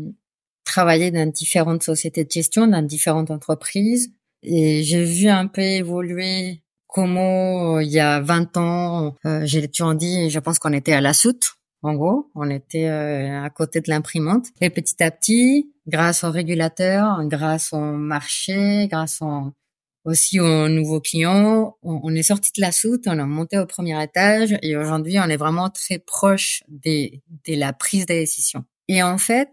travaillé 0.63 1.11
dans 1.11 1.29
différentes 1.29 1.83
sociétés 1.83 2.23
de 2.23 2.31
gestion, 2.31 2.67
dans 2.67 2.81
différentes 2.81 3.31
entreprises, 3.31 4.11
et 4.43 4.83
j'ai 4.83 5.03
vu 5.03 5.27
un 5.29 5.47
peu 5.47 5.61
évoluer 5.61 6.61
comment 6.87 7.79
il 7.79 7.89
y 7.89 7.99
a 7.99 8.21
20 8.21 8.57
ans, 8.57 9.15
euh, 9.25 9.41
j'ai 9.45 9.67
toujours 9.67 9.95
dit, 9.95 10.29
je 10.29 10.39
pense 10.39 10.59
qu'on 10.59 10.73
était 10.73 10.93
à 10.93 11.01
la 11.01 11.13
soute, 11.13 11.57
en 11.83 11.93
gros, 11.93 12.31
on 12.35 12.49
était 12.49 12.87
euh, 12.87 13.43
à 13.43 13.49
côté 13.49 13.81
de 13.81 13.89
l'imprimante. 13.89 14.47
Et 14.61 14.69
petit 14.69 15.01
à 15.03 15.11
petit, 15.11 15.71
grâce 15.87 16.23
aux 16.23 16.31
régulateurs, 16.31 17.23
grâce 17.25 17.71
au 17.71 17.79
marché, 17.79 18.87
grâce 18.89 19.21
au 19.21 19.53
aussi 20.07 20.39
aux 20.39 20.69
nouveaux 20.69 21.01
clients. 21.01 21.77
On, 21.83 22.15
est 22.15 22.23
sorti 22.23 22.51
de 22.55 22.61
la 22.61 22.71
soute, 22.71 23.03
on 23.07 23.19
a 23.19 23.25
monté 23.25 23.57
au 23.57 23.65
premier 23.65 24.01
étage 24.01 24.57
et 24.61 24.77
aujourd'hui 24.77 25.19
on 25.19 25.25
est 25.25 25.37
vraiment 25.37 25.69
très 25.69 25.99
proche 25.99 26.63
de, 26.69 27.11
de 27.47 27.59
la 27.59 27.73
prise 27.73 28.05
de 28.05 28.13
décision. 28.13 28.63
Et 28.87 29.03
en 29.03 29.17
fait, 29.17 29.49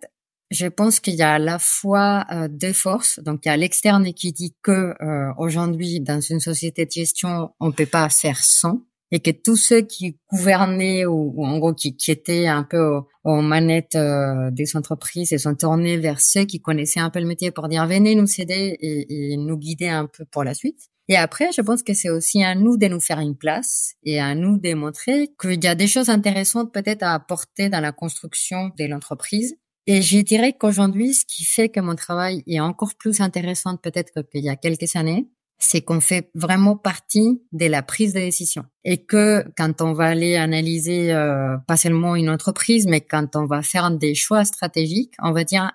je 0.52 0.66
pense 0.66 1.00
qu'il 1.00 1.14
y 1.14 1.22
a 1.22 1.34
à 1.34 1.38
la 1.38 1.59
fois 1.59 2.24
euh, 2.30 2.48
deux 2.48 2.72
forces. 2.72 3.18
Donc, 3.20 3.40
il 3.44 3.48
y 3.48 3.50
a 3.50 3.57
l'externe 3.57 4.12
qui 4.14 4.32
dit 4.32 4.55
que 4.62 4.94
euh, 5.02 5.32
aujourd'hui, 5.38 6.00
dans 6.00 6.20
une 6.20 6.38
société 6.38 6.86
de 6.86 6.90
gestion, 6.90 7.50
on 7.59 7.72
peut 7.72 7.86
pas 7.86 8.09
faire 8.09 8.38
sans 8.38 8.82
et 9.15 9.21
que 9.21 9.31
tous 9.31 9.57
ceux 9.57 9.83
qui 9.83 10.19
gouvernaient 10.29 11.07
ou, 11.07 11.45
en 11.45 11.59
gros 11.59 11.73
qui, 11.73 11.97
qui, 11.97 12.11
étaient 12.11 12.49
un 12.49 12.65
peu 12.65 12.99
aux, 13.23 13.43
manettes 13.43 13.95
euh, 13.95 14.51
des 14.51 14.77
entreprises 14.77 15.31
se 15.31 15.39
sont 15.39 15.55
tournés 15.55 15.99
vers 15.99 16.21
ceux 16.21 16.45
qui 16.47 16.61
connaissaient 16.61 16.99
un 16.99 17.11
peu 17.11 17.21
le 17.21 17.27
métier 17.27 17.53
pour 17.53 17.69
dire 17.69 17.87
venez 17.87 18.17
nous 18.17 18.27
aider 18.39 18.77
et, 18.81 19.33
et 19.33 19.37
nous 19.37 19.57
guider 19.57 19.87
un 19.87 20.07
peu 20.07 20.25
pour 20.25 20.43
la 20.43 20.53
suite. 20.53 20.91
Et 21.09 21.15
après, 21.17 21.51
je 21.57 21.61
pense 21.61 21.85
que 21.85 21.95
c'est 21.95 22.11
aussi 22.11 22.43
à 22.43 22.57
nous 22.57 22.77
de 22.77 22.89
nous 22.89 22.99
faire 22.99 23.21
une 23.21 23.37
place 23.37 23.95
et 24.03 24.19
à 24.19 24.35
nous 24.35 24.59
de 24.59 24.75
montrer 24.75 25.29
qu'il 25.41 25.62
y 25.62 25.69
a 25.69 25.77
des 25.77 25.87
choses 25.87 26.09
intéressantes 26.09 26.75
peut-être 26.75 27.05
à 27.05 27.15
apporter 27.15 27.69
dans 27.69 27.81
la 27.81 27.93
construction 27.93 28.73
de 28.77 28.85
l'entreprise. 28.87 29.55
Et 29.87 30.03
je 30.03 30.19
dirais 30.23 30.55
qu'aujourd'hui, 30.59 31.15
ce 31.15 31.25
qui 31.25 31.45
fait 31.45 31.69
que 31.69 31.79
mon 31.79 31.95
travail 31.95 32.43
est 32.49 32.59
encore 32.59 32.97
plus 32.99 33.21
intéressant 33.21 33.77
peut-être 33.77 34.23
qu'il 34.33 34.43
y 34.43 34.49
a 34.49 34.57
quelques 34.57 34.97
années, 34.97 35.29
c'est 35.65 35.81
qu'on 35.81 36.01
fait 36.01 36.31
vraiment 36.35 36.77
partie 36.77 37.43
de 37.53 37.67
la 37.67 37.83
prise 37.83 38.12
de 38.12 38.21
décision. 38.21 38.65
Et 38.85 39.05
que 39.05 39.45
quand 39.57 39.81
on 39.81 39.95
va 39.95 40.07
aller 40.07 40.37
analyser 40.37 41.12
euh, 41.12 41.57
pas 41.67 41.79
seulement 41.79 42.17
une 42.17 42.29
entreprise, 42.29 42.87
mais 42.87 43.01
quand 43.01 43.35
on 43.35 43.47
va 43.47 43.62
faire 43.62 43.91
des 43.91 44.15
choix 44.15 44.45
stratégiques, 44.45 45.15
on 45.23 45.33
va 45.33 45.45
dire 45.45 45.71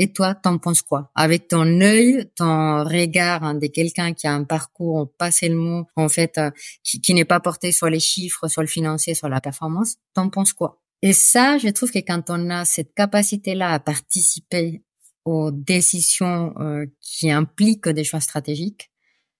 et 0.00 0.12
toi, 0.12 0.34
t'en 0.34 0.58
penses 0.58 0.82
quoi? 0.82 1.12
Avec 1.14 1.46
ton 1.46 1.80
œil, 1.80 2.28
ton 2.34 2.82
regard 2.82 3.44
hein, 3.44 3.54
de 3.54 3.68
quelqu'un 3.68 4.12
qui 4.12 4.26
a 4.26 4.34
un 4.34 4.42
parcours 4.42 5.08
pas 5.16 5.30
seulement 5.30 5.86
en 5.94 6.08
fait 6.08 6.36
euh, 6.36 6.50
qui, 6.82 7.00
qui 7.00 7.14
n'est 7.14 7.24
pas 7.24 7.38
porté 7.38 7.70
sur 7.70 7.88
les 7.88 8.00
chiffres, 8.00 8.48
sur 8.48 8.60
le 8.60 8.66
financier, 8.66 9.14
sur 9.14 9.28
la 9.28 9.40
performance, 9.40 9.94
t'en 10.12 10.28
penses 10.28 10.52
quoi? 10.52 10.80
Et 11.00 11.12
ça, 11.12 11.58
je 11.58 11.68
trouve 11.68 11.92
que 11.92 12.00
quand 12.00 12.24
on 12.28 12.50
a 12.50 12.64
cette 12.64 12.92
capacité-là 12.94 13.70
à 13.70 13.78
participer 13.78 14.82
aux 15.24 15.50
décisions 15.50 16.52
euh, 16.58 16.86
qui 17.00 17.30
impliquent 17.30 17.88
des 17.88 18.04
choix 18.04 18.20
stratégiques, 18.20 18.90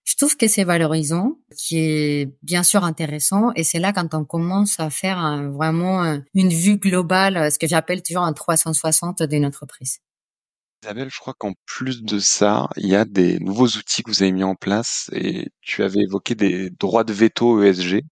je 0.04 0.16
trouve 0.16 0.36
que 0.36 0.46
c'est 0.48 0.64
valorisant, 0.64 1.38
qui 1.56 1.78
est 1.78 2.30
bien 2.42 2.62
sûr 2.62 2.84
intéressant, 2.84 3.52
et 3.56 3.64
c'est 3.64 3.78
là 3.78 3.92
quand 3.92 4.14
on 4.14 4.24
commence 4.24 4.78
à 4.78 4.90
faire 4.90 5.50
vraiment 5.52 6.20
une 6.34 6.50
vue 6.50 6.76
globale, 6.76 7.50
ce 7.50 7.58
que 7.58 7.66
j'appelle 7.66 8.02
toujours 8.02 8.24
un 8.24 8.32
360 8.32 9.22
d'une 9.22 9.46
entreprise. 9.46 10.00
Isabelle, 10.82 11.08
je 11.10 11.18
crois 11.18 11.32
qu'en 11.32 11.54
plus 11.64 12.02
de 12.02 12.18
ça, 12.18 12.68
il 12.76 12.86
y 12.86 12.94
a 12.94 13.06
des 13.06 13.38
nouveaux 13.40 13.68
outils 13.68 14.02
que 14.02 14.10
vous 14.10 14.22
avez 14.22 14.32
mis 14.32 14.44
en 14.44 14.54
place 14.54 15.08
et 15.14 15.48
tu 15.62 15.82
avais 15.82 16.00
évoqué 16.00 16.34
des 16.34 16.68
droits 16.68 17.04
de 17.04 17.14
veto 17.14 17.62
ESG. 17.62 18.02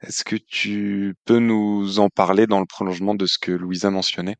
Est-ce 0.00 0.22
que 0.22 0.36
tu 0.36 1.16
peux 1.24 1.40
nous 1.40 1.98
en 1.98 2.10
parler 2.10 2.46
dans 2.46 2.60
le 2.60 2.66
prolongement 2.66 3.16
de 3.16 3.26
ce 3.26 3.38
que 3.38 3.50
Louisa 3.50 3.90
mentionnait? 3.90 4.36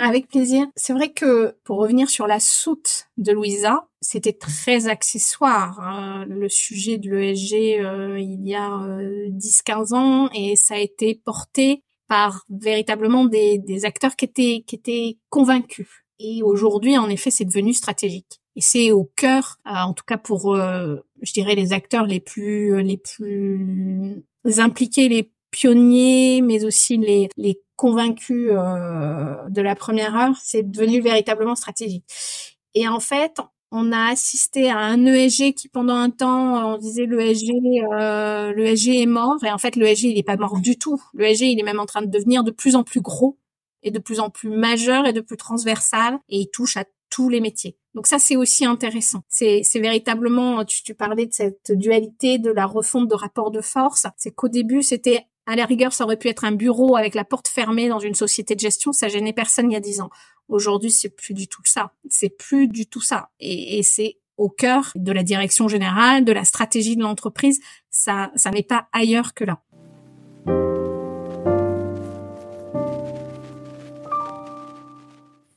Avec 0.00 0.28
plaisir. 0.28 0.66
C'est 0.76 0.92
vrai 0.92 1.12
que 1.12 1.56
pour 1.64 1.78
revenir 1.78 2.10
sur 2.10 2.26
la 2.26 2.40
soute 2.40 3.06
de 3.16 3.32
Louisa, 3.32 3.88
c'était 4.00 4.32
très 4.32 4.88
accessoire 4.88 5.80
hein, 5.80 6.26
le 6.28 6.48
sujet 6.48 6.98
de 6.98 7.10
l'ESG 7.10 7.80
euh, 7.80 8.18
il 8.18 8.46
y 8.46 8.54
a 8.54 8.68
10-15 8.68 9.92
euh, 9.92 9.96
ans 9.96 10.30
et 10.34 10.56
ça 10.56 10.74
a 10.74 10.78
été 10.78 11.20
porté 11.24 11.82
par 12.08 12.44
véritablement 12.50 13.24
des, 13.24 13.58
des 13.58 13.84
acteurs 13.84 14.16
qui 14.16 14.24
étaient 14.26 14.64
qui 14.66 14.74
étaient 14.76 15.18
convaincus. 15.30 15.88
Et 16.18 16.42
aujourd'hui, 16.42 16.96
en 16.98 17.08
effet, 17.08 17.30
c'est 17.30 17.44
devenu 17.44 17.72
stratégique. 17.72 18.40
Et 18.56 18.60
c'est 18.60 18.92
au 18.92 19.10
cœur, 19.16 19.58
euh, 19.66 19.70
en 19.70 19.94
tout 19.94 20.04
cas 20.06 20.18
pour, 20.18 20.54
euh, 20.54 20.96
je 21.22 21.32
dirais, 21.32 21.54
les 21.54 21.72
acteurs 21.72 22.06
les 22.06 22.20
plus 22.20 22.82
les 22.82 22.98
plus 22.98 24.24
impliqués, 24.58 25.08
les 25.08 25.30
pionniers, 25.50 26.40
mais 26.42 26.64
aussi 26.64 26.96
les, 26.96 27.28
les 27.36 27.60
convaincus 27.76 28.50
euh, 28.50 29.48
de 29.48 29.62
la 29.62 29.74
première 29.74 30.14
heure, 30.16 30.36
c'est 30.42 30.62
devenu 30.62 31.00
véritablement 31.00 31.54
stratégique. 31.54 32.04
Et 32.74 32.88
en 32.88 33.00
fait, 33.00 33.40
on 33.70 33.92
a 33.92 34.10
assisté 34.10 34.70
à 34.70 34.78
un 34.78 35.04
ESG 35.04 35.54
qui 35.54 35.68
pendant 35.68 35.96
un 35.96 36.10
temps 36.10 36.74
on 36.74 36.78
disait 36.78 37.06
l'ESG 37.06 37.50
euh, 37.92 38.52
l'ESG 38.52 39.00
est 39.00 39.06
mort 39.06 39.42
et 39.44 39.50
en 39.50 39.58
fait 39.58 39.74
l'ESG 39.74 40.04
il 40.04 40.18
est 40.18 40.22
pas 40.22 40.36
mort 40.36 40.60
du 40.60 40.78
tout. 40.78 41.02
L'ESG 41.14 41.42
il 41.42 41.58
est 41.58 41.64
même 41.64 41.80
en 41.80 41.86
train 41.86 42.02
de 42.02 42.10
devenir 42.10 42.44
de 42.44 42.52
plus 42.52 42.76
en 42.76 42.84
plus 42.84 43.00
gros 43.00 43.38
et 43.82 43.90
de 43.90 43.98
plus 43.98 44.20
en 44.20 44.30
plus 44.30 44.48
majeur 44.48 45.06
et 45.06 45.12
de 45.12 45.20
plus 45.20 45.36
transversal 45.36 46.18
et 46.28 46.38
il 46.38 46.50
touche 46.50 46.76
à 46.76 46.84
tous 47.10 47.28
les 47.28 47.40
métiers. 47.40 47.76
Donc 47.94 48.08
ça, 48.08 48.18
c'est 48.18 48.34
aussi 48.34 48.64
intéressant. 48.64 49.22
C'est, 49.28 49.62
véritablement, 49.76 50.64
tu, 50.64 50.94
parlais 50.94 51.26
de 51.26 51.32
cette 51.32 51.70
dualité, 51.70 52.38
de 52.38 52.50
la 52.50 52.66
refonte 52.66 53.08
de 53.08 53.14
rapports 53.14 53.52
de 53.52 53.60
force. 53.60 54.06
C'est 54.16 54.34
qu'au 54.34 54.48
début, 54.48 54.82
c'était 54.82 55.24
à 55.46 55.56
la 55.56 55.66
rigueur, 55.66 55.92
ça 55.92 56.04
aurait 56.04 56.16
pu 56.16 56.28
être 56.28 56.44
un 56.44 56.52
bureau 56.52 56.96
avec 56.96 57.14
la 57.14 57.24
porte 57.24 57.48
fermée 57.48 57.88
dans 57.88 57.98
une 57.98 58.14
société 58.14 58.54
de 58.54 58.60
gestion. 58.60 58.92
Ça 58.92 59.08
gênait 59.08 59.32
personne 59.32 59.70
il 59.70 59.74
y 59.74 59.76
a 59.76 59.80
dix 59.80 60.00
ans. 60.00 60.10
Aujourd'hui, 60.48 60.90
c'est 60.90 61.10
plus 61.10 61.34
du 61.34 61.48
tout 61.48 61.62
ça. 61.64 61.92
C'est 62.08 62.30
plus 62.30 62.68
du 62.68 62.86
tout 62.86 63.00
ça. 63.00 63.30
Et, 63.40 63.82
c'est 63.82 64.18
au 64.36 64.48
cœur 64.48 64.90
de 64.94 65.12
la 65.12 65.22
direction 65.22 65.68
générale, 65.68 66.24
de 66.24 66.32
la 66.32 66.44
stratégie 66.44 66.96
de 66.96 67.02
l'entreprise. 67.02 67.60
Ça, 67.90 68.30
ça 68.34 68.50
n'est 68.50 68.62
pas 68.62 68.88
ailleurs 68.92 69.34
que 69.34 69.44
là. 69.44 69.60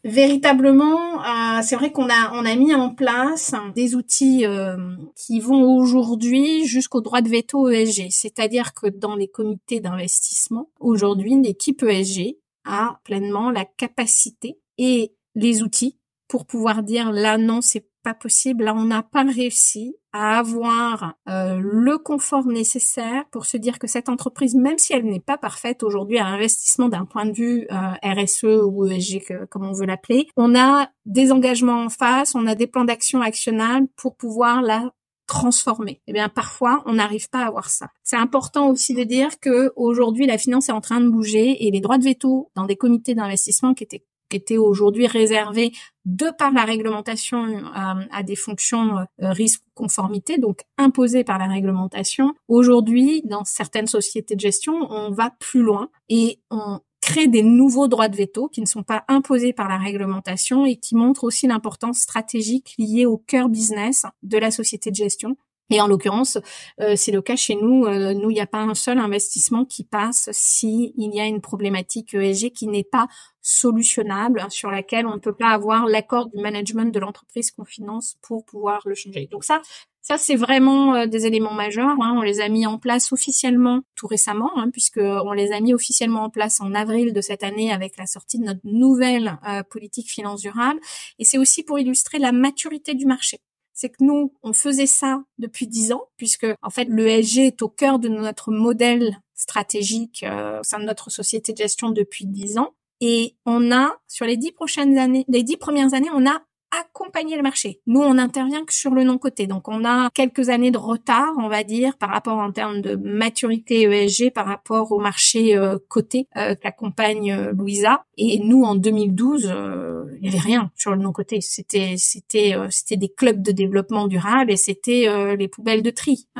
Véritablement, 0.07 1.21
euh, 1.21 1.61
c'est 1.61 1.75
vrai 1.75 1.91
qu'on 1.91 2.09
a 2.09 2.31
on 2.33 2.45
a 2.45 2.55
mis 2.55 2.73
en 2.73 2.93
place 2.93 3.53
des 3.75 3.95
outils 3.95 4.45
euh, 4.45 4.77
qui 5.15 5.39
vont 5.39 5.75
aujourd'hui 5.75 6.65
jusqu'au 6.65 7.01
droit 7.01 7.21
de 7.21 7.29
veto 7.29 7.69
ESG, 7.69 8.07
c'est-à-dire 8.09 8.73
que 8.73 8.87
dans 8.87 9.15
les 9.15 9.27
comités 9.27 9.79
d'investissement, 9.79 10.69
aujourd'hui, 10.79 11.35
l'équipe 11.41 11.83
ESG 11.83 12.37
a 12.65 12.99
pleinement 13.03 13.51
la 13.51 13.65
capacité 13.65 14.57
et 14.77 15.13
les 15.35 15.61
outils 15.61 15.97
pour 16.27 16.45
pouvoir 16.45 16.83
dire 16.83 17.11
là 17.11 17.37
non, 17.37 17.61
c'est 17.61 17.85
possible. 18.13 18.65
Là, 18.65 18.73
on 18.75 18.85
n'a 18.85 19.03
pas 19.03 19.23
réussi 19.23 19.95
à 20.13 20.39
avoir 20.39 21.15
euh, 21.29 21.59
le 21.61 21.97
confort 21.97 22.45
nécessaire 22.45 23.25
pour 23.31 23.45
se 23.45 23.57
dire 23.57 23.79
que 23.79 23.87
cette 23.87 24.09
entreprise, 24.09 24.55
même 24.55 24.77
si 24.77 24.93
elle 24.93 25.05
n'est 25.05 25.19
pas 25.19 25.37
parfaite 25.37 25.83
aujourd'hui 25.83 26.17
à 26.17 26.25
investissement 26.25 26.89
d'un 26.89 27.05
point 27.05 27.25
de 27.25 27.33
vue 27.33 27.67
euh, 27.71 27.93
RSE 28.03 28.63
ou 28.65 28.85
ESG, 28.87 29.47
comme 29.49 29.65
on 29.65 29.73
veut 29.73 29.85
l'appeler, 29.85 30.27
on 30.35 30.55
a 30.55 30.89
des 31.05 31.31
engagements 31.31 31.83
en 31.83 31.89
face, 31.89 32.35
on 32.35 32.47
a 32.47 32.55
des 32.55 32.67
plans 32.67 32.85
d'action 32.85 33.21
actionnables 33.21 33.87
pour 33.95 34.15
pouvoir 34.15 34.61
la 34.61 34.91
transformer. 35.27 36.01
Eh 36.07 36.13
bien, 36.13 36.29
parfois, 36.29 36.81
on 36.85 36.93
n'arrive 36.93 37.29
pas 37.29 37.39
à 37.39 37.47
avoir 37.47 37.69
ça. 37.69 37.89
C'est 38.03 38.15
important 38.15 38.69
aussi 38.69 38.93
de 38.93 39.03
dire 39.03 39.39
que 39.39 39.71
aujourd'hui, 39.75 40.25
la 40.25 40.37
finance 40.37 40.69
est 40.69 40.73
en 40.73 40.81
train 40.81 41.01
de 41.01 41.09
bouger 41.09 41.67
et 41.67 41.69
les 41.69 41.81
droits 41.81 41.97
de 41.97 42.05
veto 42.05 42.49
dans 42.55 42.65
des 42.65 42.77
comités 42.77 43.13
d'investissement 43.13 43.73
qui 43.73 43.83
étaient 43.83 44.05
qui 44.29 44.37
était 44.37 44.57
aujourd'hui 44.57 45.07
réservé 45.07 45.71
de 46.05 46.27
par 46.37 46.51
la 46.51 46.63
réglementation 46.63 47.45
euh, 47.45 48.05
à 48.11 48.23
des 48.23 48.35
fonctions 48.35 48.97
euh, 48.99 49.31
risque 49.31 49.63
conformité, 49.73 50.37
donc 50.37 50.61
imposées 50.77 51.23
par 51.23 51.37
la 51.37 51.47
réglementation. 51.47 52.33
Aujourd'hui, 52.47 53.21
dans 53.25 53.43
certaines 53.43 53.87
sociétés 53.87 54.35
de 54.35 54.39
gestion, 54.39 54.73
on 54.89 55.11
va 55.11 55.31
plus 55.39 55.61
loin 55.61 55.89
et 56.09 56.39
on 56.49 56.79
crée 57.01 57.27
des 57.27 57.43
nouveaux 57.43 57.87
droits 57.87 58.09
de 58.09 58.17
veto 58.17 58.49
qui 58.49 58.59
ne 58.59 58.65
sont 58.65 58.83
pas 58.83 59.05
imposés 59.07 59.53
par 59.53 59.69
la 59.69 59.77
réglementation 59.77 60.65
et 60.65 60.75
qui 60.75 60.95
montrent 60.95 61.23
aussi 61.23 61.47
l'importance 61.47 61.99
stratégique 61.99 62.73
liée 62.77 63.05
au 63.05 63.17
cœur 63.17 63.49
business 63.49 64.05
de 64.23 64.37
la 64.37 64.51
société 64.51 64.91
de 64.91 64.95
gestion 64.95 65.37
et 65.69 65.81
en 65.81 65.87
l'occurrence, 65.87 66.37
euh, 66.79 66.95
c'est 66.95 67.11
le 67.11 67.21
cas 67.21 67.35
chez 67.35 67.55
nous. 67.55 67.85
Euh, 67.85 68.13
nous, 68.13 68.31
il 68.31 68.35
n'y 68.35 68.41
a 68.41 68.47
pas 68.47 68.61
un 68.61 68.73
seul 68.73 68.99
investissement 68.99 69.65
qui 69.65 69.83
passe 69.83 70.29
si 70.31 70.93
il 70.97 71.13
y 71.13 71.19
a 71.19 71.25
une 71.25 71.41
problématique 71.41 72.13
ESG 72.13 72.51
qui 72.51 72.67
n'est 72.67 72.85
pas 72.85 73.07
solutionnable, 73.41 74.45
sur 74.49 74.71
laquelle 74.71 75.05
on 75.07 75.15
ne 75.15 75.19
peut 75.19 75.35
pas 75.35 75.49
avoir 75.49 75.85
l'accord 75.87 76.27
du 76.27 76.41
management 76.41 76.93
de 76.93 76.99
l'entreprise 76.99 77.51
qu'on 77.51 77.65
finance 77.65 78.17
pour 78.21 78.45
pouvoir 78.45 78.81
le 78.85 78.95
changer. 78.95 79.27
Donc 79.31 79.43
ça, 79.43 79.61
ça 80.01 80.17
c'est 80.17 80.35
vraiment 80.35 80.95
euh, 80.95 81.05
des 81.05 81.25
éléments 81.25 81.53
majeurs. 81.53 81.97
Hein. 82.01 82.15
On 82.17 82.21
les 82.21 82.39
a 82.39 82.47
mis 82.47 82.65
en 82.65 82.77
place 82.77 83.11
officiellement 83.11 83.81
tout 83.95 84.07
récemment, 84.07 84.51
hein, 84.57 84.69
puisque 84.71 85.01
on 85.01 85.33
les 85.33 85.51
a 85.51 85.59
mis 85.59 85.73
officiellement 85.73 86.23
en 86.23 86.29
place 86.29 86.61
en 86.61 86.73
avril 86.73 87.11
de 87.11 87.21
cette 87.21 87.43
année 87.43 87.73
avec 87.73 87.97
la 87.97 88.05
sortie 88.05 88.39
de 88.39 88.45
notre 88.45 88.61
nouvelle 88.63 89.37
politique 89.69 90.09
finance 90.09 90.41
durable. 90.41 90.79
Et 91.19 91.25
c'est 91.25 91.37
aussi 91.37 91.63
pour 91.63 91.77
illustrer 91.77 92.19
la 92.19 92.31
maturité 92.31 92.95
du 92.95 93.05
marché 93.05 93.39
c'est 93.77 93.89
que 93.89 94.03
nous, 94.03 94.33
on 94.41 94.53
faisait 94.53 94.87
ça 94.87 95.23
depuis 95.37 95.67
dix 95.67 95.91
ans, 95.91 96.09
puisque 96.17 96.47
en 96.63 96.71
fait 96.71 96.85
l'ESG 96.85 97.37
est 97.37 97.61
au 97.61 97.69
cœur 97.69 97.99
de 97.99 98.09
notre 98.09 98.51
modèle 98.51 99.21
stratégique 99.35 100.23
euh, 100.23 100.61
au 100.61 100.63
sein 100.63 100.79
de 100.79 100.85
notre 100.85 101.11
société 101.11 101.53
de 101.53 101.57
gestion 101.59 101.91
depuis 101.91 102.25
dix 102.25 102.57
ans. 102.57 102.73
Et 103.01 103.35
on 103.45 103.71
a, 103.71 103.95
sur 104.07 104.25
les 104.25 104.35
dix 104.35 104.51
prochaines 104.51 104.97
années, 104.97 105.25
les 105.27 105.43
dix 105.43 105.57
premières 105.57 105.93
années, 105.93 106.09
on 106.11 106.25
a 106.25 106.41
accompagner 106.71 107.37
le 107.37 107.43
marché. 107.43 107.81
Nous, 107.87 108.01
on 108.01 108.17
intervient 108.17 108.65
que 108.65 108.73
sur 108.73 108.91
le 108.91 109.03
non-côté. 109.03 109.47
Donc, 109.47 109.67
on 109.67 109.85
a 109.85 110.09
quelques 110.09 110.49
années 110.49 110.71
de 110.71 110.77
retard, 110.77 111.31
on 111.37 111.47
va 111.47 111.63
dire, 111.63 111.97
par 111.97 112.09
rapport 112.09 112.37
en 112.37 112.51
termes 112.51 112.81
de 112.81 112.95
maturité 112.95 113.83
ESG 113.83 114.31
par 114.31 114.45
rapport 114.45 114.91
au 114.91 114.99
marché 114.99 115.55
euh, 115.55 115.77
coté 115.87 116.27
euh, 116.35 116.55
qu'accompagne 116.55 117.31
euh, 117.31 117.53
Louisa. 117.53 118.03
Et 118.17 118.39
nous, 118.39 118.63
en 118.63 118.75
2012, 118.75 119.49
euh, 119.49 120.05
il 120.15 120.23
n'y 120.23 120.29
avait 120.29 120.39
rien 120.39 120.71
sur 120.75 120.91
le 120.91 120.97
non-côté. 120.97 121.39
C'était, 121.41 121.95
c'était, 121.97 122.55
c'était 122.69 122.97
des 122.97 123.09
clubs 123.09 123.41
de 123.41 123.51
développement 123.51 124.07
durable 124.07 124.51
et 124.51 124.57
c'était 124.57 125.07
les 125.37 125.47
poubelles 125.47 125.83
de 125.83 125.91
tri. 125.91 126.27
on 126.35 126.39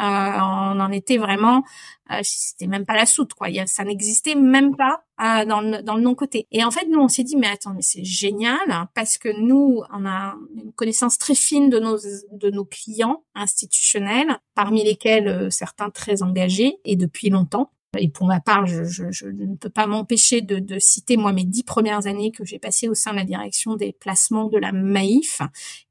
en 0.80 0.92
était 0.92 1.18
vraiment 1.18 1.64
Euh, 2.12 2.20
c'était 2.24 2.68
même 2.68 2.86
pas 2.86 2.96
la 2.96 3.06
soute, 3.06 3.34
quoi. 3.34 3.48
ça 3.66 3.84
n'existait 3.84 4.36
même 4.36 4.76
pas 4.76 5.04
euh, 5.22 5.46
dans 5.46 5.62
le, 5.62 5.82
dans 5.82 5.96
le 5.96 6.02
non-côté. 6.02 6.48
Et 6.52 6.64
en 6.64 6.72
fait, 6.72 6.88
nous, 6.88 7.00
on 7.00 7.08
s'est 7.08 7.24
dit, 7.24 7.36
mais 7.36 7.48
attends, 7.48 7.74
mais 7.74 7.82
c'est 7.82 8.04
génial, 8.04 8.88
parce 8.94 9.18
que 9.18 9.30
nous, 9.40 9.82
on 9.94 10.06
a 10.06 10.36
une 10.56 10.72
connaissance 10.74 11.18
très 11.18 11.36
fine 11.36 11.70
de 11.70 11.80
nos, 11.80 11.98
de 12.32 12.50
nos 12.50 12.66
clients 12.66 13.24
institutionnels, 13.36 14.40
parmi 14.56 14.84
lesquels 14.84 15.28
euh, 15.28 15.50
certains 15.50 15.90
très 15.90 16.24
engagés 16.24 16.78
et 16.86 16.96
depuis 16.96 17.30
longtemps. 17.30 17.72
Et 17.98 18.10
pour 18.10 18.28
ma 18.28 18.40
part, 18.40 18.66
je, 18.66 18.84
je, 18.84 19.12
je 19.12 19.28
ne 19.28 19.56
peux 19.56 19.70
pas 19.70 19.88
m'empêcher 19.88 20.42
de, 20.42 20.60
de, 20.60 20.78
citer 20.80 21.18
moi 21.18 21.32
mes 21.32 21.46
dix 21.46 21.64
premières 21.64 22.06
années 22.06 22.32
que 22.32 22.44
j'ai 22.46 22.60
passées 22.60 22.90
au 22.90 22.94
sein 22.94 23.12
de 23.12 23.18
la 23.18 23.24
direction 23.24 23.76
des 23.76 23.94
placements 23.94 24.48
de 24.50 24.58
la 24.58 24.72
Maïf, 24.72 25.42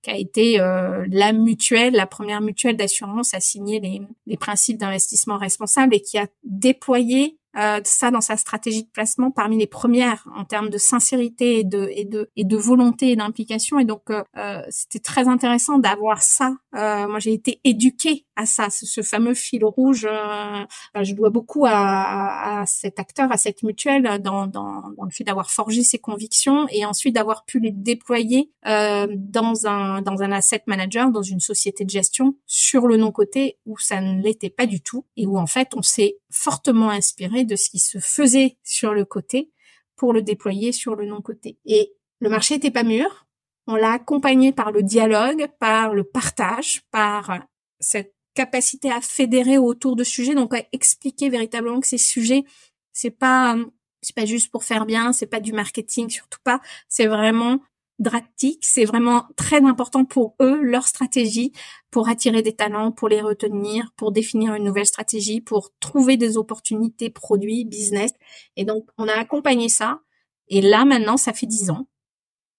qui 0.02 0.10
a 0.10 0.16
été 0.16 0.60
euh, 0.60 1.06
la 1.10 1.32
mutuelle, 1.32 1.94
la 1.94 2.06
première 2.06 2.40
mutuelle 2.40 2.76
d'assurance 2.76 3.34
à 3.34 3.40
signer 3.40 3.80
les, 3.80 4.02
les 4.26 4.36
principes 4.36 4.78
d'investissement 4.78 5.38
responsable 5.38 5.94
et 5.94 6.00
qui 6.00 6.18
a 6.18 6.26
déployé 6.44 7.38
euh, 7.58 7.80
ça 7.84 8.10
dans 8.10 8.20
sa 8.20 8.36
stratégie 8.36 8.82
de 8.84 8.90
placement 8.90 9.30
parmi 9.30 9.56
les 9.56 9.66
premières 9.66 10.26
en 10.36 10.44
termes 10.44 10.68
de 10.68 10.76
sincérité 10.76 11.60
et 11.60 11.64
de 11.64 11.88
et 11.90 12.04
de 12.04 12.30
et 12.36 12.44
de 12.44 12.56
volonté 12.56 13.12
et 13.12 13.16
d'implication. 13.16 13.78
Et 13.78 13.86
donc 13.86 14.10
euh, 14.10 14.22
euh 14.36 14.60
c'était 14.68 14.98
très 14.98 15.26
intéressant 15.26 15.78
d'avoir 15.78 16.22
ça. 16.22 16.54
Euh, 16.74 17.08
moi 17.08 17.18
j'ai 17.18 17.32
été 17.32 17.60
éduquée 17.64 18.25
à 18.36 18.46
ça 18.46 18.70
ce, 18.70 19.02
fameux 19.02 19.34
fil 19.34 19.64
rouge 19.64 20.06
euh, 20.10 20.64
je 21.02 21.14
dois 21.14 21.30
beaucoup 21.30 21.66
à, 21.66 21.72
à, 21.72 22.60
à, 22.60 22.66
cet 22.66 22.98
acteur 22.98 23.32
à 23.32 23.36
cette 23.36 23.62
mutuelle 23.62 24.20
dans 24.22 24.46
dans, 24.46 24.90
dans 24.96 25.04
le 25.04 25.10
fait 25.10 25.24
d'avoir 25.24 25.50
forgé 25.50 25.82
ses 25.82 25.98
convictions 25.98 26.66
et 26.70 26.84
ensuite 26.84 27.14
d'avoir 27.14 27.44
pu 27.44 27.58
les 27.58 27.72
déployer 27.72 28.50
dans 28.64 29.66
un 29.66 30.02
dans 30.02 30.22
un 30.22 30.32
asset 30.32 30.62
manager 30.66 31.10
dans 31.10 31.22
une 31.22 31.40
société 31.40 31.84
de 31.84 31.90
gestion 31.90 32.36
sur 32.46 32.86
le 32.86 32.96
non 32.96 33.12
côté 33.12 33.58
où 33.66 33.78
ça 33.78 34.00
ne 34.00 34.22
l'était 34.22 34.50
pas 34.50 34.66
du 34.66 34.80
tout 34.80 35.04
et 35.16 35.26
où 35.26 35.38
en 35.38 35.46
fait 35.46 35.68
on 35.74 35.82
s'est 35.82 36.18
fortement 36.30 36.90
inspiré 36.90 37.44
de 37.44 37.56
ce 37.56 37.70
qui 37.70 37.78
se 37.78 37.98
faisait 37.98 38.58
sur 38.62 38.92
le 38.92 39.04
côté 39.04 39.50
pour 39.96 40.12
le 40.12 40.22
déployer 40.22 40.72
sur 40.72 40.94
le 40.94 41.06
non-côté. 41.06 41.58
Et 41.64 41.92
le 42.20 42.28
marché 42.28 42.54
n'était 42.54 42.70
pas 42.70 42.84
mûr. 42.84 43.26
On 43.66 43.74
l'a 43.74 43.92
accompagné 43.92 44.52
par 44.52 44.70
le 44.70 44.82
dialogue, 44.82 45.48
par 45.58 45.92
le 45.92 46.04
partage, 46.04 46.82
par 46.90 47.40
cette 47.80 48.14
capacité 48.36 48.90
à 48.92 49.00
fédérer 49.00 49.58
autour 49.58 49.96
de 49.96 50.04
sujets, 50.04 50.34
donc 50.34 50.54
à 50.54 50.62
expliquer 50.72 51.28
véritablement 51.30 51.80
que 51.80 51.88
ces 51.88 51.98
sujets, 51.98 52.44
c'est 52.92 53.10
pas 53.10 53.56
c'est 54.02 54.14
pas 54.14 54.26
juste 54.26 54.52
pour 54.52 54.62
faire 54.62 54.86
bien, 54.86 55.12
c'est 55.12 55.26
pas 55.26 55.40
du 55.40 55.52
marketing, 55.52 56.08
surtout 56.10 56.38
pas. 56.44 56.60
C'est 56.88 57.08
vraiment 57.08 57.60
drastique. 57.98 58.64
C'est 58.64 58.84
vraiment 58.84 59.24
très 59.36 59.62
important 59.64 60.04
pour 60.04 60.36
eux, 60.40 60.60
leur 60.62 60.86
stratégie, 60.86 61.52
pour 61.90 62.08
attirer 62.08 62.42
des 62.42 62.54
talents, 62.54 62.92
pour 62.92 63.08
les 63.08 63.20
retenir, 63.20 63.92
pour 63.96 64.12
définir 64.12 64.54
une 64.54 64.64
nouvelle 64.64 64.86
stratégie, 64.86 65.40
pour 65.40 65.72
trouver 65.80 66.16
des 66.16 66.36
opportunités 66.36 67.10
produits, 67.10 67.64
business. 67.64 68.12
Et 68.56 68.64
donc, 68.64 68.88
on 68.98 69.08
a 69.08 69.14
accompagné 69.14 69.68
ça. 69.68 70.00
Et 70.48 70.60
là, 70.60 70.84
maintenant, 70.84 71.16
ça 71.16 71.32
fait 71.32 71.46
dix 71.46 71.70
ans. 71.70 71.88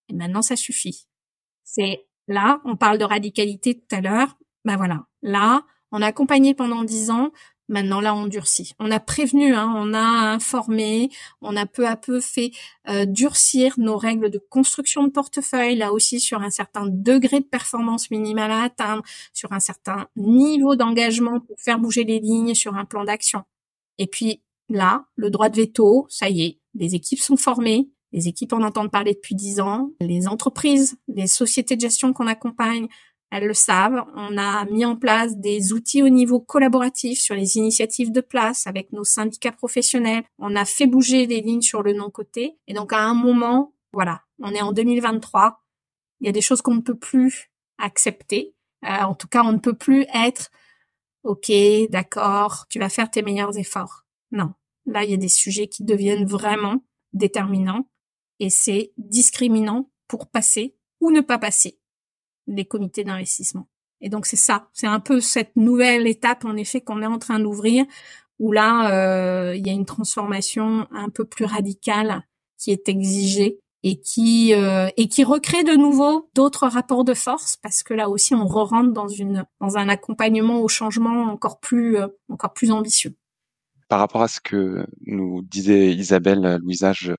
Et 0.10 0.14
maintenant, 0.14 0.42
ça 0.42 0.56
suffit. 0.56 1.08
C'est 1.64 2.06
là, 2.28 2.62
on 2.66 2.76
parle 2.76 2.98
de 2.98 3.06
radicalité 3.06 3.80
tout 3.80 3.96
à 3.96 4.02
l'heure. 4.02 4.38
Ben 4.68 4.76
voilà. 4.76 5.06
Là, 5.22 5.62
on 5.94 6.02
a 6.02 6.08
accompagné 6.08 6.54
pendant 6.54 6.84
dix 6.84 7.10
ans. 7.10 7.32
Maintenant, 7.70 8.02
là, 8.02 8.14
on 8.14 8.28
durcit. 8.28 8.74
On 8.80 8.92
a 8.92 9.00
prévenu, 9.00 9.54
hein, 9.54 9.74
on 9.78 9.94
a 9.94 10.00
informé, 10.00 11.10
on 11.42 11.56
a 11.56 11.66
peu 11.66 11.88
à 11.88 11.96
peu 11.96 12.20
fait 12.20 12.52
euh, 12.90 13.06
durcir 13.06 13.76
nos 13.78 13.98
règles 13.98 14.30
de 14.30 14.40
construction 14.50 15.06
de 15.06 15.10
portefeuille, 15.10 15.78
là 15.78 15.94
aussi 15.94 16.20
sur 16.20 16.42
un 16.42 16.50
certain 16.50 16.86
degré 16.86 17.40
de 17.40 17.46
performance 17.46 18.12
minimale 18.12 18.52
à 18.52 18.64
atteindre, 18.64 19.04
sur 19.34 19.54
un 19.54 19.62
certain 19.62 20.08
niveau 20.18 20.76
d'engagement 20.76 21.40
pour 21.40 21.58
faire 21.60 21.80
bouger 21.80 22.04
les 22.04 22.20
lignes 22.20 22.54
sur 22.54 22.76
un 22.76 22.84
plan 22.84 23.06
d'action. 23.06 23.44
Et 23.98 24.08
puis 24.08 24.42
là, 24.68 25.06
le 25.16 25.30
droit 25.30 25.48
de 25.48 25.56
veto, 25.56 26.08
ça 26.10 26.30
y 26.30 26.44
est, 26.44 26.60
les 26.74 26.96
équipes 26.96 27.22
sont 27.22 27.38
formées, 27.38 27.90
les 28.12 28.28
équipes 28.28 28.52
en 28.52 28.64
entendent 28.64 28.92
parler 28.92 29.14
depuis 29.14 29.36
dix 29.36 29.62
ans, 29.62 29.92
les 30.02 30.28
entreprises, 30.28 30.98
les 31.08 31.28
sociétés 31.28 31.78
de 31.78 31.82
gestion 31.82 32.12
qu'on 32.12 32.28
accompagne 32.28 32.88
elles 33.30 33.46
le 33.46 33.54
savent. 33.54 34.06
On 34.16 34.38
a 34.38 34.66
mis 34.66 34.86
en 34.86 34.96
place 34.96 35.38
des 35.38 35.74
outils 35.74 36.02
au 36.02 36.10
niveau 36.10 36.40
collaboratif 36.40 37.20
sur 37.20 37.36
les 37.36 37.58
initiatives 37.58 38.12
de 38.12 38.22
place 38.22 38.68
avec 38.68 38.92
nos 38.94 39.04
syndicats 39.04 39.52
professionnels. 39.52 40.24
On 40.40 40.56
a 40.56 40.66
fait 40.66 40.88
bouger 40.88 41.26
les 41.26 41.42
lignes 41.42 41.62
sur 41.62 41.84
le 41.84 41.94
non-côté. 41.94 42.58
Et 42.68 42.74
donc, 42.74 42.94
à 42.94 43.00
un 43.00 43.14
moment, 43.14 43.74
voilà, 43.92 44.22
on 44.40 44.52
est 44.52 44.62
en 44.62 44.72
2023. 44.72 45.62
Il 46.22 46.28
y 46.28 46.30
a 46.30 46.34
des 46.34 46.42
choses 46.42 46.62
qu'on 46.62 46.76
ne 46.76 46.82
peut 46.82 46.98
plus 46.98 47.52
accepter. 47.78 48.54
Euh, 48.86 49.04
en 49.04 49.14
tout 49.14 49.28
cas, 49.28 49.44
on 49.44 49.52
ne 49.52 49.60
peut 49.60 49.76
plus 49.76 50.06
être, 50.14 50.50
OK, 51.24 51.52
d'accord, 51.90 52.66
tu 52.70 52.80
vas 52.80 52.90
faire 52.90 53.12
tes 53.12 53.22
meilleurs 53.22 53.58
efforts. 53.58 54.06
Non. 54.32 54.54
Là, 54.86 55.04
il 55.04 55.12
y 55.12 55.14
a 55.14 55.18
des 55.18 55.28
sujets 55.28 55.68
qui 55.68 55.84
deviennent 55.84 56.26
vraiment 56.26 56.84
déterminants 57.12 57.90
et 58.40 58.50
c'est 58.50 58.94
discriminant 58.98 59.90
pour 60.08 60.28
passer 60.28 60.76
ou 61.02 61.12
ne 61.12 61.22
pas 61.22 61.38
passer 61.38 61.78
les 62.48 62.66
comités 62.66 63.04
d'investissement. 63.04 63.68
Et 64.02 64.10
donc 64.10 64.26
c'est 64.26 64.36
ça, 64.36 64.70
c'est 64.74 64.88
un 64.88 65.00
peu 65.00 65.20
cette 65.20 65.56
nouvelle 65.56 66.08
étape 66.08 66.46
en 66.46 66.56
effet 66.56 66.82
qu'on 66.82 67.02
est 67.02 67.08
en 67.08 67.18
train 67.18 67.40
d'ouvrir, 67.40 67.86
où 68.40 68.52
là 68.52 68.92
euh, 68.92 69.56
il 69.56 69.66
y 69.66 69.70
a 69.70 69.74
une 69.74 69.86
transformation 69.86 70.88
un 70.92 71.10
peu 71.10 71.26
plus 71.26 71.46
radicale 71.46 72.24
qui 72.58 72.72
est 72.72 72.90
exigée 72.90 73.60
et 73.84 74.00
qui 74.00 74.54
euh, 74.54 74.90
et 74.98 75.08
qui 75.08 75.24
recrée 75.24 75.64
de 75.64 75.76
nouveau 75.76 76.30
d'autres 76.36 76.68
rapports 76.68 77.04
de 77.04 77.14
force 77.14 77.58
parce 77.58 77.84
que 77.84 77.94
là 77.94 78.10
aussi 78.10 78.36
on 78.36 78.46
re 78.46 78.68
rentre 78.68 78.92
dans 78.92 79.08
une 79.08 79.46
dans 79.62 79.78
un 79.78 79.90
accompagnement 79.90 80.62
au 80.62 80.68
changement 80.68 81.24
encore 81.24 81.60
plus 81.60 81.98
euh, 81.98 82.08
encore 82.30 82.54
plus 82.54 82.72
ambitieux. 82.72 83.16
Par 83.88 84.00
rapport 84.00 84.22
à 84.22 84.28
ce 84.28 84.42
que 84.42 84.86
nous 85.06 85.42
disait 85.44 85.94
Isabelle 85.94 86.58
Louisa, 86.62 86.92
je 86.94 87.14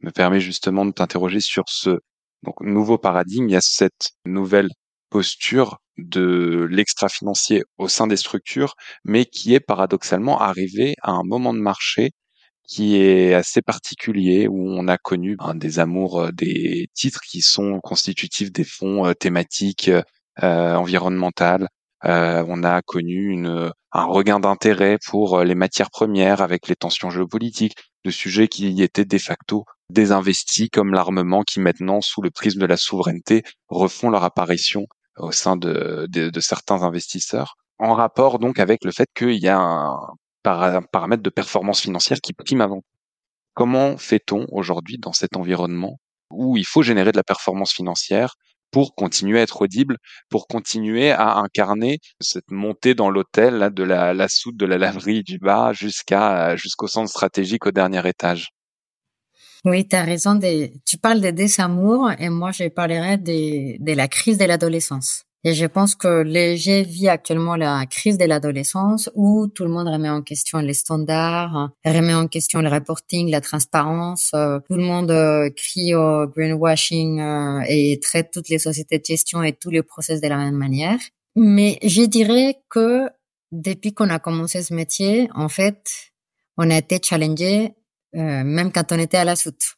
me 0.00 0.10
permets 0.10 0.40
justement 0.40 0.86
de 0.86 0.90
t'interroger 0.90 1.40
sur 1.40 1.64
ce 1.68 2.00
donc, 2.44 2.60
nouveau 2.60 2.98
paradigme, 2.98 3.48
il 3.48 3.52
y 3.52 3.56
a 3.56 3.60
cette 3.60 4.12
nouvelle 4.26 4.68
posture 5.10 5.78
de 5.98 6.66
l'extra-financier 6.70 7.64
au 7.78 7.88
sein 7.88 8.06
des 8.06 8.16
structures, 8.16 8.74
mais 9.04 9.24
qui 9.26 9.54
est 9.54 9.60
paradoxalement 9.60 10.40
arrivé 10.40 10.94
à 11.02 11.12
un 11.12 11.22
moment 11.24 11.54
de 11.54 11.60
marché 11.60 12.12
qui 12.66 12.96
est 12.96 13.34
assez 13.34 13.62
particulier 13.62 14.48
où 14.48 14.68
on 14.68 14.88
a 14.88 14.98
connu 14.98 15.36
ben, 15.36 15.54
des 15.54 15.78
amours 15.78 16.20
euh, 16.20 16.30
des 16.32 16.88
titres 16.94 17.20
qui 17.20 17.42
sont 17.42 17.80
constitutifs 17.80 18.52
des 18.52 18.64
fonds 18.64 19.06
euh, 19.06 19.12
thématiques 19.14 19.90
euh, 20.42 20.74
environnementales. 20.74 21.68
On 22.04 22.62
a 22.64 22.82
connu 22.82 23.30
une, 23.30 23.72
un 23.92 24.04
regain 24.04 24.40
d'intérêt 24.40 24.98
pour 25.06 25.40
les 25.40 25.54
matières 25.54 25.90
premières 25.90 26.42
avec 26.42 26.68
les 26.68 26.76
tensions 26.76 27.10
géopolitiques, 27.10 27.76
de 28.04 28.10
sujets 28.10 28.48
qui 28.48 28.82
étaient 28.82 29.04
de 29.04 29.18
facto 29.18 29.64
désinvestis 29.90 30.68
comme 30.70 30.92
l'armement 30.92 31.42
qui 31.42 31.60
maintenant, 31.60 32.00
sous 32.00 32.22
le 32.22 32.30
prisme 32.30 32.60
de 32.60 32.66
la 32.66 32.76
souveraineté, 32.76 33.42
refont 33.68 34.10
leur 34.10 34.24
apparition 34.24 34.86
au 35.16 35.32
sein 35.32 35.56
de, 35.56 36.06
de, 36.10 36.40
certains 36.40 36.82
investisseurs, 36.82 37.56
en 37.78 37.94
rapport 37.94 38.38
donc 38.38 38.58
avec 38.58 38.84
le 38.84 38.90
fait 38.90 39.08
qu'il 39.14 39.38
y 39.38 39.48
a 39.48 39.58
un, 39.58 39.98
paramètre 40.42 41.22
de 41.22 41.30
performance 41.30 41.80
financière 41.80 42.18
qui 42.20 42.32
prime 42.32 42.60
avant. 42.60 42.82
Comment 43.54 43.96
fait-on 43.96 44.46
aujourd'hui 44.50 44.98
dans 44.98 45.12
cet 45.12 45.36
environnement 45.36 45.98
où 46.30 46.56
il 46.56 46.66
faut 46.66 46.82
générer 46.82 47.12
de 47.12 47.16
la 47.16 47.22
performance 47.22 47.72
financière 47.72 48.34
pour 48.74 48.96
continuer 48.96 49.38
à 49.38 49.42
être 49.42 49.62
audible, 49.62 49.98
pour 50.28 50.48
continuer 50.48 51.12
à 51.12 51.36
incarner 51.36 52.00
cette 52.20 52.50
montée 52.50 52.96
dans 52.96 53.08
l'hôtel 53.08 53.70
de 53.72 53.84
la, 53.84 54.12
la 54.14 54.26
soute 54.28 54.56
de 54.56 54.66
la 54.66 54.78
laverie 54.78 55.22
du 55.22 55.38
bas 55.38 55.72
jusqu'à 55.72 56.56
jusqu'au 56.56 56.88
centre 56.88 57.08
stratégique 57.08 57.66
au 57.66 57.70
dernier 57.70 58.04
étage. 58.08 58.48
Oui, 59.64 59.86
tu 59.86 59.94
as 59.94 60.02
raison. 60.02 60.40
Tu 60.84 60.98
parles 60.98 61.20
de 61.20 61.30
désamour 61.30 62.10
et 62.18 62.28
moi, 62.30 62.50
je 62.50 62.68
parlerai 62.68 63.16
de 63.16 63.92
la 63.94 64.08
crise 64.08 64.38
de 64.38 64.44
l'adolescence. 64.44 65.22
Et 65.44 65.52
je 65.52 65.66
pense 65.66 65.94
que 65.94 66.24
jeunes 66.56 66.84
vit 66.84 67.08
actuellement 67.08 67.56
la 67.56 67.84
crise 67.86 68.16
de 68.16 68.24
l'adolescence 68.24 69.10
où 69.14 69.46
tout 69.46 69.64
le 69.64 69.70
monde 69.70 69.88
remet 69.88 70.08
en 70.08 70.22
question 70.22 70.58
les 70.58 70.74
standards, 70.74 71.70
remet 71.84 72.14
en 72.14 72.26
question 72.28 72.62
le 72.62 72.70
reporting, 72.70 73.30
la 73.30 73.40
transparence. 73.40 74.30
Euh, 74.34 74.58
tout 74.68 74.76
le 74.76 74.82
monde 74.82 75.10
euh, 75.10 75.50
crie 75.54 75.94
au 75.94 76.26
greenwashing 76.26 77.20
euh, 77.20 77.60
et 77.68 78.00
traite 78.00 78.30
toutes 78.32 78.48
les 78.48 78.58
sociétés 78.58 78.98
de 78.98 79.04
gestion 79.04 79.42
et 79.42 79.52
tous 79.52 79.70
les 79.70 79.82
process 79.82 80.20
de 80.20 80.28
la 80.28 80.38
même 80.38 80.56
manière. 80.56 80.98
Mais 81.36 81.78
je 81.82 82.02
dirais 82.02 82.58
que 82.70 83.08
depuis 83.52 83.92
qu'on 83.92 84.08
a 84.08 84.18
commencé 84.18 84.62
ce 84.62 84.72
métier, 84.72 85.28
en 85.34 85.48
fait, 85.48 85.90
on 86.56 86.70
a 86.70 86.78
été 86.78 86.98
challengé 87.02 87.74
euh, 88.16 88.44
même 88.44 88.70
quand 88.70 88.92
on 88.92 88.98
était 88.98 89.16
à 89.16 89.24
la 89.24 89.36
soute. 89.36 89.74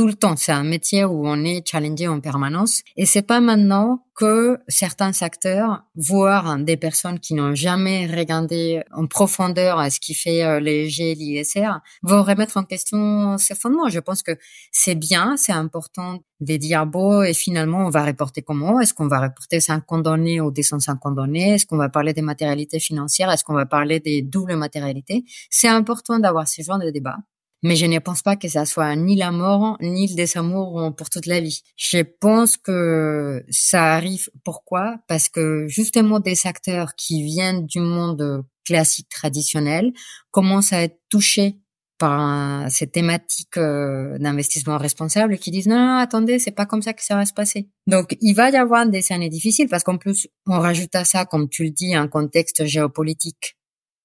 Tout 0.00 0.06
le 0.06 0.14
temps. 0.14 0.34
C'est 0.34 0.52
un 0.52 0.62
métier 0.62 1.04
où 1.04 1.28
on 1.28 1.44
est 1.44 1.60
challengé 1.68 2.08
en 2.08 2.20
permanence. 2.20 2.80
Et 2.96 3.04
c'est 3.04 3.20
pas 3.20 3.40
maintenant 3.40 4.06
que 4.14 4.56
certains 4.66 5.12
acteurs, 5.20 5.82
voire 5.94 6.58
des 6.58 6.78
personnes 6.78 7.20
qui 7.20 7.34
n'ont 7.34 7.54
jamais 7.54 8.06
regardé 8.06 8.82
en 8.92 9.06
profondeur 9.06 9.78
ce 9.92 10.00
qui 10.00 10.14
fait 10.14 10.42
euh, 10.42 10.58
les 10.58 10.88
G, 10.88 11.14
l'ISR, 11.14 11.80
vont 12.02 12.22
remettre 12.22 12.56
en 12.56 12.64
question 12.64 13.36
ces 13.36 13.54
fondements. 13.54 13.90
Je 13.90 14.00
pense 14.00 14.22
que 14.22 14.32
c'est 14.72 14.94
bien, 14.94 15.36
c'est 15.36 15.52
important 15.52 16.20
de 16.40 16.56
dire 16.56 16.86
bon 16.86 17.22
et 17.22 17.34
finalement 17.34 17.84
on 17.84 17.90
va 17.90 18.02
reporter 18.02 18.40
comment? 18.40 18.80
Est-ce 18.80 18.94
qu'on 18.94 19.06
va 19.06 19.20
reporter 19.20 19.60
sans 19.60 19.82
condamner 19.82 20.40
ou 20.40 20.50
des 20.50 20.62
sans 20.62 20.78
condamner 20.96 21.56
Est-ce 21.56 21.66
qu'on 21.66 21.76
va 21.76 21.90
parler 21.90 22.14
des 22.14 22.22
matérialités 22.22 22.80
financières? 22.80 23.30
Est-ce 23.30 23.44
qu'on 23.44 23.52
va 23.52 23.66
parler 23.66 24.00
des 24.00 24.22
doubles 24.22 24.56
matérialités? 24.56 25.24
C'est 25.50 25.68
important 25.68 26.18
d'avoir 26.18 26.48
ce 26.48 26.62
genre 26.62 26.78
de 26.78 26.88
débat. 26.88 27.18
Mais 27.62 27.76
je 27.76 27.86
ne 27.86 27.98
pense 27.98 28.22
pas 28.22 28.36
que 28.36 28.48
ça 28.48 28.64
soit 28.64 28.96
ni 28.96 29.16
la 29.16 29.30
mort, 29.30 29.76
ni 29.80 30.08
le 30.08 30.14
désamour 30.14 30.94
pour 30.96 31.10
toute 31.10 31.26
la 31.26 31.40
vie. 31.40 31.62
Je 31.76 31.98
pense 31.98 32.56
que 32.56 33.44
ça 33.50 33.94
arrive. 33.94 34.30
Pourquoi? 34.44 34.96
Parce 35.08 35.28
que 35.28 35.66
justement 35.68 36.20
des 36.20 36.46
acteurs 36.46 36.94
qui 36.96 37.22
viennent 37.22 37.66
du 37.66 37.80
monde 37.80 38.44
classique 38.64 39.08
traditionnel 39.08 39.92
commencent 40.30 40.72
à 40.72 40.82
être 40.82 40.98
touchés 41.08 41.56
par 42.00 42.70
ces 42.70 42.86
thématiques 42.86 43.58
euh, 43.58 44.16
d'investissement 44.18 44.78
responsable 44.78 45.36
qui 45.36 45.50
disent 45.50 45.66
non, 45.66 45.76
non, 45.76 45.96
attendez, 45.98 46.38
c'est 46.38 46.50
pas 46.50 46.64
comme 46.64 46.80
ça 46.80 46.94
que 46.94 47.04
ça 47.04 47.14
va 47.14 47.26
se 47.26 47.34
passer. 47.34 47.68
Donc 47.86 48.16
il 48.22 48.32
va 48.32 48.48
y 48.48 48.56
avoir 48.56 48.88
des 48.88 49.12
années 49.12 49.28
difficiles 49.28 49.68
parce 49.68 49.84
qu'en 49.84 49.98
plus 49.98 50.26
on 50.46 50.58
rajoute 50.58 50.94
à 50.94 51.04
ça, 51.04 51.26
comme 51.26 51.48
tu 51.50 51.64
le 51.64 51.70
dis, 51.70 51.94
un 51.94 52.08
contexte 52.08 52.64
géopolitique 52.64 53.58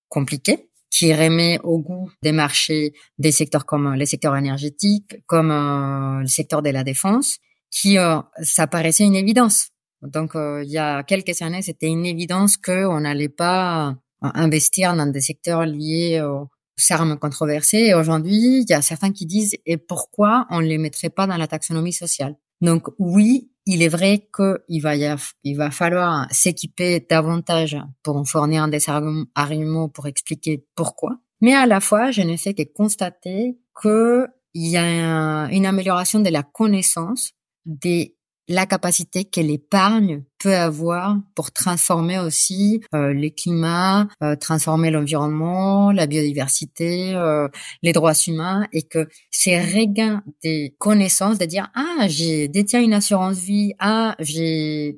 compliqué 0.09 0.69
qui 0.95 1.13
remet 1.13 1.59
au 1.63 1.79
goût 1.79 2.09
des 2.23 2.31
marchés 2.31 2.93
des 3.17 3.31
secteurs 3.31 3.65
comme 3.65 3.95
les 3.95 4.05
secteurs 4.05 4.37
énergétiques, 4.37 5.17
comme 5.25 5.51
euh, 5.51 6.21
le 6.21 6.27
secteur 6.27 6.61
de 6.61 6.69
la 6.69 6.85
défense, 6.85 7.37
qui 7.69 7.97
euh, 7.97 8.19
ça 8.41 8.65
paraissait 8.65 9.03
une 9.03 9.15
évidence. 9.15 9.71
Donc 10.01 10.35
euh, 10.35 10.63
il 10.63 10.71
y 10.71 10.77
a 10.77 11.03
quelques 11.03 11.41
années, 11.41 11.61
c'était 11.61 11.87
une 11.87 12.05
évidence 12.05 12.55
qu'on 12.55 13.01
n'allait 13.01 13.27
pas 13.27 13.95
investir 14.21 14.95
dans 14.95 15.07
des 15.07 15.19
secteurs 15.19 15.65
liés 15.65 16.21
aux 16.21 16.47
armes 16.91 17.17
controversées. 17.17 17.87
Et 17.89 17.93
aujourd'hui, 17.93 18.61
il 18.61 18.69
y 18.69 18.73
a 18.73 18.81
certains 18.81 19.11
qui 19.11 19.25
disent 19.25 19.57
et 19.65 19.77
pourquoi 19.77 20.47
on 20.49 20.61
ne 20.61 20.67
les 20.67 20.77
mettrait 20.77 21.09
pas 21.09 21.27
dans 21.27 21.37
la 21.37 21.47
taxonomie 21.47 21.93
sociale? 21.93 22.35
Donc 22.61 22.87
oui, 22.99 23.51
il 23.65 23.81
est 23.81 23.87
vrai 23.87 24.27
qu'il 24.35 24.81
va, 24.81 24.95
il 24.95 25.57
va 25.57 25.71
falloir 25.71 26.27
s'équiper 26.31 27.05
davantage 27.09 27.77
pour 28.03 28.27
fournir 28.27 28.67
des 28.67 28.83
arguments 28.89 29.89
pour 29.89 30.07
expliquer 30.07 30.65
pourquoi. 30.75 31.17
Mais 31.41 31.53
à 31.53 31.65
la 31.65 31.79
fois, 31.79 32.11
je 32.11 32.21
ne 32.21 32.37
fais 32.37 32.53
que 32.53 32.63
constater 32.63 33.57
qu'il 33.81 34.27
y 34.53 34.77
a 34.77 35.49
une 35.51 35.65
amélioration 35.65 36.19
de 36.19 36.29
la 36.29 36.43
connaissance 36.43 37.31
des 37.65 38.15
la 38.47 38.65
capacité 38.65 39.25
que 39.25 39.41
l'épargne 39.41 40.23
peut 40.39 40.55
avoir 40.55 41.17
pour 41.33 41.51
transformer 41.51 42.19
aussi 42.19 42.81
euh, 42.93 43.13
les 43.13 43.31
climats, 43.31 44.07
euh, 44.21 44.35
transformer 44.35 44.91
l'environnement, 44.91 45.91
la 45.91 46.05
biodiversité, 46.05 47.15
euh, 47.15 47.47
les 47.81 47.93
droits 47.93 48.13
humains, 48.13 48.67
et 48.71 48.83
que 48.83 49.07
ces 49.31 49.59
regains 49.59 50.23
des 50.43 50.75
connaissances, 50.77 51.39
de 51.39 51.45
dire 51.45 51.71
ah 51.73 52.07
j'ai 52.07 52.47
détiens 52.47 52.81
une 52.81 52.93
assurance 52.93 53.39
vie, 53.39 53.73
ah 53.79 54.15
j'ai 54.19 54.97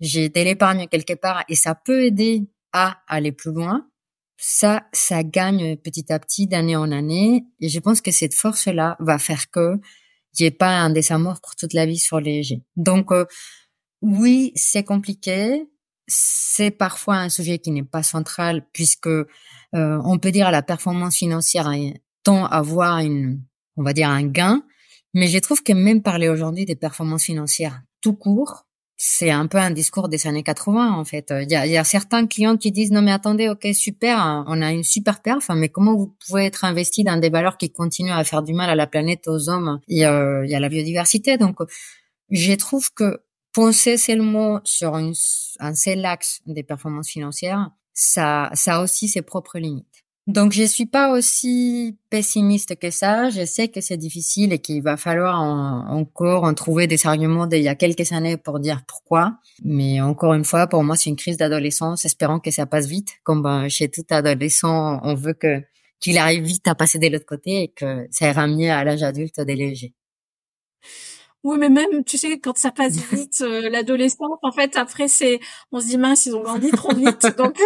j'ai 0.00 0.28
de 0.28 0.40
l'épargne 0.40 0.88
quelque 0.88 1.14
part, 1.14 1.44
et 1.48 1.54
ça 1.54 1.74
peut 1.74 2.04
aider 2.04 2.48
à 2.72 3.02
aller 3.06 3.32
plus 3.32 3.52
loin. 3.52 3.86
Ça, 4.38 4.82
ça 4.92 5.22
gagne 5.22 5.76
petit 5.76 6.12
à 6.12 6.18
petit 6.18 6.48
d'année 6.48 6.74
en 6.74 6.90
année, 6.90 7.44
et 7.60 7.68
je 7.68 7.78
pense 7.78 8.00
que 8.00 8.10
cette 8.10 8.34
force-là 8.34 8.96
va 8.98 9.18
faire 9.18 9.50
que 9.50 9.78
j'ai 10.36 10.50
pas 10.50 10.78
un 10.78 10.90
dessin 10.90 11.18
mort 11.18 11.40
pour 11.40 11.56
toute 11.56 11.72
la 11.72 11.86
vie 11.86 11.98
sur 11.98 12.20
les 12.20 12.42
G. 12.42 12.62
Donc 12.76 13.12
euh, 13.12 13.26
oui, 14.00 14.52
c'est 14.56 14.84
compliqué. 14.84 15.68
C'est 16.06 16.70
parfois 16.70 17.16
un 17.16 17.28
sujet 17.28 17.58
qui 17.58 17.70
n'est 17.70 17.84
pas 17.84 18.02
central 18.02 18.66
puisque 18.72 19.06
euh, 19.06 19.26
on 19.72 20.18
peut 20.18 20.32
dire 20.32 20.50
la 20.50 20.62
performance 20.62 21.16
financière 21.16 21.70
tend 22.24 22.44
à 22.44 22.56
avoir 22.56 22.98
une, 22.98 23.42
on 23.76 23.82
va 23.82 23.92
dire 23.92 24.08
un 24.08 24.24
gain, 24.24 24.62
mais 25.14 25.28
je 25.28 25.38
trouve 25.38 25.62
que 25.62 25.72
même 25.72 26.02
parler 26.02 26.28
aujourd'hui 26.28 26.64
des 26.64 26.76
performances 26.76 27.24
financières 27.24 27.82
tout 28.00 28.14
court, 28.14 28.66
c'est 29.04 29.32
un 29.32 29.48
peu 29.48 29.58
un 29.58 29.72
discours 29.72 30.08
des 30.08 30.28
années 30.28 30.44
80 30.44 30.92
en 30.92 31.04
fait. 31.04 31.34
Il 31.42 31.50
y 31.50 31.56
a, 31.56 31.66
y 31.66 31.76
a, 31.76 31.82
certains 31.82 32.24
clients 32.28 32.56
qui 32.56 32.70
disent 32.70 32.92
non 32.92 33.02
mais 33.02 33.10
attendez, 33.10 33.48
ok 33.48 33.66
super, 33.74 34.44
on 34.46 34.62
a 34.62 34.70
une 34.70 34.84
super 34.84 35.22
perf, 35.22 35.50
mais 35.56 35.68
comment 35.68 35.96
vous 35.96 36.14
pouvez 36.24 36.44
être 36.44 36.64
investi 36.64 37.02
dans 37.02 37.16
des 37.16 37.28
valeurs 37.28 37.58
qui 37.58 37.72
continuent 37.72 38.12
à 38.12 38.22
faire 38.22 38.44
du 38.44 38.54
mal 38.54 38.70
à 38.70 38.76
la 38.76 38.86
planète, 38.86 39.26
aux 39.26 39.48
hommes? 39.48 39.80
Il 39.88 39.98
y 39.98 40.04
a, 40.04 40.44
il 40.44 40.50
y 40.50 40.54
a 40.54 40.60
la 40.60 40.68
biodiversité, 40.68 41.36
donc 41.36 41.56
je 42.30 42.52
trouve 42.52 42.94
que 42.94 43.24
penser 43.52 43.96
seulement 43.96 44.60
sur 44.62 44.96
une, 44.96 45.14
un 45.58 45.74
seul 45.74 46.04
axe 46.04 46.40
des 46.46 46.62
performances 46.62 47.08
financières, 47.08 47.70
ça, 47.94 48.50
ça 48.54 48.76
a 48.76 48.82
aussi 48.84 49.08
ses 49.08 49.22
propres 49.22 49.58
limites. 49.58 50.01
Donc 50.28 50.52
je 50.52 50.62
suis 50.62 50.86
pas 50.86 51.10
aussi 51.10 51.98
pessimiste 52.08 52.78
que 52.78 52.90
ça. 52.90 53.28
Je 53.30 53.44
sais 53.44 53.68
que 53.68 53.80
c'est 53.80 53.96
difficile 53.96 54.52
et 54.52 54.60
qu'il 54.60 54.80
va 54.82 54.96
falloir 54.96 55.40
encore 55.40 56.44
en 56.44 56.54
trouver 56.54 56.86
des 56.86 57.06
arguments 57.06 57.48
d'il 57.48 57.62
y 57.62 57.68
a 57.68 57.74
quelques 57.74 58.12
années 58.12 58.36
pour 58.36 58.60
dire 58.60 58.82
pourquoi. 58.86 59.38
Mais 59.64 60.00
encore 60.00 60.34
une 60.34 60.44
fois, 60.44 60.68
pour 60.68 60.84
moi, 60.84 60.94
c'est 60.94 61.10
une 61.10 61.16
crise 61.16 61.36
d'adolescence. 61.38 62.04
Espérant 62.04 62.38
que 62.38 62.52
ça 62.52 62.66
passe 62.66 62.86
vite. 62.86 63.14
Comme 63.24 63.42
ben, 63.42 63.68
chez 63.68 63.88
tout 63.88 64.04
adolescent, 64.10 65.00
on 65.02 65.14
veut 65.14 65.34
que 65.34 65.62
qu'il 65.98 66.18
arrive 66.18 66.44
vite 66.44 66.66
à 66.68 66.74
passer 66.74 66.98
de 66.98 67.08
l'autre 67.08 67.26
côté 67.26 67.62
et 67.62 67.68
que 67.68 68.06
ça 68.10 68.28
ira 68.28 68.46
mieux 68.46 68.70
à 68.70 68.84
l'âge 68.84 69.02
adulte 69.02 69.40
délégué. 69.40 69.94
Oui, 71.44 71.56
mais 71.58 71.68
même, 71.68 72.04
tu 72.04 72.18
sais, 72.18 72.38
quand 72.38 72.56
ça 72.56 72.70
passe 72.70 72.96
vite, 73.12 73.40
euh, 73.40 73.68
l'adolescence, 73.68 74.38
en 74.42 74.52
fait, 74.52 74.76
après, 74.76 75.08
c'est, 75.08 75.40
on 75.72 75.80
se 75.80 75.86
dit 75.86 75.98
mince, 75.98 76.26
ils 76.26 76.34
ont 76.34 76.42
grandi 76.42 76.70
trop 76.70 76.94
vite. 76.94 77.26
Donc, 77.36 77.58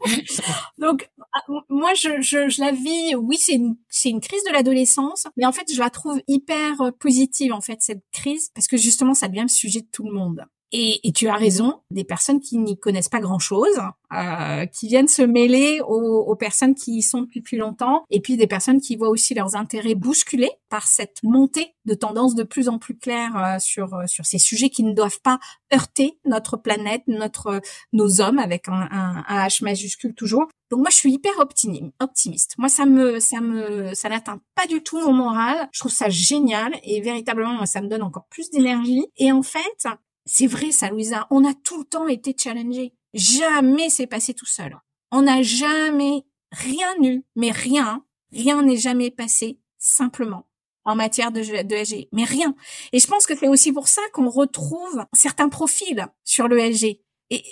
donc, 0.78 1.10
ah, 1.32 1.40
moi, 1.68 1.94
je, 1.94 2.20
je, 2.20 2.48
je, 2.48 2.60
la 2.60 2.72
vis. 2.72 3.14
Oui, 3.14 3.36
c'est 3.38 3.54
une, 3.54 3.76
c'est 3.88 4.10
une 4.10 4.20
crise 4.20 4.42
de 4.44 4.52
l'adolescence, 4.52 5.26
mais 5.36 5.46
en 5.46 5.52
fait, 5.52 5.72
je 5.72 5.78
la 5.78 5.90
trouve 5.90 6.20
hyper 6.28 6.80
euh, 6.80 6.90
positive, 6.90 7.52
en 7.52 7.60
fait, 7.60 7.78
cette 7.80 8.02
crise, 8.12 8.50
parce 8.54 8.66
que 8.66 8.76
justement, 8.76 9.14
ça 9.14 9.28
devient 9.28 9.42
le 9.42 9.48
sujet 9.48 9.80
de 9.80 9.88
tout 9.90 10.04
le 10.04 10.12
monde. 10.12 10.44
Et, 10.72 11.06
et, 11.06 11.12
tu 11.12 11.28
as 11.28 11.36
raison, 11.36 11.80
des 11.90 12.04
personnes 12.04 12.40
qui 12.40 12.58
n'y 12.58 12.78
connaissent 12.78 13.08
pas 13.08 13.20
grand-chose, 13.20 13.78
euh, 14.12 14.66
qui 14.66 14.88
viennent 14.88 15.08
se 15.08 15.22
mêler 15.22 15.80
aux, 15.80 16.24
aux, 16.26 16.36
personnes 16.36 16.74
qui 16.74 16.98
y 16.98 17.02
sont 17.02 17.22
depuis 17.22 17.40
plus 17.40 17.56
longtemps, 17.56 18.04
et 18.10 18.20
puis 18.20 18.36
des 18.36 18.48
personnes 18.48 18.80
qui 18.80 18.96
voient 18.96 19.08
aussi 19.08 19.32
leurs 19.34 19.54
intérêts 19.54 19.94
bousculés 19.94 20.50
par 20.68 20.86
cette 20.86 21.22
montée 21.22 21.74
de 21.84 21.94
tendances 21.94 22.34
de 22.34 22.42
plus 22.42 22.68
en 22.68 22.78
plus 22.78 22.96
claires 22.96 23.36
euh, 23.36 23.58
sur 23.58 23.94
euh, 23.94 24.06
sur 24.06 24.26
ces 24.26 24.38
sujets 24.38 24.70
qui 24.70 24.82
ne 24.82 24.92
doivent 24.92 25.20
pas 25.22 25.38
heurter 25.72 26.18
notre 26.24 26.56
planète, 26.56 27.02
notre 27.06 27.60
nos 27.92 28.20
hommes 28.20 28.38
avec 28.38 28.68
un, 28.68 28.88
un, 28.90 29.22
H 29.46 29.62
majuscule 29.62 30.14
toujours. 30.14 30.48
Donc 30.70 30.80
moi 30.80 30.90
je 30.90 30.96
suis 30.96 31.12
hyper 31.12 31.32
optimiste. 31.38 32.54
Moi 32.58 32.68
ça 32.68 32.86
me 32.86 33.20
ça 33.20 33.40
me 33.40 33.94
ça 33.94 34.08
n'atteint 34.08 34.40
pas 34.54 34.66
du 34.66 34.82
tout 34.82 34.98
mon 35.00 35.12
moral. 35.12 35.68
Je 35.72 35.80
trouve 35.80 35.92
ça 35.92 36.08
génial 36.08 36.74
et 36.82 37.00
véritablement 37.00 37.64
ça 37.66 37.80
me 37.80 37.88
donne 37.88 38.02
encore 38.02 38.26
plus 38.28 38.50
d'énergie. 38.50 39.06
Et 39.16 39.30
en 39.30 39.42
fait 39.42 39.86
c'est 40.26 40.48
vrai 40.48 40.72
ça, 40.72 40.90
Louisa. 40.90 41.26
On 41.30 41.44
a 41.44 41.54
tout 41.54 41.78
le 41.78 41.84
temps 41.84 42.08
été 42.08 42.34
challengé. 42.36 42.92
Jamais 43.14 43.88
c'est 43.88 44.06
passé 44.06 44.34
tout 44.34 44.46
seul. 44.46 44.76
On 45.12 45.22
n'a 45.22 45.42
jamais 45.42 46.24
rien 46.50 46.92
eu, 47.02 47.24
mais 47.36 47.52
rien, 47.52 48.04
rien 48.32 48.62
n'est 48.62 48.76
jamais 48.76 49.10
passé 49.10 49.60
simplement 49.78 50.46
en 50.84 50.94
matière 50.94 51.32
de, 51.32 51.40
de 51.40 52.06
mais 52.12 52.24
rien. 52.24 52.54
Et 52.92 52.98
je 52.98 53.06
pense 53.06 53.26
que 53.26 53.36
c'est 53.36 53.48
aussi 53.48 53.72
pour 53.72 53.88
ça 53.88 54.02
qu'on 54.12 54.28
retrouve 54.28 55.04
certains 55.12 55.48
profils 55.48 56.06
sur 56.24 56.48
le 56.48 56.58
LG 56.58 57.00
et, 57.30 57.42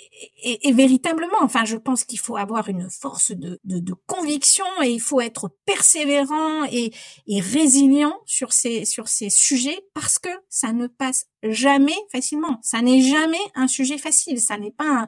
et, 0.43 0.69
et, 0.69 0.71
véritablement, 0.71 1.41
enfin, 1.41 1.65
je 1.65 1.75
pense 1.75 2.05
qu'il 2.05 2.19
faut 2.19 2.37
avoir 2.37 2.69
une 2.69 2.89
force 2.89 3.31
de, 3.31 3.59
de, 3.65 3.79
de, 3.79 3.93
conviction 4.07 4.65
et 4.81 4.89
il 4.89 5.01
faut 5.01 5.19
être 5.19 5.49
persévérant 5.65 6.63
et, 6.71 6.93
et 7.27 7.41
résilient 7.41 8.17
sur 8.25 8.53
ces 8.53 8.85
sur 8.85 9.09
ces 9.09 9.29
sujets 9.29 9.85
parce 9.93 10.17
que 10.17 10.29
ça 10.49 10.71
ne 10.71 10.87
passe 10.87 11.25
jamais 11.43 11.97
facilement. 12.09 12.59
Ça 12.61 12.81
n'est 12.81 13.01
jamais 13.01 13.41
un 13.53 13.67
sujet 13.67 13.97
facile. 13.97 14.39
Ça 14.39 14.57
n'est 14.57 14.71
pas 14.71 14.85
un, 14.87 15.07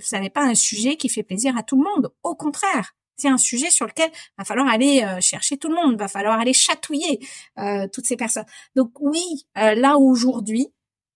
ça 0.00 0.20
n'est 0.20 0.30
pas 0.30 0.44
un 0.44 0.54
sujet 0.54 0.96
qui 0.96 1.08
fait 1.08 1.22
plaisir 1.22 1.56
à 1.56 1.62
tout 1.62 1.76
le 1.76 1.84
monde. 1.84 2.12
Au 2.22 2.34
contraire, 2.34 2.94
c'est 3.16 3.28
un 3.28 3.38
sujet 3.38 3.70
sur 3.70 3.86
lequel 3.86 4.10
va 4.38 4.44
falloir 4.44 4.68
aller 4.68 5.02
euh, 5.02 5.20
chercher 5.20 5.56
tout 5.56 5.68
le 5.68 5.74
monde, 5.74 5.96
va 5.96 6.08
falloir 6.08 6.38
aller 6.38 6.52
chatouiller 6.52 7.20
euh, 7.58 7.86
toutes 7.92 8.06
ces 8.06 8.16
personnes. 8.16 8.46
Donc 8.74 8.90
oui, 9.00 9.46
euh, 9.58 9.74
là 9.74 9.96
aujourd'hui, 9.98 10.68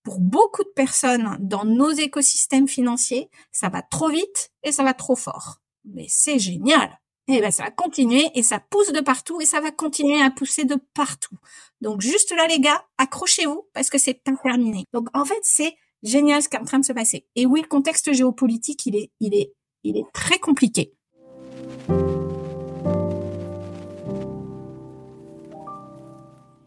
pour 0.09 0.21
beaucoup 0.21 0.65
de 0.65 0.71
personnes 0.71 1.37
dans 1.39 1.67
nos 1.67 1.91
écosystèmes 1.91 2.67
financiers, 2.67 3.29
ça 3.53 3.69
va 3.69 3.83
trop 3.83 4.09
vite 4.09 4.51
et 4.63 4.73
ça 4.73 4.83
va 4.83 4.95
trop 4.95 5.17
fort. 5.17 5.59
Mais 5.85 6.07
c'est 6.09 6.39
génial. 6.39 6.99
Et 7.27 7.35
eh 7.35 7.41
ben 7.43 7.51
ça 7.51 7.65
va 7.65 7.71
continuer 7.71 8.25
et 8.35 8.43
ça 8.43 8.59
pousse 8.59 8.91
de 8.91 9.01
partout 9.03 9.39
et 9.43 9.45
ça 9.45 9.61
va 9.61 9.71
continuer 9.71 10.19
à 10.23 10.31
pousser 10.31 10.65
de 10.65 10.79
partout. 10.95 11.37
Donc 11.83 12.01
juste 12.01 12.35
là 12.35 12.47
les 12.47 12.59
gars, 12.59 12.87
accrochez-vous 12.97 13.69
parce 13.75 13.91
que 13.91 13.99
c'est 13.99 14.25
terminé. 14.25 14.85
Donc 14.95 15.09
en 15.13 15.27
fait, 15.27 15.39
c'est 15.43 15.77
génial 16.03 16.43
ce 16.43 16.49
qui 16.49 16.57
est 16.57 16.61
en 16.61 16.65
train 16.65 16.79
de 16.79 16.87
se 16.87 16.95
passer. 16.95 17.27
Et 17.37 17.45
oui, 17.45 17.61
le 17.61 17.69
contexte 17.69 18.11
géopolitique, 18.11 18.87
il 18.87 18.97
est 18.97 19.11
il 19.21 19.35
est 19.35 19.53
il 19.85 19.99
est 19.99 20.11
très 20.15 20.39
compliqué. 20.39 20.95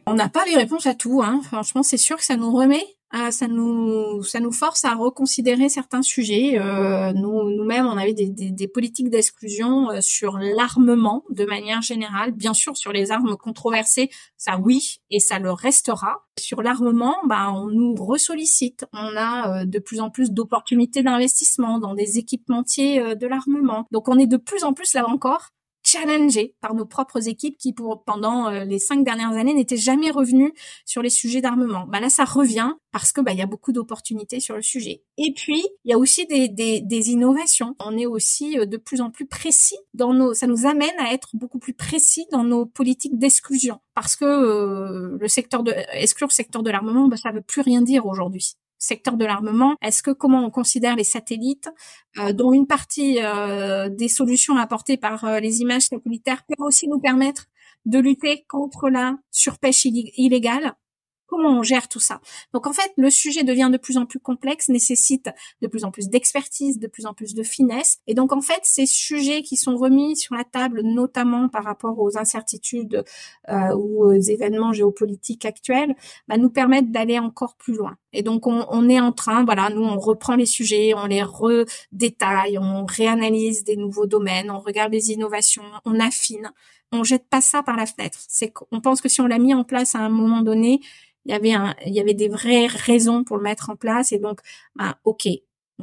On 0.05 0.13
n'a 0.13 0.29
pas 0.29 0.45
les 0.45 0.57
réponses 0.57 0.85
à 0.85 0.93
tout. 0.93 1.23
Hein. 1.23 1.41
Franchement, 1.43 1.81
c'est 1.81 1.97
sûr 1.97 2.17
que 2.17 2.23
ça 2.23 2.37
nous 2.37 2.51
remet 2.51 2.85
ça 3.32 3.47
nous 3.47 4.24
ça 4.24 4.39
nous 4.39 4.51
force 4.51 4.86
à 4.86 4.95
reconsidérer 4.95 5.70
certains 5.70 6.01
sujets. 6.01 6.57
Euh, 6.59 7.12
nous 7.14 7.49
nous-mêmes, 7.49 7.86
on 7.86 7.97
avait 7.97 8.14
des, 8.14 8.30
des, 8.30 8.51
des 8.51 8.68
politiques 8.68 9.09
d'exclusion 9.09 9.91
euh, 9.91 10.01
sur 10.01 10.38
l'armement 10.38 11.24
de 11.30 11.45
manière 11.45 11.82
générale. 11.82 12.32
Bien 12.32 12.53
sûr, 12.53 12.78
sur 12.78 12.91
les 12.91 13.12
armes 13.12 13.36
controversées, 13.36 14.09
ça 14.38 14.57
oui, 14.57 15.01
et 15.09 15.20
ça 15.20 15.39
le 15.39 15.51
restera. 15.51 16.26
Sur 16.39 16.62
l'armement, 16.62 17.16
bah, 17.28 17.51
on 17.53 17.68
nous 17.68 17.95
ressollicite. 17.95 18.86
On 18.93 19.16
a 19.18 19.62
euh, 19.62 19.66
de 19.66 19.80
plus 19.80 19.99
en 19.99 20.09
plus 20.09 20.32
d'opportunités 20.32 21.03
d'investissement 21.03 21.80
dans 21.80 21.95
des 21.95 22.18
équipementiers 22.18 23.16
de 23.16 23.28
l'armement. 23.28 23.88
Donc, 23.91 24.07
on 24.07 24.18
est 24.18 24.28
de 24.28 24.38
plus 24.38 24.64
en 24.64 24.74
plus 24.74 24.93
là 24.93 25.07
encore 25.07 25.49
challengés 25.84 26.55
par 26.61 26.73
nos 26.73 26.86
propres 26.86 27.27
équipes 27.27 27.57
qui, 27.57 27.73
pour, 27.73 28.03
pendant 28.03 28.49
euh, 28.49 28.63
les 28.63 28.79
cinq 28.79 29.03
dernières 29.03 29.32
années, 29.32 29.53
n'étaient 29.53 29.77
jamais 29.77 30.11
revenus 30.11 30.51
sur 30.86 31.01
les 31.01 31.09
sujets 31.09 31.41
d'armement. 31.41 31.86
Bah 31.88 31.99
là, 31.99 32.09
ça 32.09 32.23
revient 32.23 32.73
parce 32.91 33.11
que 33.11 33.21
bah, 33.21 33.32
il 33.32 33.39
y 33.39 33.41
a 33.41 33.47
beaucoup 33.47 33.71
d'opportunités 33.71 34.39
sur 34.39 34.55
le 34.55 34.61
sujet. 34.61 35.03
Et 35.17 35.34
puis, 35.34 35.63
il 35.86 35.91
y 35.91 35.93
a 35.93 35.97
aussi 35.97 36.25
des, 36.27 36.47
des, 36.47 36.82
des, 36.82 37.09
innovations. 37.09 37.75
On 37.79 37.97
est 37.97 38.05
aussi 38.05 38.59
euh, 38.59 38.65
de 38.65 38.77
plus 38.77 39.01
en 39.01 39.11
plus 39.11 39.25
précis 39.25 39.77
dans 39.93 40.13
nos. 40.13 40.34
Ça 40.34 40.47
nous 40.47 40.65
amène 40.65 40.97
à 40.99 41.13
être 41.13 41.29
beaucoup 41.34 41.59
plus 41.59 41.73
précis 41.73 42.25
dans 42.32 42.43
nos 42.43 42.65
politiques 42.65 43.17
d'exclusion 43.17 43.79
parce 43.95 44.15
que 44.15 44.25
euh, 44.25 45.17
le 45.19 45.27
secteur 45.27 45.63
de 45.63 45.73
exclure 45.93 46.27
le 46.27 46.34
secteur 46.34 46.63
de 46.63 46.69
l'armement, 46.69 47.07
bah, 47.07 47.17
ça 47.17 47.32
veut 47.32 47.41
plus 47.41 47.61
rien 47.61 47.82
dire 47.82 48.05
aujourd'hui 48.05 48.55
secteur 48.82 49.15
de 49.15 49.25
l'armement, 49.25 49.75
est-ce 49.82 50.03
que 50.03 50.11
comment 50.11 50.43
on 50.43 50.49
considère 50.49 50.95
les 50.95 51.03
satellites, 51.03 51.69
euh, 52.17 52.34
dont 52.34 52.51
une 52.51 52.67
partie 52.67 53.19
euh, 53.21 53.89
des 53.89 54.09
solutions 54.09 54.57
apportées 54.57 54.97
par 54.97 55.23
euh, 55.23 55.39
les 55.39 55.61
images 55.61 55.84
satellitaires 55.84 56.43
peut 56.47 56.63
aussi 56.63 56.88
nous 56.88 56.99
permettre 56.99 57.45
de 57.86 57.99
lutter 57.99 58.43
contre 58.49 58.89
la 58.89 59.17
surpêche 59.29 59.86
illégale? 59.86 60.73
Comment 61.32 61.59
on 61.59 61.63
gère 61.63 61.88
tout 61.88 62.01
ça 62.01 62.19
Donc 62.53 62.67
en 62.67 62.73
fait, 62.73 62.91
le 62.97 63.09
sujet 63.09 63.45
devient 63.45 63.69
de 63.71 63.77
plus 63.77 63.95
en 63.95 64.05
plus 64.05 64.19
complexe, 64.19 64.67
nécessite 64.67 65.29
de 65.61 65.67
plus 65.67 65.86
en 65.86 65.91
plus 65.91 66.09
d'expertise, 66.09 66.77
de 66.77 66.88
plus 66.88 67.05
en 67.05 67.13
plus 67.13 67.36
de 67.36 67.41
finesse. 67.41 67.99
Et 68.05 68.13
donc 68.13 68.34
en 68.34 68.41
fait, 68.41 68.59
ces 68.63 68.86
sujets 68.86 69.41
qui 69.41 69.55
sont 69.55 69.77
remis 69.77 70.17
sur 70.17 70.36
la 70.36 70.43
table, 70.43 70.82
notamment 70.84 71.47
par 71.47 71.63
rapport 71.63 71.97
aux 71.99 72.17
incertitudes 72.17 73.05
euh, 73.47 73.73
ou 73.75 74.03
aux 74.07 74.19
événements 74.19 74.73
géopolitiques 74.73 75.45
actuels, 75.45 75.95
bah, 76.27 76.36
nous 76.36 76.49
permettent 76.49 76.91
d'aller 76.91 77.17
encore 77.17 77.55
plus 77.55 77.75
loin. 77.77 77.95
Et 78.11 78.23
donc 78.23 78.45
on, 78.45 78.65
on, 78.69 78.89
est 78.89 78.99
en 78.99 79.13
train, 79.13 79.45
voilà, 79.45 79.69
nous 79.69 79.86
on 79.86 79.99
reprend 79.99 80.36
les 80.36 80.45
sujets, 80.45 80.93
on 80.93 81.05
les 81.05 81.23
redétaille, 81.23 82.57
on 82.57 82.86
réanalyse 82.86 83.63
des 83.63 83.77
nouveaux 83.77 84.05
domaines, 84.05 84.51
on 84.51 84.59
regarde 84.59 84.91
les 84.91 85.11
innovations, 85.11 85.63
on 85.86 85.97
affine. 86.01 86.51
On 86.91 87.03
jette 87.03 87.27
pas 87.29 87.41
ça 87.41 87.63
par 87.63 87.77
la 87.77 87.85
fenêtre. 87.85 88.19
C'est 88.27 88.51
qu'on 88.51 88.81
pense 88.81 89.01
que 89.01 89.09
si 89.09 89.21
on 89.21 89.27
l'a 89.27 89.39
mis 89.39 89.53
en 89.53 89.63
place 89.63 89.95
à 89.95 89.99
un 89.99 90.09
moment 90.09 90.41
donné, 90.41 90.81
il 91.25 91.31
y 91.31 91.35
avait 91.35 91.53
un, 91.53 91.75
il 91.85 91.93
y 91.93 91.99
avait 91.99 92.13
des 92.13 92.27
vraies 92.29 92.67
raisons 92.67 93.23
pour 93.23 93.37
le 93.37 93.43
mettre 93.43 93.69
en 93.69 93.75
place 93.75 94.11
et 94.11 94.19
donc 94.19 94.41
bah, 94.75 94.97
ok 95.03 95.27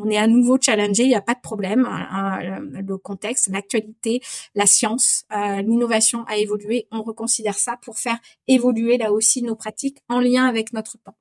on 0.00 0.08
est 0.10 0.16
à 0.16 0.26
nouveau 0.26 0.58
challengé, 0.60 1.04
il 1.04 1.08
n'y 1.08 1.14
a 1.14 1.20
pas 1.20 1.34
de 1.34 1.40
problème. 1.40 1.86
Hein, 1.86 2.06
hein, 2.10 2.60
le 2.60 2.98
contexte, 2.98 3.48
l'actualité, 3.48 4.20
la 4.54 4.66
science, 4.66 5.24
euh, 5.32 5.60
l'innovation 5.62 6.24
a 6.26 6.36
évolué. 6.36 6.86
On 6.90 7.02
reconsidère 7.02 7.58
ça 7.58 7.76
pour 7.82 7.98
faire 7.98 8.18
évoluer 8.46 8.98
là 8.98 9.12
aussi 9.12 9.42
nos 9.42 9.56
pratiques 9.56 9.98
en 10.08 10.20
lien 10.20 10.46
avec 10.46 10.72
notre 10.72 10.98
temps. 10.98 11.16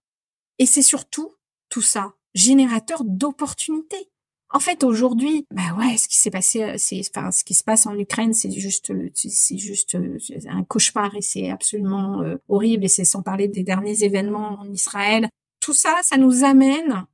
Et 0.59 0.65
c'est 0.65 0.81
surtout 0.81 1.35
tout 1.69 1.81
ça 1.81 2.13
générateur 2.33 3.03
d'opportunités. 3.03 4.11
En 4.49 4.59
fait, 4.59 4.83
aujourd'hui, 4.85 5.45
bah 5.51 5.75
ouais, 5.77 5.97
ce 5.97 6.07
qui 6.07 6.15
s'est 6.17 6.31
passé, 6.31 6.63
euh, 6.63 6.75
c'est, 6.77 7.01
enfin, 7.13 7.31
ce 7.31 7.43
qui 7.43 7.53
se 7.53 7.63
passe 7.63 7.85
en 7.85 7.97
Ukraine, 7.97 8.33
c'est 8.33 8.51
juste, 8.51 8.93
c'est 9.13 9.57
juste 9.57 9.95
euh, 9.95 10.17
un 10.47 10.63
cauchemar 10.63 11.13
et 11.15 11.21
c'est 11.21 11.49
absolument 11.49 12.21
euh, 12.21 12.37
horrible. 12.47 12.85
Et 12.85 12.87
c'est 12.87 13.03
sans 13.03 13.21
parler 13.21 13.49
des 13.49 13.63
derniers 13.63 14.03
événements 14.03 14.57
en 14.59 14.71
Israël. 14.71 15.27
Tout 15.59 15.73
ça, 15.73 15.99
ça 16.01 16.17
nous 16.17 16.45
amène 16.45 17.05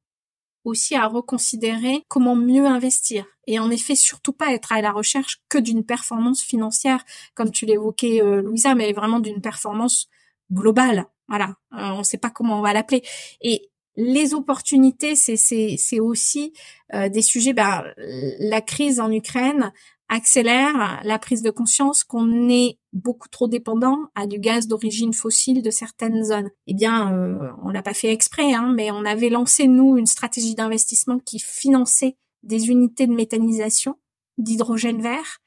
aussi 0.63 0.95
à 0.95 1.07
reconsidérer 1.07 2.03
comment 2.07 2.35
mieux 2.35 2.67
investir. 2.67 3.25
Et 3.47 3.57
en 3.59 3.71
effet, 3.71 3.95
surtout 3.95 4.33
pas 4.33 4.53
être 4.53 4.71
à 4.71 4.81
la 4.81 4.91
recherche 4.91 5.41
que 5.49 5.57
d'une 5.57 5.83
performance 5.83 6.41
financière, 6.41 7.03
comme 7.33 7.51
tu 7.51 7.65
l'évoquais, 7.65 8.21
Louisa, 8.41 8.73
mais 8.73 8.93
vraiment 8.93 9.19
d'une 9.19 9.41
performance 9.41 10.07
globale. 10.51 11.07
Voilà, 11.27 11.55
on 11.71 11.97
ne 11.97 12.03
sait 12.03 12.17
pas 12.17 12.29
comment 12.29 12.59
on 12.59 12.61
va 12.61 12.71
l'appeler. 12.71 13.03
Et 13.41 13.69
les 13.95 14.33
opportunités, 14.33 15.15
c'est 15.15 15.99
aussi 15.99 16.53
euh, 16.93 17.09
des 17.09 17.21
sujets. 17.21 17.53
Ben, 17.53 17.83
la 17.97 18.61
crise 18.61 18.99
en 18.99 19.11
Ukraine 19.11 19.71
accélère 20.09 21.01
la 21.03 21.17
prise 21.17 21.41
de 21.41 21.49
conscience 21.49 22.03
qu'on 22.03 22.49
est 22.49 22.77
beaucoup 22.91 23.29
trop 23.29 23.47
dépendant 23.47 23.97
à 24.15 24.27
du 24.27 24.39
gaz 24.39 24.67
d'origine 24.67 25.13
fossile 25.13 25.61
de 25.61 25.71
certaines 25.71 26.23
zones. 26.23 26.49
Eh 26.67 26.73
bien, 26.73 27.13
euh, 27.13 27.51
on 27.63 27.69
l'a 27.69 27.81
pas 27.81 27.93
fait 27.93 28.11
exprès, 28.11 28.53
hein, 28.53 28.73
mais 28.75 28.91
on 28.91 29.05
avait 29.05 29.29
lancé 29.29 29.67
nous 29.67 29.97
une 29.97 30.05
stratégie 30.05 30.55
d'investissement 30.55 31.19
qui 31.19 31.39
finançait 31.39 32.17
des 32.43 32.67
unités 32.67 33.07
de 33.07 33.13
méthanisation 33.13 33.97
d'hydrogène 34.37 35.01
vert. 35.01 35.39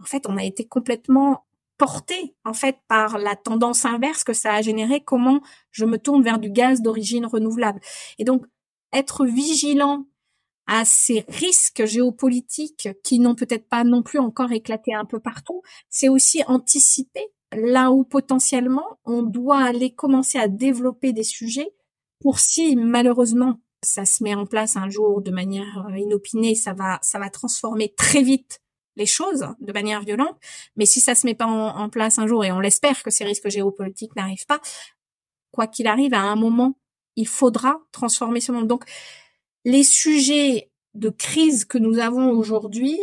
En 0.00 0.04
fait, 0.04 0.26
on 0.28 0.36
a 0.36 0.44
été 0.44 0.66
complètement 0.66 1.44
porté 1.78 2.34
en 2.44 2.52
fait 2.52 2.76
par 2.88 3.18
la 3.18 3.36
tendance 3.36 3.84
inverse 3.84 4.24
que 4.24 4.32
ça 4.32 4.54
a 4.54 4.62
généré, 4.62 5.02
comment 5.02 5.40
je 5.70 5.84
me 5.84 5.96
tourne 5.96 6.22
vers 6.22 6.38
du 6.38 6.50
gaz 6.50 6.82
d'origine 6.82 7.24
renouvelable. 7.24 7.80
Et 8.18 8.24
donc 8.24 8.44
être 8.92 9.24
vigilant 9.24 10.06
à 10.66 10.84
ces 10.84 11.24
risques 11.28 11.86
géopolitiques 11.86 12.88
qui 13.02 13.20
n'ont 13.20 13.34
peut-être 13.34 13.68
pas 13.68 13.84
non 13.84 14.02
plus 14.02 14.18
encore 14.18 14.52
éclaté 14.52 14.92
un 14.92 15.06
peu 15.06 15.18
partout, 15.18 15.62
c'est 15.88 16.10
aussi 16.10 16.42
anticiper 16.46 17.24
là 17.52 17.90
où 17.90 18.04
potentiellement 18.04 18.98
on 19.04 19.22
doit 19.22 19.60
aller 19.60 19.94
commencer 19.94 20.38
à 20.38 20.48
développer 20.48 21.14
des 21.14 21.22
sujets 21.22 21.70
pour 22.20 22.40
si 22.40 22.76
malheureusement 22.76 23.60
ça 23.82 24.04
se 24.04 24.22
met 24.24 24.34
en 24.34 24.44
place 24.44 24.76
un 24.76 24.90
jour 24.90 25.22
de 25.22 25.30
manière 25.30 25.88
inopinée, 25.96 26.54
ça 26.54 26.74
va 26.74 26.98
ça 27.00 27.18
va 27.18 27.30
transformer 27.30 27.94
très 27.96 28.22
vite 28.22 28.60
les 28.98 29.06
choses 29.06 29.46
de 29.60 29.72
manière 29.72 30.02
violente. 30.02 30.36
Mais 30.76 30.84
si 30.84 31.00
ça 31.00 31.14
se 31.14 31.26
met 31.26 31.34
pas 31.34 31.46
en, 31.46 31.88
place 31.88 32.18
un 32.18 32.26
jour, 32.26 32.44
et 32.44 32.52
on 32.52 32.60
l'espère 32.60 33.02
que 33.02 33.10
ces 33.10 33.24
risques 33.24 33.48
géopolitiques 33.48 34.14
n'arrivent 34.16 34.46
pas, 34.46 34.60
quoi 35.52 35.66
qu'il 35.66 35.86
arrive, 35.86 36.12
à 36.12 36.20
un 36.20 36.36
moment, 36.36 36.76
il 37.16 37.26
faudra 37.26 37.80
transformer 37.92 38.40
ce 38.40 38.52
monde. 38.52 38.66
Donc, 38.66 38.84
les 39.64 39.84
sujets 39.84 40.70
de 40.94 41.08
crise 41.08 41.64
que 41.64 41.78
nous 41.78 41.98
avons 41.98 42.30
aujourd'hui, 42.30 42.98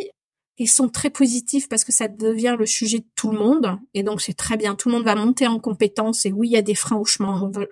ils 0.58 0.70
sont 0.70 0.88
très 0.88 1.10
positifs 1.10 1.68
parce 1.68 1.84
que 1.84 1.91
ça 1.91 2.08
devient 2.08 2.56
le 2.58 2.66
sujet 2.66 3.00
de 3.00 3.08
tout 3.16 3.32
le 3.32 3.38
monde. 3.38 3.78
Et 3.93 4.04
donc, 4.04 4.22
c'est 4.22 4.34
très 4.34 4.58
bien. 4.58 4.76
Tout 4.76 4.89
le 4.89 4.96
monde 4.96 5.04
va 5.04 5.16
monter 5.16 5.48
en 5.48 5.60
compétence. 5.60 6.26
Et 6.26 6.32
oui, 6.32 6.50
il 6.50 6.52
y 6.52 6.58
a 6.58 6.62
des 6.62 6.76
freins 6.76 6.98
au, 6.98 7.06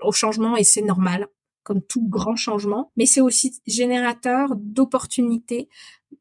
au 0.01 0.11
changement 0.11 0.57
et 0.57 0.63
c'est 0.63 0.82
normal 0.82 1.28
comme 1.63 1.82
tout 1.82 2.05
grand 2.07 2.36
changement, 2.36 2.91
mais 2.97 3.05
c'est 3.05 3.21
aussi 3.21 3.61
générateur 3.65 4.49
d'opportunités 4.57 5.69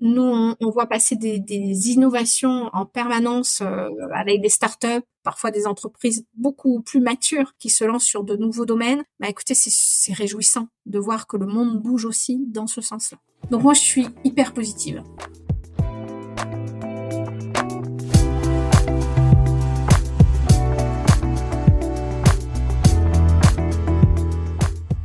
nous, 0.01 0.55
on, 0.61 0.71
voit 0.71 0.87
passer 0.87 1.17
des, 1.17 1.91
innovations 1.91 2.71
en 2.73 2.87
permanence 2.87 3.61
euh, 3.61 3.89
avec 4.15 4.41
des 4.41 4.49
startups, 4.49 5.03
parfois 5.23 5.51
des 5.51 5.67
entreprises 5.67 6.25
beaucoup 6.35 6.81
plus 6.81 7.01
matures 7.01 7.53
qui 7.59 7.71
se 7.71 7.85
lancent 7.85 8.05
sur 8.05 8.25
de 8.25 8.37
nouveaux 8.37 8.67
domaines. 8.67 9.03
Bah 9.21 9.29
écoutez, 9.29 9.55
c'est 9.55 10.13
réjouissant 10.13 10.69
de 10.87 10.99
voir 10.99 11.27
que 11.27 11.37
le 11.37 11.47
monde 11.47 11.81
bouge 11.81 12.05
aussi 12.05 12.45
dans 12.49 12.67
ce 12.67 12.81
sens-là. 12.81 13.19
Donc 13.51 13.63
moi, 13.63 13.75
je 13.75 13.81
suis 13.81 14.07
hyper 14.25 14.53
positive. 14.53 15.03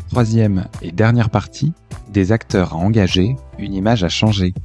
Troisième 0.09 0.67
et 0.81 0.91
dernière 0.91 1.29
partie, 1.29 1.73
des 2.09 2.31
acteurs 2.31 2.73
à 2.73 2.77
engager, 2.77 3.35
une 3.59 3.75
image 3.75 4.03
à 4.03 4.09
changer. 4.09 4.55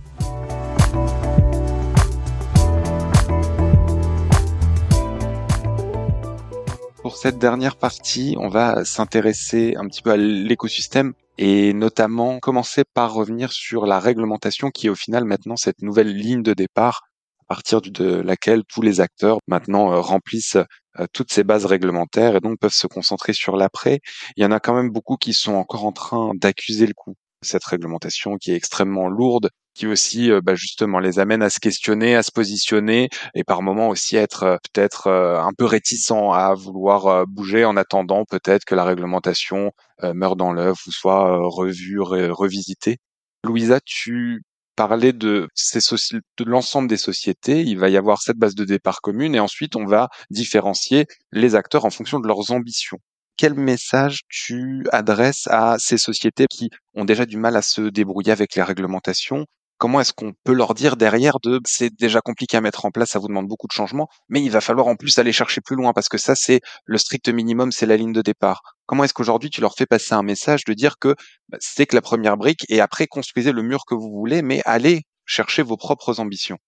Cette 7.16 7.38
dernière 7.38 7.76
partie, 7.76 8.36
on 8.38 8.48
va 8.48 8.84
s'intéresser 8.84 9.74
un 9.76 9.86
petit 9.86 10.02
peu 10.02 10.10
à 10.10 10.16
l'écosystème 10.16 11.12
et 11.38 11.72
notamment 11.72 12.38
commencer 12.38 12.84
par 12.94 13.12
revenir 13.12 13.52
sur 13.52 13.86
la 13.86 13.98
réglementation 13.98 14.70
qui 14.70 14.86
est 14.86 14.90
au 14.90 14.94
final 14.94 15.24
maintenant 15.24 15.56
cette 15.56 15.82
nouvelle 15.82 16.14
ligne 16.14 16.42
de 16.42 16.54
départ 16.54 17.02
à 17.40 17.54
partir 17.54 17.80
de 17.80 18.20
laquelle 18.20 18.62
tous 18.64 18.82
les 18.82 19.00
acteurs 19.00 19.38
maintenant 19.46 19.92
euh, 19.92 20.00
remplissent 20.00 20.56
euh, 20.98 21.06
toutes 21.12 21.32
ces 21.32 21.44
bases 21.44 21.64
réglementaires 21.66 22.36
et 22.36 22.40
donc 22.40 22.58
peuvent 22.58 22.72
se 22.72 22.86
concentrer 22.86 23.32
sur 23.32 23.56
l'après. 23.56 24.00
Il 24.36 24.42
y 24.42 24.46
en 24.46 24.52
a 24.52 24.60
quand 24.60 24.74
même 24.74 24.90
beaucoup 24.90 25.16
qui 25.16 25.32
sont 25.32 25.54
encore 25.54 25.84
en 25.84 25.92
train 25.92 26.32
d'accuser 26.34 26.86
le 26.86 26.94
coup 26.94 27.14
cette 27.42 27.64
réglementation 27.64 28.36
qui 28.36 28.52
est 28.52 28.56
extrêmement 28.56 29.08
lourde, 29.08 29.50
qui 29.74 29.86
aussi 29.86 30.30
euh, 30.30 30.40
bah, 30.42 30.54
justement 30.54 30.98
les 30.98 31.18
amène 31.18 31.42
à 31.42 31.50
se 31.50 31.60
questionner, 31.60 32.14
à 32.16 32.22
se 32.22 32.30
positionner 32.32 33.08
et 33.34 33.44
par 33.44 33.62
moments 33.62 33.88
aussi 33.88 34.16
être 34.16 34.42
euh, 34.44 34.56
peut-être 34.72 35.06
euh, 35.06 35.40
un 35.40 35.52
peu 35.56 35.64
réticent 35.64 36.12
à 36.12 36.54
vouloir 36.54 37.26
bouger 37.26 37.64
en 37.64 37.76
attendant 37.76 38.24
peut-être 38.24 38.64
que 38.64 38.74
la 38.74 38.84
réglementation 38.84 39.72
meure 40.14 40.36
dans 40.36 40.52
l'œuf 40.52 40.86
ou 40.86 40.92
soit 40.92 41.38
revue, 41.48 42.00
revisitée. 42.00 42.98
Louisa, 43.44 43.78
tu 43.84 44.42
parlais 44.76 45.12
de, 45.12 45.48
de 45.48 46.44
l'ensemble 46.44 46.88
des 46.88 46.96
sociétés. 46.96 47.62
Il 47.62 47.78
va 47.78 47.88
y 47.88 47.96
avoir 47.96 48.20
cette 48.20 48.36
base 48.36 48.54
de 48.54 48.64
départ 48.64 49.00
commune 49.00 49.34
et 49.34 49.40
ensuite 49.40 49.76
on 49.76 49.86
va 49.86 50.08
différencier 50.30 51.06
les 51.30 51.54
acteurs 51.54 51.84
en 51.84 51.90
fonction 51.90 52.20
de 52.20 52.26
leurs 52.26 52.50
ambitions. 52.50 52.98
quel 53.36 53.54
message 53.54 54.20
tu 54.28 54.84
adresses 54.92 55.46
à 55.48 55.76
ces 55.78 55.98
sociétés 55.98 56.46
qui 56.50 56.70
ont 56.94 57.04
déjà 57.04 57.26
du 57.26 57.36
mal 57.36 57.56
à 57.56 57.62
se 57.62 57.82
débrouiller 57.82 58.32
avec 58.32 58.54
les 58.56 58.62
réglementations 58.62 59.46
Comment 59.78 60.00
est-ce 60.00 60.12
qu'on 60.12 60.32
peut 60.44 60.52
leur 60.52 60.74
dire 60.74 60.96
derrière 60.96 61.38
de 61.42 61.60
c'est 61.66 61.92
déjà 61.94 62.20
compliqué 62.20 62.56
à 62.56 62.60
mettre 62.60 62.84
en 62.84 62.90
place, 62.90 63.10
ça 63.10 63.18
vous 63.18 63.28
demande 63.28 63.48
beaucoup 63.48 63.66
de 63.66 63.72
changements, 63.72 64.08
mais 64.28 64.42
il 64.42 64.50
va 64.50 64.60
falloir 64.60 64.86
en 64.86 64.94
plus 64.94 65.18
aller 65.18 65.32
chercher 65.32 65.60
plus 65.60 65.76
loin 65.76 65.92
parce 65.92 66.08
que 66.08 66.18
ça 66.18 66.34
c'est 66.34 66.60
le 66.84 66.98
strict 66.98 67.28
minimum, 67.28 67.72
c'est 67.72 67.86
la 67.86 67.96
ligne 67.96 68.12
de 68.12 68.22
départ. 68.22 68.62
Comment 68.86 69.04
est-ce 69.04 69.14
qu'aujourd'hui 69.14 69.50
tu 69.50 69.60
leur 69.60 69.74
fais 69.74 69.86
passer 69.86 70.14
un 70.14 70.22
message 70.22 70.64
de 70.64 70.74
dire 70.74 70.98
que 70.98 71.16
bah, 71.48 71.58
c'est 71.60 71.86
que 71.86 71.96
la 71.96 72.02
première 72.02 72.36
brique 72.36 72.64
et 72.68 72.80
après 72.80 73.06
construisez 73.06 73.52
le 73.52 73.62
mur 73.62 73.84
que 73.86 73.94
vous 73.94 74.10
voulez, 74.10 74.42
mais 74.42 74.62
allez 74.64 75.02
chercher 75.26 75.62
vos 75.62 75.76
propres 75.76 76.20
ambitions? 76.20 76.58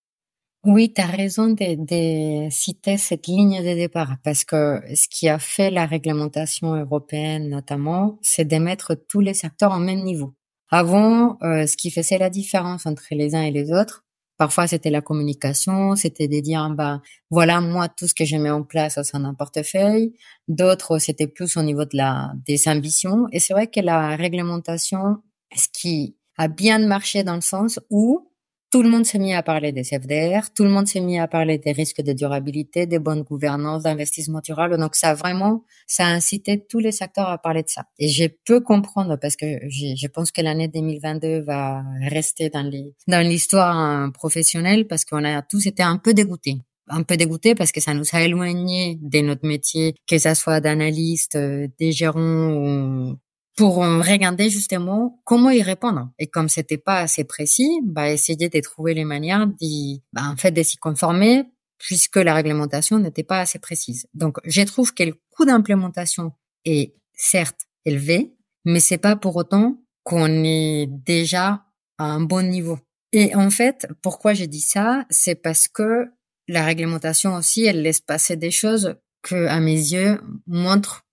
Oui, 0.66 0.94
tu 0.94 1.02
as 1.02 1.06
raison 1.06 1.48
de, 1.48 2.46
de, 2.46 2.50
citer 2.50 2.96
cette 2.96 3.26
ligne 3.26 3.58
de 3.58 3.74
départ 3.74 4.16
parce 4.24 4.44
que 4.46 4.80
ce 4.94 5.08
qui 5.10 5.28
a 5.28 5.38
fait 5.38 5.70
la 5.70 5.84
réglementation 5.84 6.74
européenne 6.74 7.50
notamment, 7.50 8.18
c'est 8.22 8.46
de 8.46 8.56
mettre 8.56 8.94
tous 8.94 9.20
les 9.20 9.34
secteurs 9.34 9.72
au 9.72 9.78
même 9.78 10.02
niveau. 10.02 10.32
Avant, 10.76 11.38
euh, 11.44 11.68
ce 11.68 11.76
qui 11.76 11.92
faisait 11.92 12.18
la 12.18 12.30
différence 12.30 12.84
entre 12.84 13.04
les 13.12 13.36
uns 13.36 13.42
et 13.42 13.52
les 13.52 13.70
autres, 13.70 14.04
parfois 14.38 14.66
c'était 14.66 14.90
la 14.90 15.00
communication, 15.02 15.94
c'était 15.94 16.26
de 16.26 16.40
dire 16.40 16.68
bah 16.70 17.00
voilà 17.30 17.60
moi 17.60 17.86
tout 17.88 18.08
ce 18.08 18.14
que 18.14 18.24
je 18.24 18.36
mets 18.36 18.50
en 18.50 18.64
place 18.64 18.98
c'est 19.00 19.16
un 19.16 19.34
portefeuille. 19.34 20.14
D'autres 20.48 20.98
c'était 20.98 21.28
plus 21.28 21.56
au 21.56 21.62
niveau 21.62 21.84
de 21.84 21.96
la 21.96 22.32
des 22.44 22.66
ambitions. 22.66 23.28
Et 23.30 23.38
c'est 23.38 23.52
vrai 23.52 23.68
que 23.68 23.78
la 23.78 24.16
réglementation, 24.16 25.18
ce 25.54 25.68
qui 25.72 26.16
a 26.38 26.48
bien 26.48 26.80
marché 26.80 27.22
dans 27.22 27.36
le 27.36 27.40
sens 27.40 27.78
où 27.88 28.28
tout 28.74 28.82
le 28.82 28.88
monde 28.88 29.06
s'est 29.06 29.20
mis 29.20 29.32
à 29.32 29.44
parler 29.44 29.70
des 29.70 29.84
FDR, 29.84 30.52
tout 30.52 30.64
le 30.64 30.70
monde 30.70 30.88
s'est 30.88 31.00
mis 31.00 31.20
à 31.20 31.28
parler 31.28 31.58
des 31.58 31.70
risques 31.70 32.02
de 32.02 32.12
durabilité, 32.12 32.86
des 32.86 32.98
bonnes 32.98 33.22
gouvernances, 33.22 33.84
d'investissement 33.84 34.40
durable. 34.40 34.78
Donc 34.78 34.96
ça 34.96 35.10
a 35.10 35.14
vraiment, 35.14 35.62
ça 35.86 36.06
a 36.06 36.08
incité 36.08 36.66
tous 36.68 36.80
les 36.80 36.90
secteurs 36.90 37.28
à 37.28 37.38
parler 37.38 37.62
de 37.62 37.68
ça. 37.68 37.84
Et 38.00 38.08
je 38.08 38.24
peux 38.44 38.58
comprendre 38.60 39.16
parce 39.22 39.36
que 39.36 39.46
je 39.68 40.06
pense 40.08 40.32
que 40.32 40.42
l'année 40.42 40.66
2022 40.66 41.42
va 41.42 41.84
rester 42.10 42.50
dans 42.50 43.20
l'histoire 43.20 43.76
hein, 43.76 44.10
professionnelle 44.10 44.88
parce 44.88 45.04
qu'on 45.04 45.24
a 45.24 45.40
tous 45.42 45.68
été 45.68 45.84
un 45.84 45.98
peu 45.98 46.12
dégoûtés 46.12 46.58
un 46.88 47.02
peu 47.02 47.16
dégoûtés 47.16 47.54
parce 47.54 47.72
que 47.72 47.80
ça 47.80 47.94
nous 47.94 48.04
a 48.12 48.22
éloignés 48.22 48.98
de 49.00 49.20
notre 49.20 49.46
métier, 49.46 49.94
que 50.06 50.18
ça 50.18 50.34
soit 50.34 50.60
d'analyste, 50.60 51.36
euh, 51.36 51.66
des 51.78 51.92
gérants 51.92 52.52
ou 52.52 53.16
pour 53.56 53.76
regarder 53.76 54.50
justement 54.50 55.20
comment 55.24 55.50
y 55.50 55.62
répondre. 55.62 56.10
Et 56.18 56.26
comme 56.26 56.48
c'était 56.48 56.78
pas 56.78 56.98
assez 56.98 57.24
précis, 57.24 57.80
bah, 57.84 58.10
essayer 58.10 58.48
de 58.48 58.60
trouver 58.60 58.94
les 58.94 59.04
manières 59.04 59.46
d'y, 59.46 60.02
bah, 60.12 60.22
en 60.30 60.36
fait, 60.36 60.50
de 60.50 60.62
s'y 60.62 60.76
conformer 60.76 61.44
puisque 61.78 62.16
la 62.16 62.34
réglementation 62.34 62.98
n'était 62.98 63.24
pas 63.24 63.40
assez 63.40 63.58
précise. 63.58 64.06
Donc, 64.14 64.38
je 64.44 64.62
trouve 64.62 64.94
que 64.94 65.02
le 65.02 65.14
coût 65.30 65.44
d'implémentation 65.44 66.32
est 66.64 66.94
certes 67.14 67.66
élevé, 67.84 68.34
mais 68.64 68.80
c'est 68.80 68.98
pas 68.98 69.16
pour 69.16 69.36
autant 69.36 69.76
qu'on 70.02 70.44
est 70.44 70.86
déjà 70.86 71.64
à 71.98 72.04
un 72.04 72.20
bon 72.20 72.48
niveau. 72.48 72.78
Et 73.12 73.34
en 73.34 73.50
fait, 73.50 73.86
pourquoi 74.02 74.34
j'ai 74.34 74.46
dit 74.46 74.60
ça, 74.60 75.04
c'est 75.10 75.34
parce 75.36 75.68
que 75.68 76.06
la 76.48 76.64
réglementation 76.64 77.34
aussi, 77.34 77.64
elle 77.64 77.82
laisse 77.82 78.00
passer 78.00 78.36
des 78.36 78.50
choses 78.50 78.96
que, 79.22 79.46
à 79.46 79.60
mes 79.60 79.72
yeux, 79.72 80.20
montrent 80.46 81.03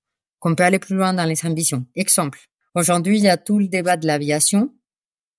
qu'on 0.42 0.56
peut 0.56 0.64
aller 0.64 0.80
plus 0.80 0.96
loin 0.96 1.14
dans 1.14 1.24
les 1.24 1.46
ambitions. 1.46 1.86
Exemple, 1.96 2.40
aujourd'hui, 2.76 3.18
il 3.20 3.24
y 3.24 3.30
a 3.30 3.38
tout 3.38 3.60
le 3.60 3.70
débat 3.70 3.96
de 3.96 4.06
l'aviation 4.06 4.74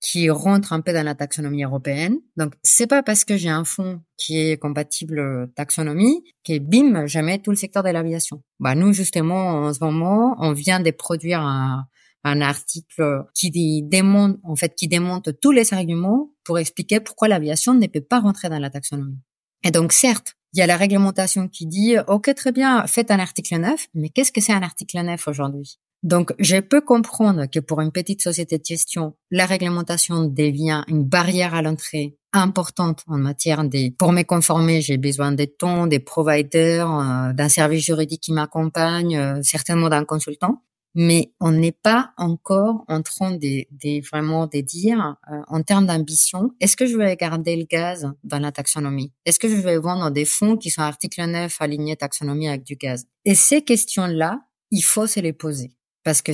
qui 0.01 0.31
rentre 0.31 0.73
un 0.73 0.81
peu 0.81 0.93
dans 0.93 1.05
la 1.05 1.15
taxonomie 1.15 1.63
européenne. 1.63 2.17
Donc, 2.37 2.55
c'est 2.63 2.87
pas 2.87 3.03
parce 3.03 3.25
que 3.25 3.37
j'ai 3.37 3.51
un 3.51 3.65
fonds 3.65 4.01
qui 4.17 4.39
est 4.39 4.57
compatible 4.57 5.53
taxonomie 5.55 6.25
que 6.45 6.59
bim, 6.59 7.07
je 7.07 7.19
mets 7.21 7.39
tout 7.39 7.51
le 7.51 7.57
secteur 7.57 7.83
de 7.83 7.91
l'aviation. 7.91 8.43
Bah, 8.59 8.75
nous, 8.75 8.93
justement, 8.93 9.67
en 9.67 9.73
ce 9.73 9.85
moment, 9.85 10.35
on 10.39 10.53
vient 10.53 10.81
de 10.81 10.91
produire 10.91 11.41
un, 11.41 11.87
un 12.25 12.41
article 12.41 13.25
qui 13.35 13.83
démonte, 13.83 14.39
en 14.43 14.57
fait, 14.57 14.75
qui 14.75 14.89
démonte 14.89 15.41
tous 15.41 15.53
les 15.53 15.73
arguments 15.75 16.31
pour 16.45 16.59
expliquer 16.59 17.01
pourquoi 17.01 17.29
l'aviation 17.29 17.75
ne 17.75 17.87
peut 17.87 18.01
pas 18.01 18.21
rentrer 18.21 18.49
dans 18.49 18.59
la 18.59 18.71
taxonomie. 18.71 19.21
Et 19.65 19.71
donc, 19.71 19.93
certes, 19.93 20.35
il 20.53 20.59
y 20.59 20.63
a 20.63 20.67
la 20.67 20.77
réglementation 20.77 21.49
qui 21.49 21.67
dit, 21.67 21.97
OK, 22.09 22.35
très 22.35 22.53
bien, 22.53 22.87
faites 22.87 23.11
un 23.11 23.19
article 23.19 23.59
9, 23.59 23.89
mais 23.95 24.11
qu'est-ce 24.11 24.33
que 24.33 24.41
c'est 24.41 24.53
un 24.53 24.63
article 24.63 25.01
9 25.01 25.29
aujourd'hui? 25.29 25.79
Donc, 26.03 26.35
je 26.39 26.59
peux 26.59 26.81
comprendre 26.81 27.47
que 27.47 27.61
pour 27.61 27.81
une 27.81 27.93
petite 27.93 28.23
société 28.23 28.59
de 28.59 28.65
gestion, 28.65 29.15
la 29.31 29.47
réglementation 29.47 30.25
devient 30.25 30.83
une 30.89 31.05
barrière 31.05 31.55
à 31.55 31.63
l'entrée 31.63 32.17
importante 32.33 33.05
en 33.07 33.19
matière 33.19 33.65
des, 33.65 33.91
pour 33.91 34.13
me 34.13 34.23
conformer, 34.23 34.81
j'ai 34.81 34.97
besoin 34.97 35.33
des 35.33 35.47
tons, 35.47 35.87
des 35.87 36.01
providers, 36.01 36.91
euh, 36.91 37.33
d'un 37.33 37.49
service 37.49 37.85
juridique 37.85 38.23
qui 38.23 38.33
m'accompagne, 38.33 39.17
euh, 39.17 39.43
certainement 39.43 39.91
d'un 39.91 40.05
consultant 40.05 40.63
mais 40.95 41.33
on 41.41 41.53
n'est 41.53 41.73
pas 41.73 42.13
encore 42.19 42.85
en 42.89 43.03
train 43.03 43.33
de, 43.33 44.09
vraiment 44.09 44.47
de 44.47 44.61
dire 44.61 45.17
euh, 45.31 45.41
en 45.49 45.63
termes 45.63 45.87
d'ambition, 45.87 46.51
est-ce 46.61 46.77
que 46.77 46.87
je 46.87 46.97
vais 46.97 47.17
garder 47.17 47.57
le 47.57 47.65
gaz 47.65 48.11
dans 48.25 48.39
la 48.39 48.53
taxonomie? 48.53 49.13
Est-ce 49.25 49.39
que 49.39 49.49
je 49.49 49.57
vais 49.57 49.79
vendre 49.79 50.11
des 50.11 50.25
fonds 50.25 50.57
qui 50.57 50.71
sont 50.71 50.83
article 50.83 51.25
9 51.25 51.57
alignés 51.61 51.97
taxonomie 51.97 52.49
avec 52.49 52.65
du 52.65 52.77
gaz? 52.77 53.07
Et 53.25 53.35
ces 53.35 53.63
questions-là, 53.63 54.41
il 54.71 54.83
faut 54.83 55.07
se 55.07 55.21
les 55.21 55.33
poser. 55.33 55.73
Parce 56.05 56.21
que 56.21 56.33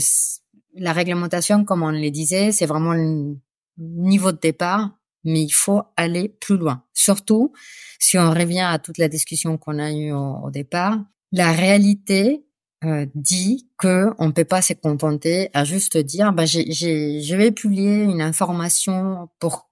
la 0.75 0.93
réglementation, 0.93 1.65
comme 1.65 1.83
on 1.83 1.91
le 1.91 2.11
disait, 2.11 2.53
c'est 2.53 2.67
vraiment 2.67 2.95
le 2.95 3.37
niveau 3.79 4.33
de 4.33 4.39
départ, 4.39 4.91
mais 5.25 5.43
il 5.43 5.51
faut 5.51 5.83
aller 5.97 6.29
plus 6.29 6.57
loin. 6.57 6.85
Surtout 6.95 7.53
si 7.99 8.19
on 8.19 8.31
revient 8.31 8.61
à 8.61 8.79
toute 8.79 8.99
la 8.99 9.09
discussion 9.09 9.59
qu'on 9.59 9.79
a 9.79 9.93
eue 9.93 10.13
au 10.13 10.51
départ, 10.51 10.99
la 11.33 11.53
réalité 11.53 12.45
euh, 12.85 13.07
dit 13.15 13.69
que 13.77 14.11
on 14.19 14.31
peut 14.31 14.45
pas 14.45 14.63
se 14.63 14.73
contenter 14.73 15.51
à 15.53 15.65
juste 15.65 15.97
dire 15.97 16.33
bah 16.33 16.47
j'ai, 16.47 16.71
j'ai, 16.71 17.21
je 17.23 17.35
vais 17.35 17.51
publier 17.51 18.03
une 18.05 18.21
information 18.21 19.29
pour 19.41 19.69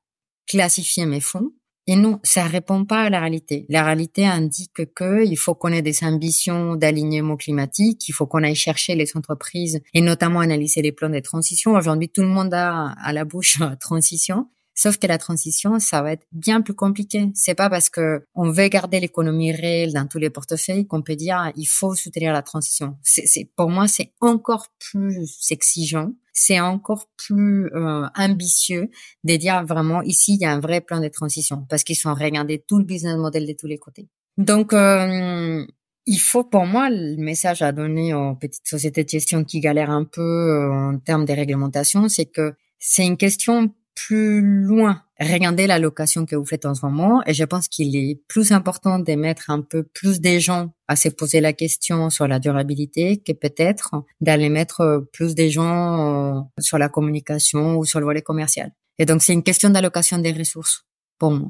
classifier 0.49 1.07
mes 1.07 1.21
fonds. 1.21 1.53
Et 1.89 1.95
non 1.95 2.19
ça 2.25 2.45
répond 2.45 2.85
pas 2.85 3.03
à 3.03 3.11
la 3.11 3.21
réalité. 3.21 3.65
La 3.69 3.85
réalité 3.85 4.27
indique 4.27 4.93
que 4.93 5.25
il 5.25 5.37
faut 5.37 5.55
qu'on 5.55 5.69
ait 5.69 5.83
des 5.83 6.03
ambitions 6.03 6.75
d'alignement 6.75 7.37
climatique 7.37 8.09
il 8.09 8.13
faut 8.13 8.27
qu'on 8.27 8.43
aille 8.43 8.57
chercher 8.57 8.97
les 8.97 9.17
entreprises 9.17 9.81
et 9.95 10.01
notamment 10.01 10.41
analyser 10.41 10.83
les 10.83 10.91
plans 10.91 11.09
de 11.09 11.21
transition. 11.21 11.75
Aujourd'hui 11.75 12.09
tout 12.09 12.23
le 12.23 12.29
monde 12.29 12.55
a 12.55 12.93
à 13.01 13.13
la 13.13 13.25
bouche 13.25 13.59
transition 13.81 14.49
Sauf 14.79 14.99
que 14.99 15.07
la 15.07 15.17
transition, 15.17 15.79
ça 15.79 16.03
va 16.03 16.13
être 16.13 16.27
bien 16.33 16.61
plus 16.61 16.75
compliqué. 16.75 17.31
C'est 17.35 17.55
pas 17.55 17.71
parce 17.71 17.89
que 17.89 18.27
on 18.35 18.51
veut 18.51 18.69
garder 18.69 19.01
l'économie 19.01 19.51
réelle 19.51 19.95
dans 19.95 20.07
tous 20.07 20.19
les 20.19 20.29
portefeuilles 20.29 20.87
qu'on 20.87 21.01
peut 21.01 21.17
dire 21.17 21.51
il 21.57 21.65
faut 21.65 21.95
soutenir 21.95 22.35
la 22.35 22.43
transition. 22.43 22.97
C'est, 23.03 23.51
pour 23.57 23.71
moi, 23.71 23.89
c'est 23.89 24.13
encore 24.21 24.69
plus 24.79 25.51
exigeant, 25.51 26.13
c'est 26.35 26.61
encore 26.61 27.09
plus 27.17 27.73
euh, 27.75 28.07
ambitieux 28.15 28.91
de 29.25 29.37
dire 29.37 29.65
vraiment 29.65 30.03
ici 30.03 30.35
il 30.35 30.43
y 30.43 30.45
a 30.45 30.53
un 30.53 30.61
vrai 30.61 30.83
plan 30.83 31.01
de 31.01 31.09
transition 31.09 31.65
parce 31.71 31.83
qu'ils 31.83 31.97
sont 31.97 32.13
regardés 32.13 32.63
tout 32.69 32.79
le 32.79 32.85
business 32.85 33.17
model 33.17 33.47
de 33.47 33.55
tous 33.59 33.67
les 33.67 33.79
côtés. 33.79 34.11
Donc 34.37 34.75
euh, 34.75 35.65
il 36.05 36.19
faut 36.19 36.45
pour 36.45 36.67
moi 36.67 36.91
le 36.91 37.17
message 37.17 37.63
à 37.63 37.73
donner 37.73 38.13
aux 38.13 38.35
petites 38.35 38.69
sociétés 38.69 39.05
de 39.05 39.09
gestion 39.09 39.43
qui 39.43 39.61
galèrent 39.61 39.91
un 39.91 40.05
peu 40.05 40.21
euh, 40.21 40.71
en 40.71 40.99
termes 40.99 41.25
de 41.25 41.33
réglementation, 41.33 42.11
c'est 42.11 42.27
que 42.27 42.55
c'est 42.79 43.07
une 43.07 43.17
question 43.17 43.73
plus 43.97 44.41
loin. 44.41 45.03
Regardez 45.19 45.67
la 45.67 45.79
location 45.79 46.27
que 46.27 46.37
vous 46.37 46.45
faites 46.45 46.67
en 46.67 46.75
ce 46.75 46.85
moment 46.85 47.23
et 47.27 47.35
je 47.35 47.43
pense 47.45 47.67
qu'il 47.67 47.97
est 47.97 48.21
plus 48.29 48.53
important 48.53 48.99
de 48.99 49.13
mettre 49.15 49.51
un 49.51 49.63
peu 49.63 49.83
plus 49.83 50.21
des 50.21 50.39
gens 50.39 50.75
à 50.87 50.95
se 50.95 51.09
poser 51.09 51.41
la 51.41 51.53
question 51.53 52.11
sur 52.11 52.29
la 52.29 52.39
durabilité 52.39 53.17
que 53.17 53.33
peut-être 53.33 53.95
d'aller 54.21 54.51
mettre 54.51 55.07
plus 55.13 55.35
des 55.35 55.51
gens 55.51 56.37
euh, 56.37 56.41
sur 56.61 56.79
la 56.79 56.89
communication 56.89 57.77
ou 57.77 57.85
sur 57.85 57.99
le 57.99 58.05
volet 58.05 58.23
commercial. 58.23 58.73
Et 58.99 59.07
donc 59.07 59.23
c'est 59.23 59.33
une 59.33 59.43
question 59.43 59.71
d'allocation 59.71 60.19
des 60.19 60.33
ressources 60.33 60.85
pour 61.19 61.33
moi. 61.33 61.49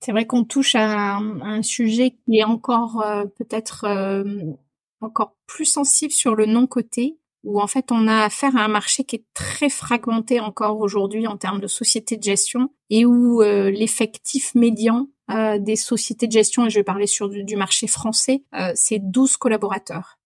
C'est 0.00 0.12
vrai 0.12 0.26
qu'on 0.26 0.44
touche 0.44 0.74
à 0.74 1.16
un, 1.16 1.62
sujet 1.62 2.10
qui 2.10 2.38
est 2.38 2.44
encore 2.44 3.00
euh, 3.02 3.24
peut-être 3.38 3.84
euh, 3.84 4.24
encore 5.00 5.34
plus 5.46 5.64
sensible 5.64 6.12
sur 6.12 6.34
le 6.34 6.46
non-côté 6.46 7.18
où 7.44 7.60
en 7.60 7.66
fait 7.66 7.92
on 7.92 8.08
a 8.08 8.24
affaire 8.24 8.56
à 8.56 8.64
un 8.64 8.68
marché 8.68 9.04
qui 9.04 9.16
est 9.16 9.24
très 9.34 9.68
fragmenté 9.68 10.40
encore 10.40 10.80
aujourd'hui 10.80 11.26
en 11.26 11.36
termes 11.36 11.60
de 11.60 11.66
sociétés 11.66 12.16
de 12.16 12.22
gestion 12.22 12.70
et 12.90 13.04
où 13.04 13.42
euh, 13.42 13.70
l'effectif 13.70 14.54
médian 14.54 15.08
euh, 15.30 15.58
des 15.58 15.76
sociétés 15.76 16.26
de 16.26 16.32
gestion, 16.32 16.66
et 16.66 16.70
je 16.70 16.78
vais 16.78 16.84
parler 16.84 17.06
sur 17.06 17.28
du, 17.30 17.56
marché 17.56 17.86
français, 17.86 18.44
euh, 18.54 18.72
c'est 18.74 18.98
12 18.98 19.38
collaborateurs. 19.38 20.18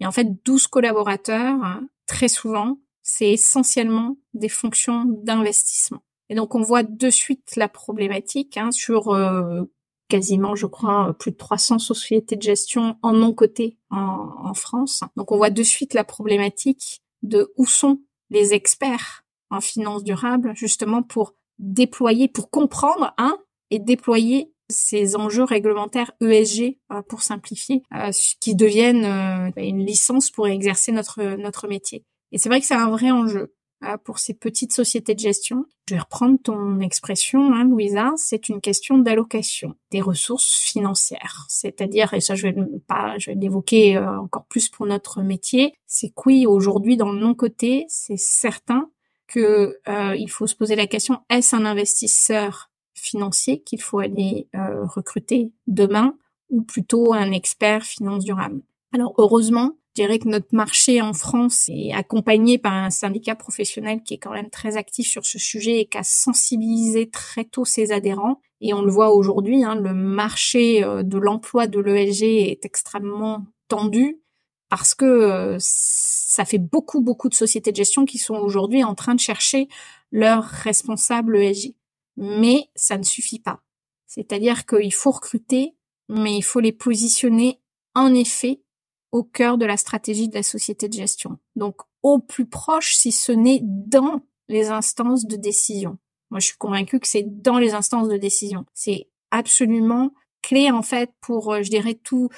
Et 0.00 0.06
en 0.06 0.12
fait, 0.12 0.26
12 0.44 0.66
collaborateurs, 0.66 1.80
très 2.06 2.26
souvent, 2.26 2.78
c'est 3.02 3.30
essentiellement 3.30 4.16
des 4.32 4.48
fonctions 4.48 5.04
d'investissement. 5.06 6.02
Et 6.30 6.34
donc 6.34 6.54
on 6.54 6.62
voit 6.62 6.82
de 6.82 7.10
suite 7.10 7.54
la 7.56 7.68
problématique 7.68 8.56
hein, 8.56 8.72
sur 8.72 9.14
quasiment, 10.14 10.54
je 10.54 10.66
crois, 10.66 11.16
plus 11.18 11.32
de 11.32 11.36
300 11.36 11.80
sociétés 11.80 12.36
de 12.36 12.42
gestion 12.42 12.96
en 13.02 13.12
non-coté 13.12 13.78
en, 13.90 14.30
en, 14.44 14.54
France. 14.54 15.02
Donc 15.16 15.32
on 15.32 15.36
voit 15.36 15.50
de 15.50 15.62
suite 15.64 15.92
la 15.92 16.04
problématique 16.04 17.02
de 17.22 17.52
où 17.56 17.66
sont 17.66 17.98
les 18.30 18.54
experts 18.54 19.24
en 19.50 19.60
finance 19.60 20.04
durable, 20.04 20.52
justement 20.54 21.02
pour 21.02 21.34
déployer, 21.58 22.28
pour 22.28 22.48
comprendre, 22.48 23.12
hein, 23.18 23.36
et 23.70 23.80
déployer 23.80 24.52
ces 24.70 25.16
enjeux 25.16 25.42
réglementaires 25.42 26.12
ESG, 26.20 26.78
pour 27.08 27.22
simplifier, 27.22 27.82
qui 28.40 28.54
deviennent 28.54 29.52
une 29.56 29.84
licence 29.84 30.30
pour 30.30 30.46
exercer 30.46 30.92
notre 30.92 31.36
notre 31.36 31.66
métier. 31.66 32.04
Et 32.30 32.38
c'est 32.38 32.48
vrai 32.48 32.60
que 32.60 32.66
c'est 32.66 32.74
un 32.74 32.88
vrai 32.88 33.10
enjeu 33.10 33.52
pour 34.04 34.18
ces 34.18 34.34
petites 34.34 34.72
sociétés 34.72 35.14
de 35.14 35.20
gestion. 35.20 35.66
Je 35.88 35.94
vais 35.94 36.00
reprendre 36.00 36.38
ton 36.42 36.80
expression, 36.80 37.52
hein, 37.52 37.64
Louisa, 37.64 38.12
c'est 38.16 38.48
une 38.48 38.60
question 38.60 38.98
d'allocation 38.98 39.74
des 39.90 40.00
ressources 40.00 40.58
financières. 40.58 41.46
C'est-à-dire, 41.48 42.14
et 42.14 42.20
ça 42.20 42.34
je 42.34 42.48
vais 42.48 42.56
pas, 42.86 43.18
je 43.18 43.30
vais 43.30 43.36
l'évoquer 43.36 43.96
euh, 43.96 44.20
encore 44.20 44.46
plus 44.46 44.68
pour 44.68 44.86
notre 44.86 45.22
métier, 45.22 45.74
c'est 45.86 46.08
que 46.08 46.22
oui, 46.26 46.46
aujourd'hui 46.46 46.96
dans 46.96 47.12
le 47.12 47.18
non-côté, 47.18 47.84
c'est 47.88 48.18
certain 48.18 48.90
que 49.26 49.78
euh, 49.88 50.16
il 50.16 50.30
faut 50.30 50.46
se 50.46 50.54
poser 50.54 50.76
la 50.76 50.86
question 50.86 51.20
est-ce 51.30 51.56
un 51.56 51.64
investisseur 51.64 52.70
financier 52.94 53.62
qu'il 53.62 53.80
faut 53.80 53.98
aller 53.98 54.48
euh, 54.54 54.84
recruter 54.84 55.52
demain 55.66 56.16
ou 56.50 56.62
plutôt 56.62 57.12
un 57.12 57.32
expert 57.32 57.82
finance 57.82 58.24
durable? 58.24 58.62
Alors 58.92 59.14
heureusement, 59.18 59.72
je 59.96 60.02
dirais 60.02 60.18
que 60.18 60.28
notre 60.28 60.52
marché 60.52 61.00
en 61.00 61.12
France 61.12 61.68
est 61.68 61.92
accompagné 61.92 62.58
par 62.58 62.72
un 62.72 62.90
syndicat 62.90 63.36
professionnel 63.36 64.02
qui 64.02 64.14
est 64.14 64.18
quand 64.18 64.32
même 64.32 64.50
très 64.50 64.76
actif 64.76 65.06
sur 65.06 65.24
ce 65.24 65.38
sujet 65.38 65.80
et 65.80 65.86
qui 65.86 65.96
a 65.96 66.02
sensibilisé 66.02 67.08
très 67.10 67.44
tôt 67.44 67.64
ses 67.64 67.92
adhérents. 67.92 68.40
Et 68.60 68.74
on 68.74 68.82
le 68.82 68.90
voit 68.90 69.14
aujourd'hui, 69.14 69.62
hein, 69.62 69.76
le 69.76 69.94
marché 69.94 70.82
euh, 70.82 71.04
de 71.04 71.16
l'emploi 71.16 71.68
de 71.68 71.78
l'ESG 71.78 72.24
est 72.24 72.64
extrêmement 72.64 73.46
tendu 73.68 74.20
parce 74.68 74.94
que 74.94 75.04
euh, 75.04 75.56
ça 75.60 76.44
fait 76.44 76.58
beaucoup, 76.58 77.00
beaucoup 77.00 77.28
de 77.28 77.34
sociétés 77.34 77.70
de 77.70 77.76
gestion 77.76 78.04
qui 78.04 78.18
sont 78.18 78.34
aujourd'hui 78.34 78.82
en 78.82 78.96
train 78.96 79.14
de 79.14 79.20
chercher 79.20 79.68
leur 80.10 80.42
responsable 80.42 81.36
ESG. 81.36 81.76
Mais 82.16 82.68
ça 82.74 82.98
ne 82.98 83.04
suffit 83.04 83.38
pas. 83.38 83.60
C'est-à-dire 84.08 84.66
qu'il 84.66 84.92
faut 84.92 85.12
recruter, 85.12 85.76
mais 86.08 86.36
il 86.36 86.42
faut 86.42 86.60
les 86.60 86.72
positionner 86.72 87.60
en 87.94 88.12
effet 88.12 88.63
au 89.14 89.22
cœur 89.22 89.58
de 89.58 89.64
la 89.64 89.76
stratégie 89.76 90.28
de 90.28 90.34
la 90.34 90.42
société 90.42 90.88
de 90.88 90.94
gestion. 90.94 91.38
Donc 91.54 91.76
au 92.02 92.18
plus 92.18 92.46
proche, 92.46 92.96
si 92.96 93.12
ce 93.12 93.30
n'est 93.30 93.60
dans 93.62 94.22
les 94.48 94.70
instances 94.70 95.24
de 95.24 95.36
décision. 95.36 95.98
Moi, 96.32 96.40
je 96.40 96.46
suis 96.46 96.58
convaincue 96.58 96.98
que 96.98 97.06
c'est 97.06 97.22
dans 97.22 97.58
les 97.58 97.74
instances 97.74 98.08
de 98.08 98.16
décision. 98.16 98.66
C'est 98.74 99.08
absolument 99.30 100.12
clé 100.42 100.72
en 100.72 100.82
fait 100.82 101.12
pour, 101.20 101.52
euh, 101.52 101.62
je 101.62 101.70
dirais, 101.70 101.94
tout, 101.94 102.28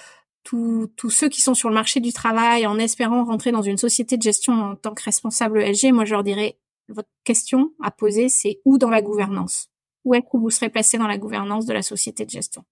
tous 0.44 1.10
ceux 1.10 1.30
qui 1.30 1.40
sont 1.40 1.54
sur 1.54 1.70
le 1.70 1.74
marché 1.74 2.00
du 2.00 2.12
travail 2.12 2.66
en 2.66 2.78
espérant 2.78 3.24
rentrer 3.24 3.52
dans 3.52 3.62
une 3.62 3.78
société 3.78 4.18
de 4.18 4.22
gestion 4.22 4.52
en 4.52 4.76
tant 4.76 4.92
que 4.92 5.02
responsable 5.02 5.62
ESG. 5.62 5.92
Moi, 5.92 6.04
je 6.04 6.12
leur 6.12 6.24
dirais, 6.24 6.58
votre 6.90 7.08
question 7.24 7.72
à 7.82 7.90
poser, 7.90 8.28
c'est 8.28 8.60
où 8.66 8.76
dans 8.76 8.90
la 8.90 9.00
gouvernance? 9.00 9.70
Où 10.04 10.14
est-ce 10.14 10.26
que 10.30 10.36
vous 10.36 10.50
serez 10.50 10.68
placé 10.68 10.98
dans 10.98 11.08
la 11.08 11.16
gouvernance 11.16 11.64
de 11.64 11.72
la 11.72 11.82
société 11.82 12.26
de 12.26 12.30
gestion? 12.30 12.64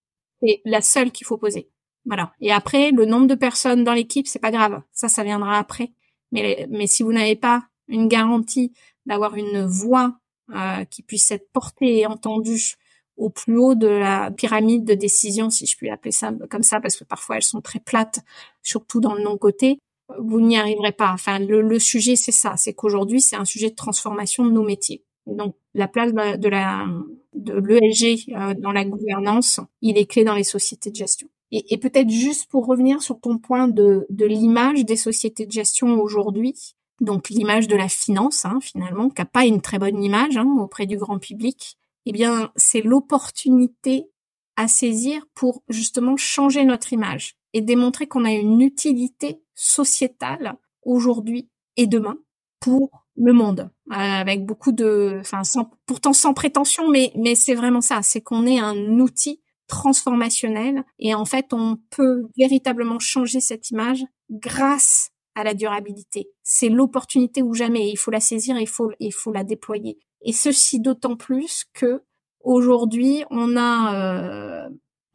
C'est 0.42 0.60
la 0.66 0.82
seule 0.82 1.10
qu'il 1.10 1.26
faut 1.26 1.38
poser. 1.38 1.70
Voilà. 2.06 2.32
Et 2.40 2.52
après, 2.52 2.90
le 2.90 3.06
nombre 3.06 3.26
de 3.26 3.34
personnes 3.34 3.84
dans 3.84 3.94
l'équipe, 3.94 4.26
c'est 4.26 4.38
pas 4.38 4.50
grave. 4.50 4.82
Ça, 4.92 5.08
ça 5.08 5.24
viendra 5.24 5.58
après. 5.58 5.92
Mais, 6.32 6.66
mais 6.70 6.86
si 6.86 7.02
vous 7.02 7.12
n'avez 7.12 7.36
pas 7.36 7.64
une 7.88 8.08
garantie 8.08 8.72
d'avoir 9.06 9.36
une 9.36 9.64
voix 9.64 10.18
euh, 10.54 10.84
qui 10.84 11.02
puisse 11.02 11.30
être 11.30 11.50
portée 11.52 12.00
et 12.00 12.06
entendue 12.06 12.74
au 13.16 13.30
plus 13.30 13.56
haut 13.56 13.74
de 13.74 13.86
la 13.86 14.30
pyramide 14.30 14.84
de 14.84 14.94
décision, 14.94 15.48
si 15.48 15.66
je 15.66 15.76
puis 15.76 15.88
appeler 15.88 16.12
ça 16.12 16.32
comme 16.50 16.62
ça, 16.64 16.80
parce 16.80 16.96
que 16.96 17.04
parfois 17.04 17.36
elles 17.36 17.42
sont 17.42 17.60
très 17.60 17.78
plates, 17.78 18.20
surtout 18.62 19.00
dans 19.00 19.14
le 19.14 19.22
non-côté, 19.22 19.78
vous 20.18 20.40
n'y 20.40 20.58
arriverez 20.58 20.92
pas. 20.92 21.12
Enfin, 21.12 21.38
le, 21.38 21.62
le 21.62 21.78
sujet, 21.78 22.16
c'est 22.16 22.32
ça, 22.32 22.54
c'est 22.56 22.74
qu'aujourd'hui, 22.74 23.20
c'est 23.20 23.36
un 23.36 23.44
sujet 23.44 23.70
de 23.70 23.74
transformation 23.74 24.44
de 24.44 24.50
nos 24.50 24.64
métiers. 24.64 25.04
donc, 25.26 25.54
la 25.74 25.88
place 25.88 26.12
de 26.12 26.48
la 26.48 26.86
de 27.34 27.54
l'ESG 27.54 28.32
euh, 28.34 28.54
dans 28.54 28.72
la 28.72 28.84
gouvernance, 28.84 29.60
il 29.82 29.98
est 29.98 30.06
clé 30.06 30.24
dans 30.24 30.34
les 30.34 30.44
sociétés 30.44 30.90
de 30.90 30.96
gestion. 30.96 31.28
Et, 31.56 31.78
peut-être 31.78 32.10
juste 32.10 32.50
pour 32.50 32.66
revenir 32.66 33.00
sur 33.00 33.20
ton 33.20 33.38
point 33.38 33.68
de, 33.68 34.06
de 34.10 34.26
l'image 34.26 34.84
des 34.84 34.96
sociétés 34.96 35.46
de 35.46 35.52
gestion 35.52 36.00
aujourd'hui, 36.00 36.74
donc 37.00 37.28
l'image 37.28 37.68
de 37.68 37.76
la 37.76 37.88
finance 37.88 38.44
hein, 38.44 38.58
finalement, 38.60 39.08
qui 39.08 39.20
n'a 39.20 39.26
pas 39.26 39.46
une 39.46 39.60
très 39.60 39.78
bonne 39.78 40.02
image 40.02 40.36
hein, 40.36 40.56
auprès 40.58 40.86
du 40.86 40.96
grand 40.96 41.20
public, 41.20 41.76
eh 42.06 42.12
bien 42.12 42.50
c'est 42.56 42.82
l'opportunité 42.82 44.08
à 44.56 44.66
saisir 44.66 45.26
pour 45.34 45.62
justement 45.68 46.16
changer 46.16 46.64
notre 46.64 46.92
image 46.92 47.36
et 47.52 47.60
démontrer 47.60 48.08
qu'on 48.08 48.24
a 48.24 48.32
une 48.32 48.60
utilité 48.60 49.40
sociétale 49.54 50.56
aujourd'hui 50.82 51.48
et 51.76 51.86
demain 51.86 52.16
pour 52.60 53.04
le 53.16 53.32
monde, 53.32 53.70
euh, 53.92 53.94
avec 53.94 54.44
beaucoup 54.44 54.72
de, 54.72 55.18
enfin, 55.20 55.44
sans, 55.44 55.70
pourtant 55.86 56.12
sans 56.12 56.34
prétention, 56.34 56.88
mais 56.88 57.12
mais 57.16 57.36
c'est 57.36 57.54
vraiment 57.54 57.80
ça, 57.80 58.02
c'est 58.02 58.22
qu'on 58.22 58.44
est 58.44 58.58
un 58.58 58.98
outil 58.98 59.40
transformationnel 59.74 60.84
et 61.00 61.14
en 61.14 61.24
fait 61.24 61.52
on 61.52 61.78
peut 61.90 62.22
véritablement 62.38 63.00
changer 63.00 63.40
cette 63.40 63.70
image 63.70 64.04
grâce 64.30 65.10
à 65.34 65.42
la 65.42 65.54
durabilité. 65.54 66.28
C'est 66.44 66.68
l'opportunité 66.68 67.42
ou 67.42 67.54
jamais. 67.54 67.90
Il 67.90 67.96
faut 67.96 68.12
la 68.12 68.20
saisir, 68.20 68.56
il 68.56 68.68
faut 68.68 68.92
il 69.00 69.12
faut 69.12 69.32
la 69.32 69.42
déployer. 69.42 69.98
Et 70.22 70.32
ceci 70.32 70.78
d'autant 70.78 71.16
plus 71.16 71.64
que 71.74 72.02
aujourd'hui 72.40 73.24
on 73.30 73.56
a, 73.56 73.94
euh, 73.96 74.68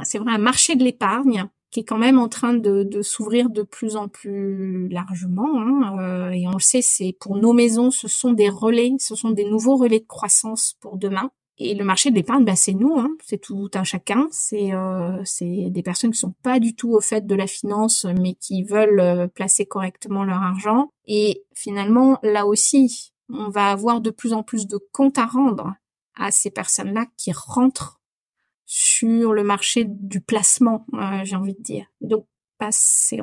c'est 0.03 0.19
vrai, 0.19 0.33
un 0.33 0.37
marché 0.39 0.75
de 0.75 0.83
l'épargne 0.83 1.47
qui 1.71 1.81
est 1.81 1.85
quand 1.85 1.97
même 1.97 2.19
en 2.19 2.27
train 2.27 2.53
de, 2.53 2.83
de 2.83 3.01
s'ouvrir 3.01 3.49
de 3.49 3.61
plus 3.61 3.95
en 3.95 4.09
plus 4.09 4.89
largement. 4.89 5.61
Hein, 5.61 5.99
euh, 5.99 6.31
et 6.31 6.47
on 6.47 6.53
le 6.53 6.59
sait, 6.59 6.81
c'est 6.81 7.15
pour 7.19 7.37
nos 7.37 7.53
maisons, 7.53 7.91
ce 7.91 8.07
sont 8.07 8.33
des 8.33 8.49
relais, 8.49 8.91
ce 8.99 9.15
sont 9.15 9.29
des 9.29 9.45
nouveaux 9.45 9.77
relais 9.77 9.99
de 9.99 10.07
croissance 10.07 10.75
pour 10.81 10.97
demain. 10.97 11.31
Et 11.61 11.75
le 11.75 11.83
marché 11.83 12.09
de 12.09 12.15
l'épargne, 12.15 12.45
bah, 12.45 12.55
c'est 12.55 12.73
nous, 12.73 12.97
hein, 12.97 13.11
c'est 13.21 13.37
tout 13.37 13.69
un 13.73 13.83
chacun. 13.83 14.27
C'est 14.31 14.73
euh, 14.73 15.21
des 15.41 15.83
personnes 15.83 16.11
qui 16.11 16.17
sont 16.17 16.33
pas 16.41 16.59
du 16.59 16.73
tout 16.73 16.91
au 16.91 17.01
fait 17.01 17.27
de 17.27 17.35
la 17.35 17.47
finance, 17.47 18.05
mais 18.17 18.33
qui 18.33 18.63
veulent 18.63 19.01
euh, 19.01 19.27
placer 19.27 19.65
correctement 19.65 20.23
leur 20.23 20.41
argent. 20.41 20.89
Et 21.05 21.43
finalement, 21.53 22.17
là 22.23 22.45
aussi, 22.45 23.11
on 23.29 23.49
va 23.49 23.71
avoir 23.71 23.99
de 23.99 24.09
plus 24.09 24.31
en 24.31 24.41
plus 24.41 24.67
de 24.67 24.79
comptes 24.93 25.17
à 25.17 25.25
rendre 25.25 25.73
à 26.15 26.31
ces 26.31 26.49
personnes-là 26.49 27.07
qui 27.17 27.33
rentrent 27.33 27.99
sur 28.65 29.33
le 29.33 29.43
marché 29.43 29.83
du 29.85 30.21
placement, 30.21 30.85
euh, 30.93 31.21
j'ai 31.23 31.35
envie 31.35 31.55
de 31.55 31.61
dire. 31.61 31.87
Donc, 31.99 32.25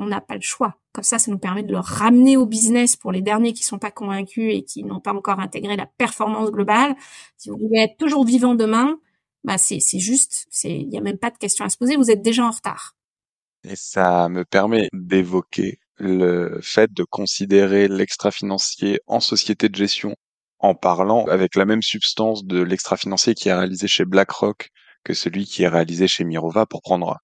on 0.01 0.07
n'a 0.07 0.21
pas 0.21 0.35
le 0.35 0.41
choix. 0.41 0.77
Comme 0.93 1.05
ça, 1.05 1.19
ça 1.19 1.31
nous 1.31 1.39
permet 1.39 1.63
de 1.63 1.73
le 1.73 1.79
ramener 1.79 2.37
au 2.37 2.47
business 2.47 2.97
pour 2.97 3.13
les 3.13 3.23
derniers 3.23 3.53
qui 3.53 3.63
sont 3.63 3.79
pas 3.79 3.91
convaincus 3.91 4.55
et 4.55 4.63
qui 4.63 4.83
n'ont 4.85 5.01
pas 5.01 5.13
encore 5.13 5.41
intégré 5.41 5.77
la 5.77 5.87
performance 5.87 6.51
globale. 6.51 6.97
Si 7.37 7.51
vous 7.51 7.57
voulez 7.59 7.81
être 7.81 7.99
toujours 7.99 8.25
vivant 8.25 8.55
demain, 8.55 8.99
bah 9.45 9.59
c'est 9.59 9.81
juste, 9.99 10.47
c'est 10.51 10.71
il 10.71 10.93
y 10.93 10.99
a 10.99 11.01
même 11.01 11.19
pas 11.19 11.31
de 11.31 11.39
question 11.39 11.65
à 11.65 11.69
se 11.69 11.77
poser. 11.77 11.97
Vous 11.97 12.11
êtes 12.11 12.23
déjà 12.23 12.45
en 12.45 12.51
retard. 12.51 12.97
Et 13.65 13.77
ça 13.77 14.29
me 14.29 14.45
permet 14.45 14.89
d'évoquer 14.93 15.81
le 15.99 16.61
fait 16.63 16.93
de 16.93 17.05
considérer 17.05 17.89
l'extra-financier 17.89 19.01
en 19.07 19.21
société 19.21 19.69
de 19.69 19.75
gestion 19.75 20.15
en 20.59 20.75
parlant 20.75 21.25
avec 21.27 21.55
la 21.57 21.65
même 21.65 21.83
substance 21.83 22.45
de 22.45 22.61
l'extra-financier 22.61 23.35
qui 23.35 23.49
est 23.49 23.55
réalisé 23.55 23.89
chez 23.89 24.05
BlackRock 24.05 24.71
que 25.05 25.15
celui 25.15 25.45
qui 25.45 25.63
est 25.63 25.69
réalisé 25.69 26.09
chez 26.09 26.25
Mirova 26.25 26.67
pour 26.67 26.83
prendre 26.83 27.19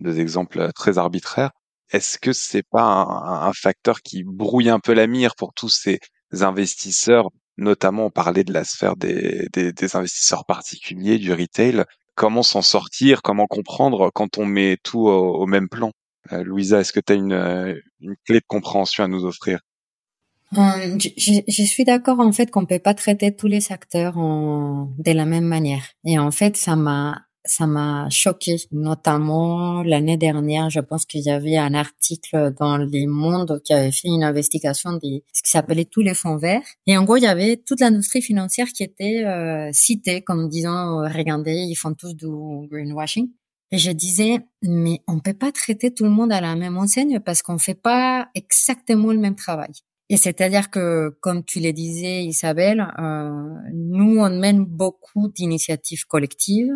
deux 0.00 0.20
exemples 0.20 0.72
très 0.72 0.98
arbitraires. 0.98 1.50
Est-ce 1.90 2.18
que 2.18 2.32
c'est 2.32 2.62
pas 2.62 2.82
un, 2.84 3.52
facteur 3.52 4.02
qui 4.02 4.22
brouille 4.22 4.68
un 4.68 4.78
peu 4.78 4.92
la 4.92 5.06
mire 5.06 5.34
pour 5.36 5.54
tous 5.54 5.70
ces 5.70 6.00
investisseurs, 6.42 7.30
notamment 7.56 8.06
on 8.06 8.10
parlait 8.10 8.44
de 8.44 8.52
la 8.52 8.64
sphère 8.64 8.96
des, 8.96 9.48
investisseurs 9.94 10.44
particuliers, 10.44 11.18
du 11.18 11.32
retail. 11.32 11.84
Comment 12.14 12.42
s'en 12.42 12.62
sortir? 12.62 13.22
Comment 13.22 13.46
comprendre 13.46 14.10
quand 14.14 14.36
on 14.38 14.44
met 14.44 14.76
tout 14.82 15.08
au, 15.08 15.46
même 15.46 15.68
plan? 15.68 15.92
Euh, 16.32 16.44
Louisa, 16.44 16.80
est-ce 16.80 16.92
que 16.92 17.00
tu 17.00 17.12
as 17.12 17.16
une, 17.16 17.80
une 18.00 18.16
clé 18.26 18.40
de 18.40 18.46
compréhension 18.46 19.04
à 19.04 19.08
nous 19.08 19.24
offrir? 19.24 19.60
Euh, 20.56 20.98
je, 20.98 21.40
je, 21.46 21.62
suis 21.62 21.84
d'accord 21.84 22.20
en 22.20 22.32
fait 22.32 22.50
qu'on 22.50 22.64
peut 22.64 22.78
pas 22.78 22.94
traiter 22.94 23.36
tous 23.36 23.48
les 23.48 23.70
acteurs 23.70 24.16
en, 24.16 24.90
de 24.98 25.12
la 25.12 25.26
même 25.26 25.44
manière. 25.44 25.84
Et 26.04 26.18
en 26.18 26.30
fait, 26.30 26.56
ça 26.56 26.74
m'a 26.74 27.27
ça 27.48 27.66
m'a 27.66 28.08
choqué, 28.10 28.56
notamment 28.70 29.82
l'année 29.82 30.16
dernière. 30.16 30.70
Je 30.70 30.80
pense 30.80 31.04
qu'il 31.06 31.22
y 31.22 31.30
avait 31.30 31.56
un 31.56 31.74
article 31.74 32.54
dans 32.58 32.76
Les 32.76 33.06
Mondes 33.06 33.60
qui 33.64 33.72
avait 33.72 33.90
fait 33.90 34.08
une 34.08 34.22
investigation 34.22 34.92
de 34.92 35.22
ce 35.32 35.42
qui 35.42 35.50
s'appelait 35.50 35.84
tous 35.84 36.02
les 36.02 36.14
fonds 36.14 36.36
verts. 36.36 36.62
Et 36.86 36.96
en 36.96 37.04
gros, 37.04 37.16
il 37.16 37.22
y 37.24 37.26
avait 37.26 37.56
toute 37.56 37.80
l'industrie 37.80 38.22
financière 38.22 38.68
qui 38.68 38.82
était 38.82 39.24
euh, 39.24 39.70
citée 39.72 40.22
comme 40.22 40.48
disant 40.48 41.02
euh, 41.02 41.08
regardez, 41.08 41.54
ils 41.54 41.74
font 41.74 41.94
tous 41.94 42.14
du 42.14 42.26
greenwashing. 42.70 43.28
Et 43.70 43.78
je 43.78 43.90
disais 43.90 44.38
mais 44.62 45.00
on 45.06 45.20
peut 45.20 45.34
pas 45.34 45.52
traiter 45.52 45.92
tout 45.92 46.04
le 46.04 46.10
monde 46.10 46.32
à 46.32 46.40
la 46.40 46.56
même 46.56 46.78
enseigne 46.78 47.20
parce 47.20 47.42
qu'on 47.42 47.58
fait 47.58 47.74
pas 47.74 48.28
exactement 48.34 49.12
le 49.12 49.18
même 49.18 49.36
travail. 49.36 49.72
Et 50.10 50.16
c'est-à-dire 50.16 50.70
que, 50.70 51.10
comme 51.20 51.44
tu 51.44 51.60
le 51.60 51.72
disais, 51.72 52.24
Isabelle, 52.24 52.86
euh, 52.98 53.30
nous, 53.74 54.18
on 54.18 54.30
mène 54.30 54.64
beaucoup 54.64 55.28
d'initiatives 55.28 56.06
collectives 56.06 56.72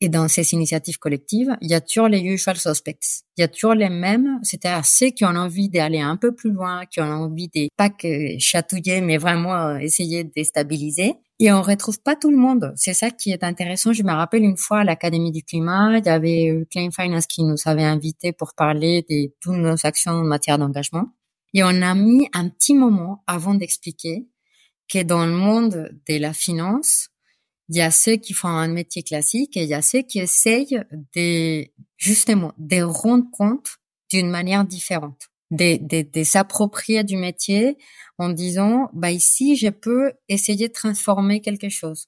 Et 0.00 0.10
dans 0.10 0.28
ces 0.28 0.52
initiatives 0.52 0.98
collectives, 0.98 1.56
il 1.62 1.70
y 1.70 1.74
a 1.74 1.80
toujours 1.80 2.08
les 2.08 2.20
usual 2.20 2.56
suspects. 2.56 3.22
Il 3.36 3.40
y 3.40 3.44
a 3.44 3.48
toujours 3.48 3.74
les 3.74 3.88
mêmes, 3.88 4.38
c'est-à-dire 4.42 4.84
ceux 4.84 5.08
qui 5.08 5.24
ont 5.24 5.28
envie 5.28 5.70
d'aller 5.70 6.00
un 6.00 6.16
peu 6.16 6.34
plus 6.34 6.50
loin, 6.50 6.84
qui 6.84 7.00
ont 7.00 7.04
envie 7.04 7.48
de 7.48 7.68
pas 7.78 7.88
que 7.88 8.38
chatouiller, 8.38 9.00
mais 9.00 9.16
vraiment 9.16 9.54
euh, 9.54 9.78
essayer 9.78 10.24
de 10.24 10.30
déstabiliser. 10.36 11.14
Et 11.38 11.50
on 11.50 11.62
retrouve 11.62 12.00
pas 12.02 12.14
tout 12.14 12.30
le 12.30 12.36
monde. 12.36 12.72
C'est 12.76 12.92
ça 12.92 13.10
qui 13.10 13.30
est 13.30 13.42
intéressant. 13.42 13.94
Je 13.94 14.02
me 14.02 14.12
rappelle 14.12 14.42
une 14.42 14.56
fois 14.58 14.80
à 14.80 14.84
l'Académie 14.84 15.32
du 15.32 15.42
climat, 15.42 15.98
il 15.98 16.04
y 16.04 16.10
avait 16.10 16.50
euh, 16.50 16.66
Klein 16.70 16.90
Finance 16.90 17.26
qui 17.26 17.42
nous 17.42 17.56
avait 17.64 17.84
invités 17.84 18.32
pour 18.32 18.54
parler 18.54 19.04
de 19.08 19.32
toutes 19.40 19.56
nos 19.56 19.76
actions 19.84 20.12
en 20.12 20.24
matière 20.24 20.58
d'engagement. 20.58 21.06
Et 21.54 21.62
on 21.62 21.68
a 21.82 21.94
mis 21.94 22.28
un 22.34 22.50
petit 22.50 22.74
moment 22.74 23.22
avant 23.26 23.54
d'expliquer 23.54 24.26
que 24.92 25.02
dans 25.02 25.24
le 25.24 25.32
monde 25.32 25.90
de 26.06 26.18
la 26.18 26.34
finance, 26.34 27.08
il 27.68 27.76
y 27.76 27.82
a 27.82 27.90
ceux 27.90 28.16
qui 28.16 28.32
font 28.32 28.48
un 28.48 28.68
métier 28.68 29.02
classique 29.02 29.56
et 29.56 29.62
il 29.64 29.68
y 29.68 29.74
a 29.74 29.82
ceux 29.82 30.02
qui 30.02 30.20
essayent 30.20 30.82
de, 31.14 31.66
justement, 31.96 32.52
de 32.58 32.82
rendre 32.82 33.26
compte 33.32 33.78
d'une 34.10 34.30
manière 34.30 34.64
différente, 34.64 35.28
de, 35.50 35.78
de, 35.80 36.08
de 36.08 36.24
s'approprier 36.24 37.02
du 37.02 37.16
métier 37.16 37.76
en 38.18 38.28
disant, 38.28 38.88
bah 38.92 39.10
ici, 39.10 39.56
je 39.56 39.68
peux 39.68 40.12
essayer 40.28 40.68
de 40.68 40.72
transformer 40.72 41.40
quelque 41.40 41.68
chose. 41.68 42.06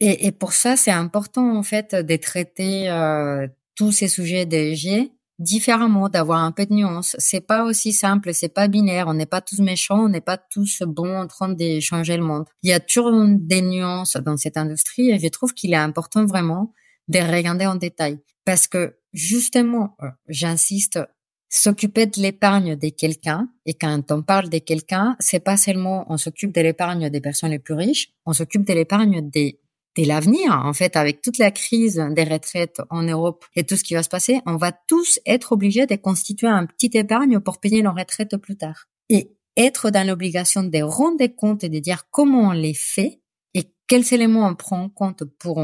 Et, 0.00 0.26
et 0.26 0.32
pour 0.32 0.52
ça, 0.52 0.76
c'est 0.76 0.90
important, 0.90 1.56
en 1.56 1.62
fait, 1.62 1.94
de 1.94 2.16
traiter 2.16 2.90
euh, 2.90 3.46
tous 3.74 3.92
ces 3.92 4.08
sujets 4.08 4.46
d'ESG 4.46 5.10
différemment, 5.40 6.08
d'avoir 6.08 6.40
un 6.40 6.52
peu 6.52 6.66
de 6.66 6.74
nuance. 6.74 7.16
C'est 7.18 7.40
pas 7.40 7.64
aussi 7.64 7.92
simple, 7.92 8.32
c'est 8.32 8.54
pas 8.54 8.68
binaire. 8.68 9.08
On 9.08 9.14
n'est 9.14 9.26
pas 9.26 9.40
tous 9.40 9.60
méchants, 9.60 10.04
on 10.04 10.08
n'est 10.08 10.20
pas 10.20 10.36
tous 10.36 10.82
bons 10.86 11.16
en 11.16 11.26
train 11.26 11.48
de 11.48 11.80
changer 11.80 12.16
le 12.16 12.22
monde. 12.22 12.44
Il 12.62 12.70
y 12.70 12.72
a 12.72 12.80
toujours 12.80 13.10
des 13.26 13.62
nuances 13.62 14.16
dans 14.16 14.36
cette 14.36 14.56
industrie 14.56 15.10
et 15.10 15.18
je 15.18 15.28
trouve 15.28 15.54
qu'il 15.54 15.72
est 15.72 15.76
important 15.76 16.26
vraiment 16.26 16.72
de 17.08 17.18
regarder 17.18 17.66
en 17.66 17.74
détail. 17.74 18.18
Parce 18.44 18.66
que 18.66 18.96
justement, 19.12 19.96
euh, 20.02 20.08
j'insiste, 20.28 21.00
s'occuper 21.48 22.06
de 22.06 22.20
l'épargne 22.20 22.76
de 22.76 22.88
quelqu'un, 22.90 23.48
et 23.66 23.74
quand 23.74 24.12
on 24.12 24.22
parle 24.22 24.48
de 24.48 24.58
quelqu'un, 24.58 25.16
c'est 25.18 25.40
pas 25.40 25.56
seulement 25.56 26.06
on 26.08 26.16
s'occupe 26.16 26.54
de 26.54 26.60
l'épargne 26.60 27.10
des 27.10 27.20
personnes 27.20 27.50
les 27.50 27.58
plus 27.58 27.74
riches, 27.74 28.12
on 28.24 28.32
s'occupe 28.32 28.64
de 28.64 28.72
l'épargne 28.72 29.28
des 29.28 29.58
de 29.96 30.06
l'avenir, 30.06 30.52
en 30.52 30.72
fait, 30.72 30.96
avec 30.96 31.20
toute 31.20 31.38
la 31.38 31.50
crise 31.50 32.02
des 32.12 32.24
retraites 32.24 32.80
en 32.90 33.02
Europe 33.02 33.44
et 33.56 33.64
tout 33.64 33.76
ce 33.76 33.84
qui 33.84 33.94
va 33.94 34.02
se 34.02 34.08
passer, 34.08 34.40
on 34.46 34.56
va 34.56 34.72
tous 34.86 35.18
être 35.26 35.52
obligés 35.52 35.86
de 35.86 35.96
constituer 35.96 36.46
un 36.46 36.66
petit 36.66 36.90
épargne 36.94 37.40
pour 37.40 37.58
payer 37.58 37.82
nos 37.82 37.92
retraites 37.92 38.36
plus 38.36 38.56
tard. 38.56 38.86
Et 39.08 39.32
être 39.56 39.90
dans 39.90 40.06
l'obligation 40.06 40.62
de 40.62 40.82
rendre 40.82 41.18
des 41.18 41.34
comptes 41.34 41.64
et 41.64 41.68
de 41.68 41.78
dire 41.78 42.04
comment 42.10 42.50
on 42.50 42.52
les 42.52 42.74
fait 42.74 43.20
et 43.54 43.64
quels 43.88 44.14
éléments 44.14 44.46
on 44.46 44.54
prend 44.54 44.82
en 44.84 44.88
compte 44.88 45.24
pour 45.38 45.60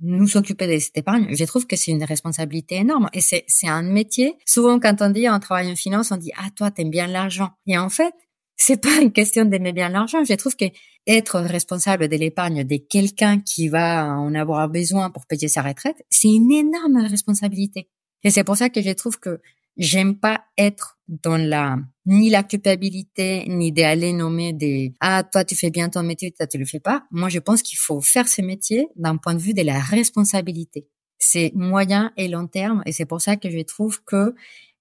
nous 0.00 0.36
occuper 0.36 0.66
de 0.66 0.78
cette 0.78 0.96
épargne, 0.96 1.26
je 1.30 1.44
trouve 1.44 1.66
que 1.66 1.76
c'est 1.76 1.90
une 1.90 2.04
responsabilité 2.04 2.76
énorme. 2.76 3.08
Et 3.12 3.20
c'est, 3.20 3.44
c'est 3.48 3.68
un 3.68 3.82
métier. 3.82 4.36
Souvent, 4.46 4.80
quand 4.80 5.02
on 5.02 5.10
dit 5.10 5.28
on 5.28 5.38
travaille 5.38 5.70
en 5.70 5.76
finance, 5.76 6.10
on 6.10 6.16
dit, 6.16 6.32
ah, 6.36 6.48
toi, 6.56 6.70
t'aimes 6.70 6.90
bien 6.90 7.06
l'argent. 7.06 7.50
Et 7.66 7.76
en 7.76 7.90
fait, 7.90 8.14
c'est 8.62 8.80
pas 8.80 9.00
une 9.00 9.10
question 9.10 9.46
d'aimer 9.46 9.72
bien 9.72 9.88
l'argent. 9.88 10.22
Je 10.22 10.34
trouve 10.34 10.54
que 10.54 10.66
être 11.06 11.40
responsable 11.40 12.08
de 12.08 12.16
l'épargne 12.16 12.62
de 12.62 12.76
quelqu'un 12.76 13.40
qui 13.40 13.68
va 13.68 14.14
en 14.18 14.34
avoir 14.34 14.68
besoin 14.68 15.08
pour 15.10 15.26
payer 15.26 15.48
sa 15.48 15.62
retraite, 15.62 16.04
c'est 16.10 16.28
une 16.28 16.52
énorme 16.52 16.98
responsabilité. 17.08 17.88
Et 18.22 18.30
c'est 18.30 18.44
pour 18.44 18.58
ça 18.58 18.68
que 18.68 18.82
je 18.82 18.90
trouve 18.90 19.18
que 19.18 19.40
j'aime 19.78 20.18
pas 20.18 20.44
être 20.58 20.98
dans 21.08 21.38
la 21.38 21.78
ni 22.04 22.28
la 22.28 22.42
culpabilité 22.42 23.46
ni 23.48 23.72
d'aller 23.72 24.12
nommer 24.12 24.52
des 24.52 24.92
ah 25.00 25.24
toi 25.24 25.42
tu 25.42 25.56
fais 25.56 25.70
bien 25.70 25.88
ton 25.88 26.02
métier 26.02 26.30
toi 26.30 26.46
tu 26.46 26.58
le 26.58 26.66
fais 26.66 26.80
pas. 26.80 27.04
Moi 27.10 27.30
je 27.30 27.38
pense 27.38 27.62
qu'il 27.62 27.78
faut 27.78 28.02
faire 28.02 28.28
ce 28.28 28.42
métier 28.42 28.88
d'un 28.94 29.16
point 29.16 29.32
de 29.32 29.40
vue 29.40 29.54
de 29.54 29.62
la 29.62 29.80
responsabilité. 29.80 30.86
C'est 31.18 31.52
moyen 31.54 32.12
et 32.18 32.28
long 32.28 32.46
terme 32.46 32.82
et 32.84 32.92
c'est 32.92 33.06
pour 33.06 33.22
ça 33.22 33.36
que 33.36 33.48
je 33.48 33.60
trouve 33.60 34.04
que 34.04 34.34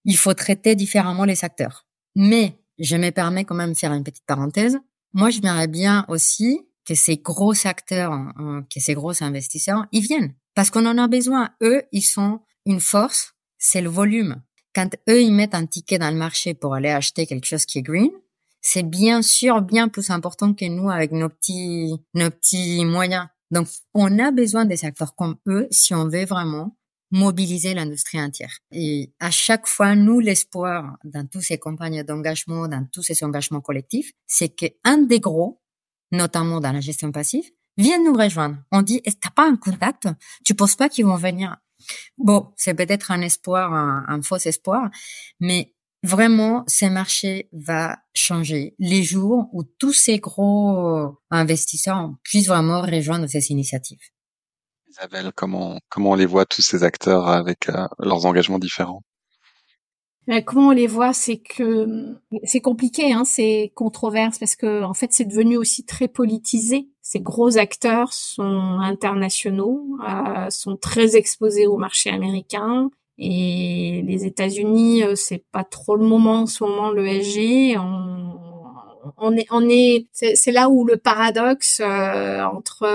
il 0.04 0.18
faut 0.18 0.34
traiter 0.34 0.76
différemment 0.76 1.24
les 1.24 1.46
acteurs. 1.46 1.88
Mais 2.16 2.59
je 2.80 2.96
me 2.96 3.12
permets 3.12 3.46
quand 3.46 3.56
même 3.56 3.74
de 3.74 3.78
faire 3.78 3.94
une 3.94 4.04
petite 4.04 4.26
parenthèse. 4.26 4.78
Moi, 5.14 5.30
je 5.30 5.40
j'aimerais 5.42 5.68
bien 5.68 6.06
aussi 6.08 6.62
que 6.86 6.96
ces 6.96 7.18
gros 7.18 7.54
acteurs, 7.66 8.12
hein, 8.12 8.66
que 8.74 8.80
ces 8.80 8.94
gros 8.94 9.24
investisseurs, 9.24 9.86
ils 9.92 10.02
viennent. 10.02 10.34
Parce 10.56 10.72
qu'on 10.72 10.86
en 10.86 10.98
a 10.98 11.08
besoin. 11.08 11.50
Eux, 11.62 11.84
ils 11.92 12.02
sont 12.02 12.40
une 12.66 12.80
force, 12.80 13.34
c'est 13.58 13.82
le 13.82 13.90
volume. 13.90 14.42
Quand 14.74 14.90
eux, 15.10 15.22
ils 15.22 15.34
mettent 15.34 15.56
un 15.56 15.66
ticket 15.66 16.00
dans 16.00 16.12
le 16.12 16.18
marché 16.18 16.54
pour 16.54 16.74
aller 16.76 16.90
acheter 16.90 17.26
quelque 17.26 17.46
chose 17.46 17.66
qui 17.66 17.80
est 17.80 17.84
green, 17.84 18.12
c'est 18.62 18.84
bien 18.84 19.22
sûr 19.22 19.62
bien 19.62 19.88
plus 19.88 20.10
important 20.10 20.54
que 20.54 20.66
nous 20.66 20.90
avec 20.90 21.12
nos 21.12 21.30
petits, 21.30 21.96
nos 22.14 22.30
petits 22.30 22.86
moyens. 22.86 23.28
Donc, 23.52 23.68
on 23.94 24.20
a 24.20 24.32
besoin 24.32 24.66
des 24.66 24.86
acteurs 24.86 25.16
comme 25.16 25.38
eux 25.48 25.68
si 25.72 25.94
on 25.94 26.08
veut 26.08 26.26
vraiment 26.26 26.76
mobiliser 27.12 27.74
l'industrie 27.74 28.22
entière. 28.22 28.60
Et 28.72 29.14
à 29.20 29.32
chaque 29.32 29.68
fois, 29.68 29.96
nous, 29.96 30.20
l'espoir 30.20 30.98
dans 31.04 31.26
tous 31.26 31.42
ces 31.42 31.58
campagnes 31.58 32.04
d'engagement, 32.04 32.68
dans 32.68 32.86
tous 32.92 33.04
ces 33.04 33.24
engagements 33.24 33.62
collectifs, 33.62 34.12
c'est 34.28 34.50
qu'un 34.50 35.00
des 35.00 35.20
gros, 35.20 35.62
notamment 36.12 36.60
dans 36.60 36.72
la 36.72 36.82
gestion 36.82 37.12
passive, 37.12 37.50
vienne 37.78 38.04
nous 38.04 38.14
rejoindre. 38.14 38.58
On 38.72 38.82
dit, 38.82 39.02
que 39.02 39.10
t'as 39.12 39.32
pas 39.32 39.48
un 39.48 39.56
contact? 39.56 40.08
Tu 40.46 40.54
penses 40.54 40.76
pas 40.76 40.90
qu'ils 40.90 41.06
vont 41.06 41.16
venir? 41.16 41.58
Bon, 42.18 42.52
c'est 42.58 42.74
peut-être 42.74 43.12
un 43.12 43.22
espoir, 43.22 43.74
un, 43.74 44.22
faux 44.22 44.38
espoir, 44.38 44.90
mais 45.40 45.74
vraiment, 46.04 46.64
ce 46.68 46.86
marché 46.86 47.50
va 47.54 47.98
changer 48.14 48.76
les 48.80 49.04
jours 49.04 49.48
où 49.54 49.64
tous 49.64 49.94
ces 49.94 50.20
gros 50.20 51.18
investisseurs 51.32 52.14
puissent 52.24 52.48
vraiment 52.48 52.82
rejoindre 52.82 53.28
ces 53.28 53.52
initiatives. 53.52 54.00
Comment, 55.36 55.80
comment 55.90 56.12
on 56.12 56.16
les 56.16 56.26
voit 56.26 56.46
tous 56.46 56.62
ces 56.62 56.84
acteurs 56.84 57.28
avec 57.28 57.70
euh, 57.70 57.88
leurs 58.00 58.26
engagements 58.26 58.60
différents? 58.60 59.02
Ben, 60.30 60.44
comment 60.44 60.68
on 60.68 60.72
les 60.72 60.86
voit, 60.86 61.12
c'est 61.12 61.40
que 61.40 62.16
c'est 62.44 62.60
compliqué, 62.60 63.12
hein, 63.12 63.24
c'est 63.26 63.72
controverse 63.74 64.38
parce 64.38 64.56
que 64.56 64.84
en 64.84 64.94
fait 64.94 65.12
c'est 65.12 65.26
devenu 65.26 65.58
aussi 65.58 65.86
très 65.86 66.08
politisé. 66.08 66.88
Ces 67.02 67.20
gros 67.20 67.58
acteurs 67.58 68.14
sont 68.14 68.78
internationaux, 68.80 69.88
euh, 70.08 70.52
sont 70.52 70.78
très 70.78 71.16
exposés 71.16 71.66
au 71.66 71.78
marché 71.78 72.12
américain 72.12 72.92
et 73.18 74.04
les 74.06 74.26
États-Unis, 74.28 75.04
euh, 75.04 75.16
c'est 75.16 75.44
pas 75.52 75.64
trop 75.64 75.96
le 75.96 76.06
moment 76.06 76.42
en 76.42 76.46
ce 76.46 76.64
moment 76.64 76.92
le 76.92 77.08
SG. 77.08 77.80
On, 77.80 78.38
on 79.18 79.36
est, 79.36 79.48
on 79.50 79.68
est, 79.68 80.10
c'est 80.14 80.52
là 80.52 80.70
où 80.70 80.86
le 80.86 80.98
paradoxe 80.98 81.82
euh, 81.84 82.44
entre 82.44 82.86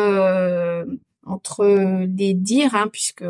entre 1.27 1.65
les 2.07 2.35
dires, 2.35 2.75
hein, 2.75 2.89
puisque 2.93 3.25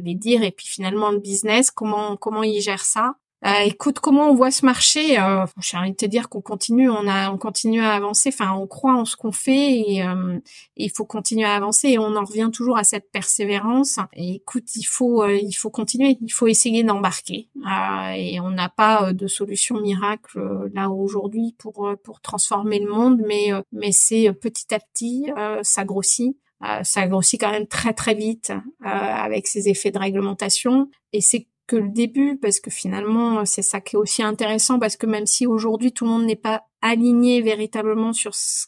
les 0.00 0.14
dires 0.14 0.42
et 0.42 0.50
puis 0.50 0.66
finalement 0.66 1.10
le 1.10 1.18
business, 1.18 1.70
comment 1.70 2.16
comment 2.16 2.42
ils 2.42 2.60
gèrent 2.60 2.84
ça. 2.84 3.16
Euh, 3.46 3.60
écoute, 3.66 4.00
comment 4.00 4.30
on 4.30 4.34
voit 4.34 4.50
ce 4.50 4.64
marché? 4.64 5.18
Euh, 5.20 5.46
J'ai 5.60 5.76
envie 5.76 5.92
de 5.92 5.96
te 5.96 6.06
dire 6.06 6.28
qu'on 6.28 6.40
continue, 6.40 6.90
on 6.90 7.06
a, 7.06 7.30
on 7.30 7.38
continue 7.38 7.80
à 7.80 7.92
avancer. 7.92 8.30
Enfin, 8.32 8.52
on 8.54 8.66
croit 8.66 8.94
en 8.94 9.04
ce 9.04 9.14
qu'on 9.14 9.30
fait 9.30 9.78
et 9.78 10.02
euh, 10.02 10.40
il 10.76 10.90
faut 10.90 11.04
continuer 11.04 11.44
à 11.44 11.54
avancer. 11.54 11.88
Et 11.90 11.98
on 12.00 12.16
en 12.16 12.24
revient 12.24 12.50
toujours 12.52 12.78
à 12.78 12.82
cette 12.82 13.12
persévérance. 13.12 14.00
Écoute, 14.14 14.74
il 14.74 14.82
faut, 14.82 15.22
euh, 15.22 15.36
il 15.36 15.52
faut 15.52 15.70
continuer, 15.70 16.18
il 16.20 16.32
faut 16.32 16.48
essayer 16.48 16.82
d'embarquer. 16.82 17.48
Euh, 17.58 18.10
et 18.16 18.40
on 18.40 18.50
n'a 18.50 18.68
pas 18.68 19.12
de 19.12 19.28
solution 19.28 19.80
miracle 19.80 20.40
là 20.74 20.90
aujourd'hui 20.90 21.54
pour 21.58 21.94
pour 22.02 22.20
transformer 22.20 22.80
le 22.80 22.90
monde, 22.90 23.22
mais 23.24 23.50
mais 23.70 23.92
c'est 23.92 24.32
petit 24.32 24.74
à 24.74 24.80
petit, 24.80 25.30
ça 25.62 25.84
grossit. 25.84 26.36
Euh, 26.64 26.82
ça 26.82 27.06
grossit 27.06 27.40
quand 27.40 27.52
même 27.52 27.66
très 27.66 27.92
très 27.92 28.14
vite 28.14 28.50
euh, 28.50 28.88
avec 28.88 29.46
ces 29.46 29.68
effets 29.68 29.90
de 29.90 29.98
réglementation. 29.98 30.90
Et 31.12 31.20
c'est 31.20 31.46
que 31.66 31.76
le 31.76 31.88
début 31.88 32.38
parce 32.40 32.60
que 32.60 32.70
finalement 32.70 33.44
c'est 33.44 33.62
ça 33.62 33.80
qui 33.80 33.96
est 33.96 33.98
aussi 33.98 34.22
intéressant 34.22 34.78
parce 34.78 34.96
que 34.96 35.06
même 35.06 35.26
si 35.26 35.46
aujourd'hui 35.46 35.92
tout 35.92 36.04
le 36.04 36.10
monde 36.10 36.24
n'est 36.24 36.34
pas 36.34 36.62
aligné 36.80 37.42
véritablement 37.42 38.12
sur 38.12 38.34
ce 38.34 38.66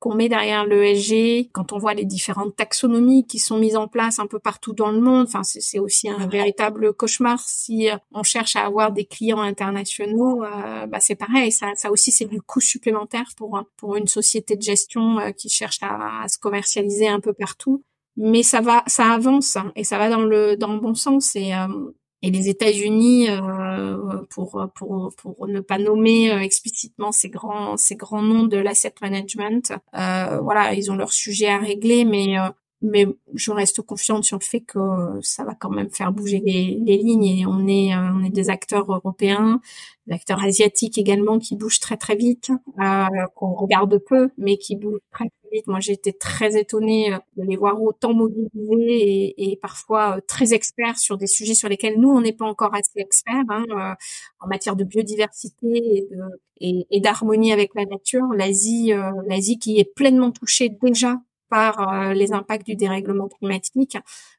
qu'on 0.00 0.14
met 0.14 0.30
derrière 0.30 0.64
l'ESG, 0.64 1.50
quand 1.52 1.72
on 1.72 1.78
voit 1.78 1.92
les 1.92 2.06
différentes 2.06 2.56
taxonomies 2.56 3.26
qui 3.26 3.38
sont 3.38 3.58
mises 3.58 3.76
en 3.76 3.86
place 3.86 4.18
un 4.18 4.26
peu 4.26 4.38
partout 4.38 4.72
dans 4.72 4.90
le 4.90 5.00
monde, 5.00 5.26
enfin 5.28 5.44
c'est 5.44 5.78
aussi 5.78 6.08
un 6.08 6.26
véritable 6.26 6.94
cauchemar. 6.94 7.38
Si 7.40 7.90
euh, 7.90 7.96
on 8.12 8.22
cherche 8.22 8.56
à 8.56 8.64
avoir 8.64 8.92
des 8.92 9.04
clients 9.04 9.42
internationaux, 9.42 10.42
euh, 10.42 10.86
bah 10.86 11.00
c'est 11.00 11.16
pareil, 11.16 11.52
ça, 11.52 11.68
ça 11.76 11.92
aussi 11.92 12.10
c'est 12.12 12.24
du 12.24 12.40
coût 12.40 12.60
supplémentaire 12.60 13.26
pour 13.36 13.62
pour 13.76 13.96
une 13.96 14.08
société 14.08 14.56
de 14.56 14.62
gestion 14.62 15.20
euh, 15.20 15.30
qui 15.32 15.50
cherche 15.50 15.78
à, 15.82 16.26
se 16.28 16.38
commercialiser 16.38 17.06
un 17.06 17.20
peu 17.20 17.34
partout. 17.34 17.84
Mais 18.16 18.42
ça 18.42 18.60
va, 18.60 18.82
ça 18.86 19.12
avance 19.12 19.56
hein, 19.56 19.70
et 19.76 19.84
ça 19.84 19.98
va 19.98 20.08
dans 20.08 20.22
le 20.22 20.56
dans 20.56 20.76
bon 20.76 20.94
sens 20.94 21.36
et 22.22 22.30
les 22.30 22.48
États-Unis, 22.48 23.30
euh, 23.30 24.22
pour, 24.28 24.68
pour, 24.74 25.12
pour 25.16 25.48
ne 25.48 25.60
pas 25.60 25.78
nommer 25.78 26.32
euh, 26.32 26.40
explicitement 26.40 27.12
ces 27.12 27.30
grands, 27.30 27.76
ces 27.76 27.96
grands 27.96 28.22
noms 28.22 28.44
de 28.44 28.58
l'asset 28.58 28.94
management, 29.00 29.72
euh, 29.94 30.38
voilà, 30.40 30.74
ils 30.74 30.90
ont 30.90 30.96
leur 30.96 31.12
sujet 31.12 31.48
à 31.48 31.58
régler, 31.58 32.04
mais 32.04 32.36
mais 32.82 33.06
je 33.34 33.50
reste 33.50 33.82
confiante 33.82 34.24
sur 34.24 34.38
le 34.38 34.44
fait 34.44 34.60
que 34.60 34.78
ça 35.22 35.44
va 35.44 35.54
quand 35.54 35.70
même 35.70 35.90
faire 35.90 36.12
bouger 36.12 36.42
les, 36.44 36.78
les 36.82 36.96
lignes 36.96 37.24
et 37.24 37.46
on 37.46 37.66
est 37.66 37.94
euh, 37.94 38.12
on 38.14 38.24
est 38.24 38.30
des 38.30 38.48
acteurs 38.50 38.90
européens, 38.90 39.60
des 40.06 40.14
acteurs 40.14 40.42
asiatiques 40.42 40.96
également 40.96 41.38
qui 41.38 41.56
bougent 41.56 41.80
très 41.80 41.96
très 41.98 42.16
vite, 42.16 42.50
euh, 42.80 43.04
qu'on 43.34 43.52
regarde 43.54 43.98
peu 43.98 44.30
mais 44.38 44.56
qui 44.56 44.76
bougent 44.76 45.00
très 45.12 45.26
très 45.26 45.50
vite. 45.52 45.66
Moi 45.66 45.80
j'ai 45.80 45.92
été 45.92 46.12
très 46.14 46.58
étonnée 46.58 47.12
euh, 47.12 47.18
de 47.36 47.44
les 47.44 47.56
voir 47.56 47.82
autant 47.82 48.14
mobilisés 48.14 48.48
et, 48.80 49.52
et 49.52 49.56
parfois 49.56 50.16
euh, 50.16 50.20
très 50.26 50.54
experts 50.54 50.98
sur 50.98 51.18
des 51.18 51.26
sujets 51.26 51.54
sur 51.54 51.68
lesquels 51.68 52.00
nous 52.00 52.10
on 52.10 52.22
n'est 52.22 52.32
pas 52.32 52.46
encore 52.46 52.74
assez 52.74 52.90
experts 52.96 53.44
hein, 53.50 53.96
en 54.40 54.46
matière 54.48 54.76
de 54.76 54.84
biodiversité 54.84 55.68
et 55.72 56.08
de 56.10 56.86
et, 56.90 57.00
d'harmonie 57.00 57.52
avec 57.52 57.74
la 57.74 57.86
nature. 57.86 58.26
L'Asie, 58.34 58.92
l'Asie 59.26 59.58
qui 59.58 59.78
est 59.78 59.94
pleinement 59.94 60.30
touchée 60.30 60.68
déjà 60.68 61.16
par 61.50 61.92
euh, 61.92 62.14
les 62.14 62.32
impacts 62.32 62.66
du 62.66 62.76
dérèglement 62.76 63.28
climatique, 63.28 63.98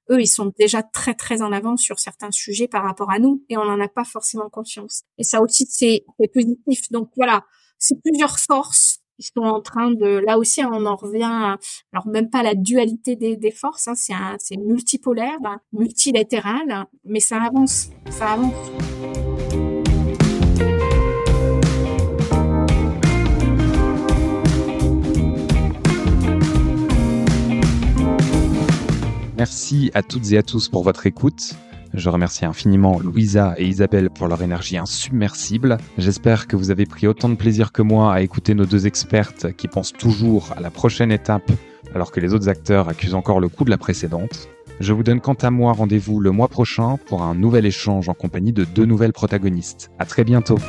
eux, 0.09 0.21
ils 0.21 0.27
sont 0.27 0.51
déjà 0.57 0.81
très 0.81 1.13
très 1.13 1.41
en 1.41 1.51
avance 1.51 1.81
sur 1.81 1.99
certains 1.99 2.31
sujets 2.31 2.67
par 2.67 2.83
rapport 2.83 3.11
à 3.11 3.19
nous 3.19 3.43
et 3.49 3.57
on 3.57 3.65
n'en 3.65 3.79
a 3.79 3.88
pas 3.88 4.05
forcément 4.05 4.49
conscience. 4.49 5.03
Et 5.17 5.23
ça 5.23 5.41
aussi, 5.41 5.65
c'est 5.69 6.03
positif. 6.33 6.89
Donc 6.91 7.09
voilà, 7.15 7.43
c'est 7.77 8.01
plusieurs 8.01 8.39
forces 8.39 8.99
qui 9.19 9.29
sont 9.35 9.43
en 9.43 9.61
train 9.61 9.91
de... 9.91 10.21
Là 10.25 10.38
aussi, 10.38 10.63
on 10.63 10.85
en 10.85 10.95
revient, 10.95 11.57
alors 11.93 12.07
même 12.07 12.29
pas 12.29 12.43
la 12.43 12.55
dualité 12.55 13.15
des, 13.15 13.35
des 13.38 13.51
forces, 13.51 13.88
hein, 13.88 14.35
c'est 14.39 14.57
multipolaire, 14.57 15.38
multilatéral, 15.73 16.88
mais 17.03 17.19
ça 17.19 17.41
avance, 17.41 17.89
ça 18.09 18.31
avance. 18.31 18.90
Merci 29.41 29.89
à 29.95 30.03
toutes 30.03 30.31
et 30.34 30.38
à 30.38 30.43
tous 30.43 30.69
pour 30.69 30.84
votre 30.84 31.07
écoute. 31.07 31.55
Je 31.95 32.09
remercie 32.09 32.45
infiniment 32.45 32.99
Louisa 32.99 33.55
et 33.57 33.65
Isabelle 33.65 34.11
pour 34.11 34.27
leur 34.27 34.43
énergie 34.43 34.77
insubmersible. 34.77 35.80
J'espère 35.97 36.45
que 36.45 36.55
vous 36.55 36.69
avez 36.69 36.85
pris 36.85 37.07
autant 37.07 37.27
de 37.27 37.34
plaisir 37.34 37.72
que 37.72 37.81
moi 37.81 38.13
à 38.13 38.22
écouter 38.22 38.53
nos 38.53 38.68
deux 38.68 38.85
expertes 38.85 39.51
qui 39.53 39.68
pensent 39.68 39.93
toujours 39.93 40.53
à 40.55 40.59
la 40.59 40.69
prochaine 40.69 41.11
étape 41.11 41.51
alors 41.95 42.11
que 42.11 42.19
les 42.19 42.35
autres 42.35 42.49
acteurs 42.49 42.88
accusent 42.88 43.15
encore 43.15 43.39
le 43.39 43.49
coup 43.49 43.63
de 43.63 43.72
la 43.72 43.80
précédente. 43.80 44.47
Je 44.80 44.93
vous 44.93 45.01
donne 45.01 45.22
quant 45.22 45.34
à 45.34 45.49
moi 45.49 45.73
rendez-vous 45.73 46.19
le 46.19 46.30
mois 46.30 46.47
prochain 46.47 46.97
pour 47.07 47.23
un 47.23 47.34
nouvel 47.34 47.65
échange 47.65 48.09
en 48.09 48.13
compagnie 48.13 48.53
de 48.53 48.63
deux 48.63 48.85
nouvelles 48.85 49.11
protagonistes. 49.11 49.89
À 49.97 50.05
très 50.05 50.23
bientôt. 50.23 50.59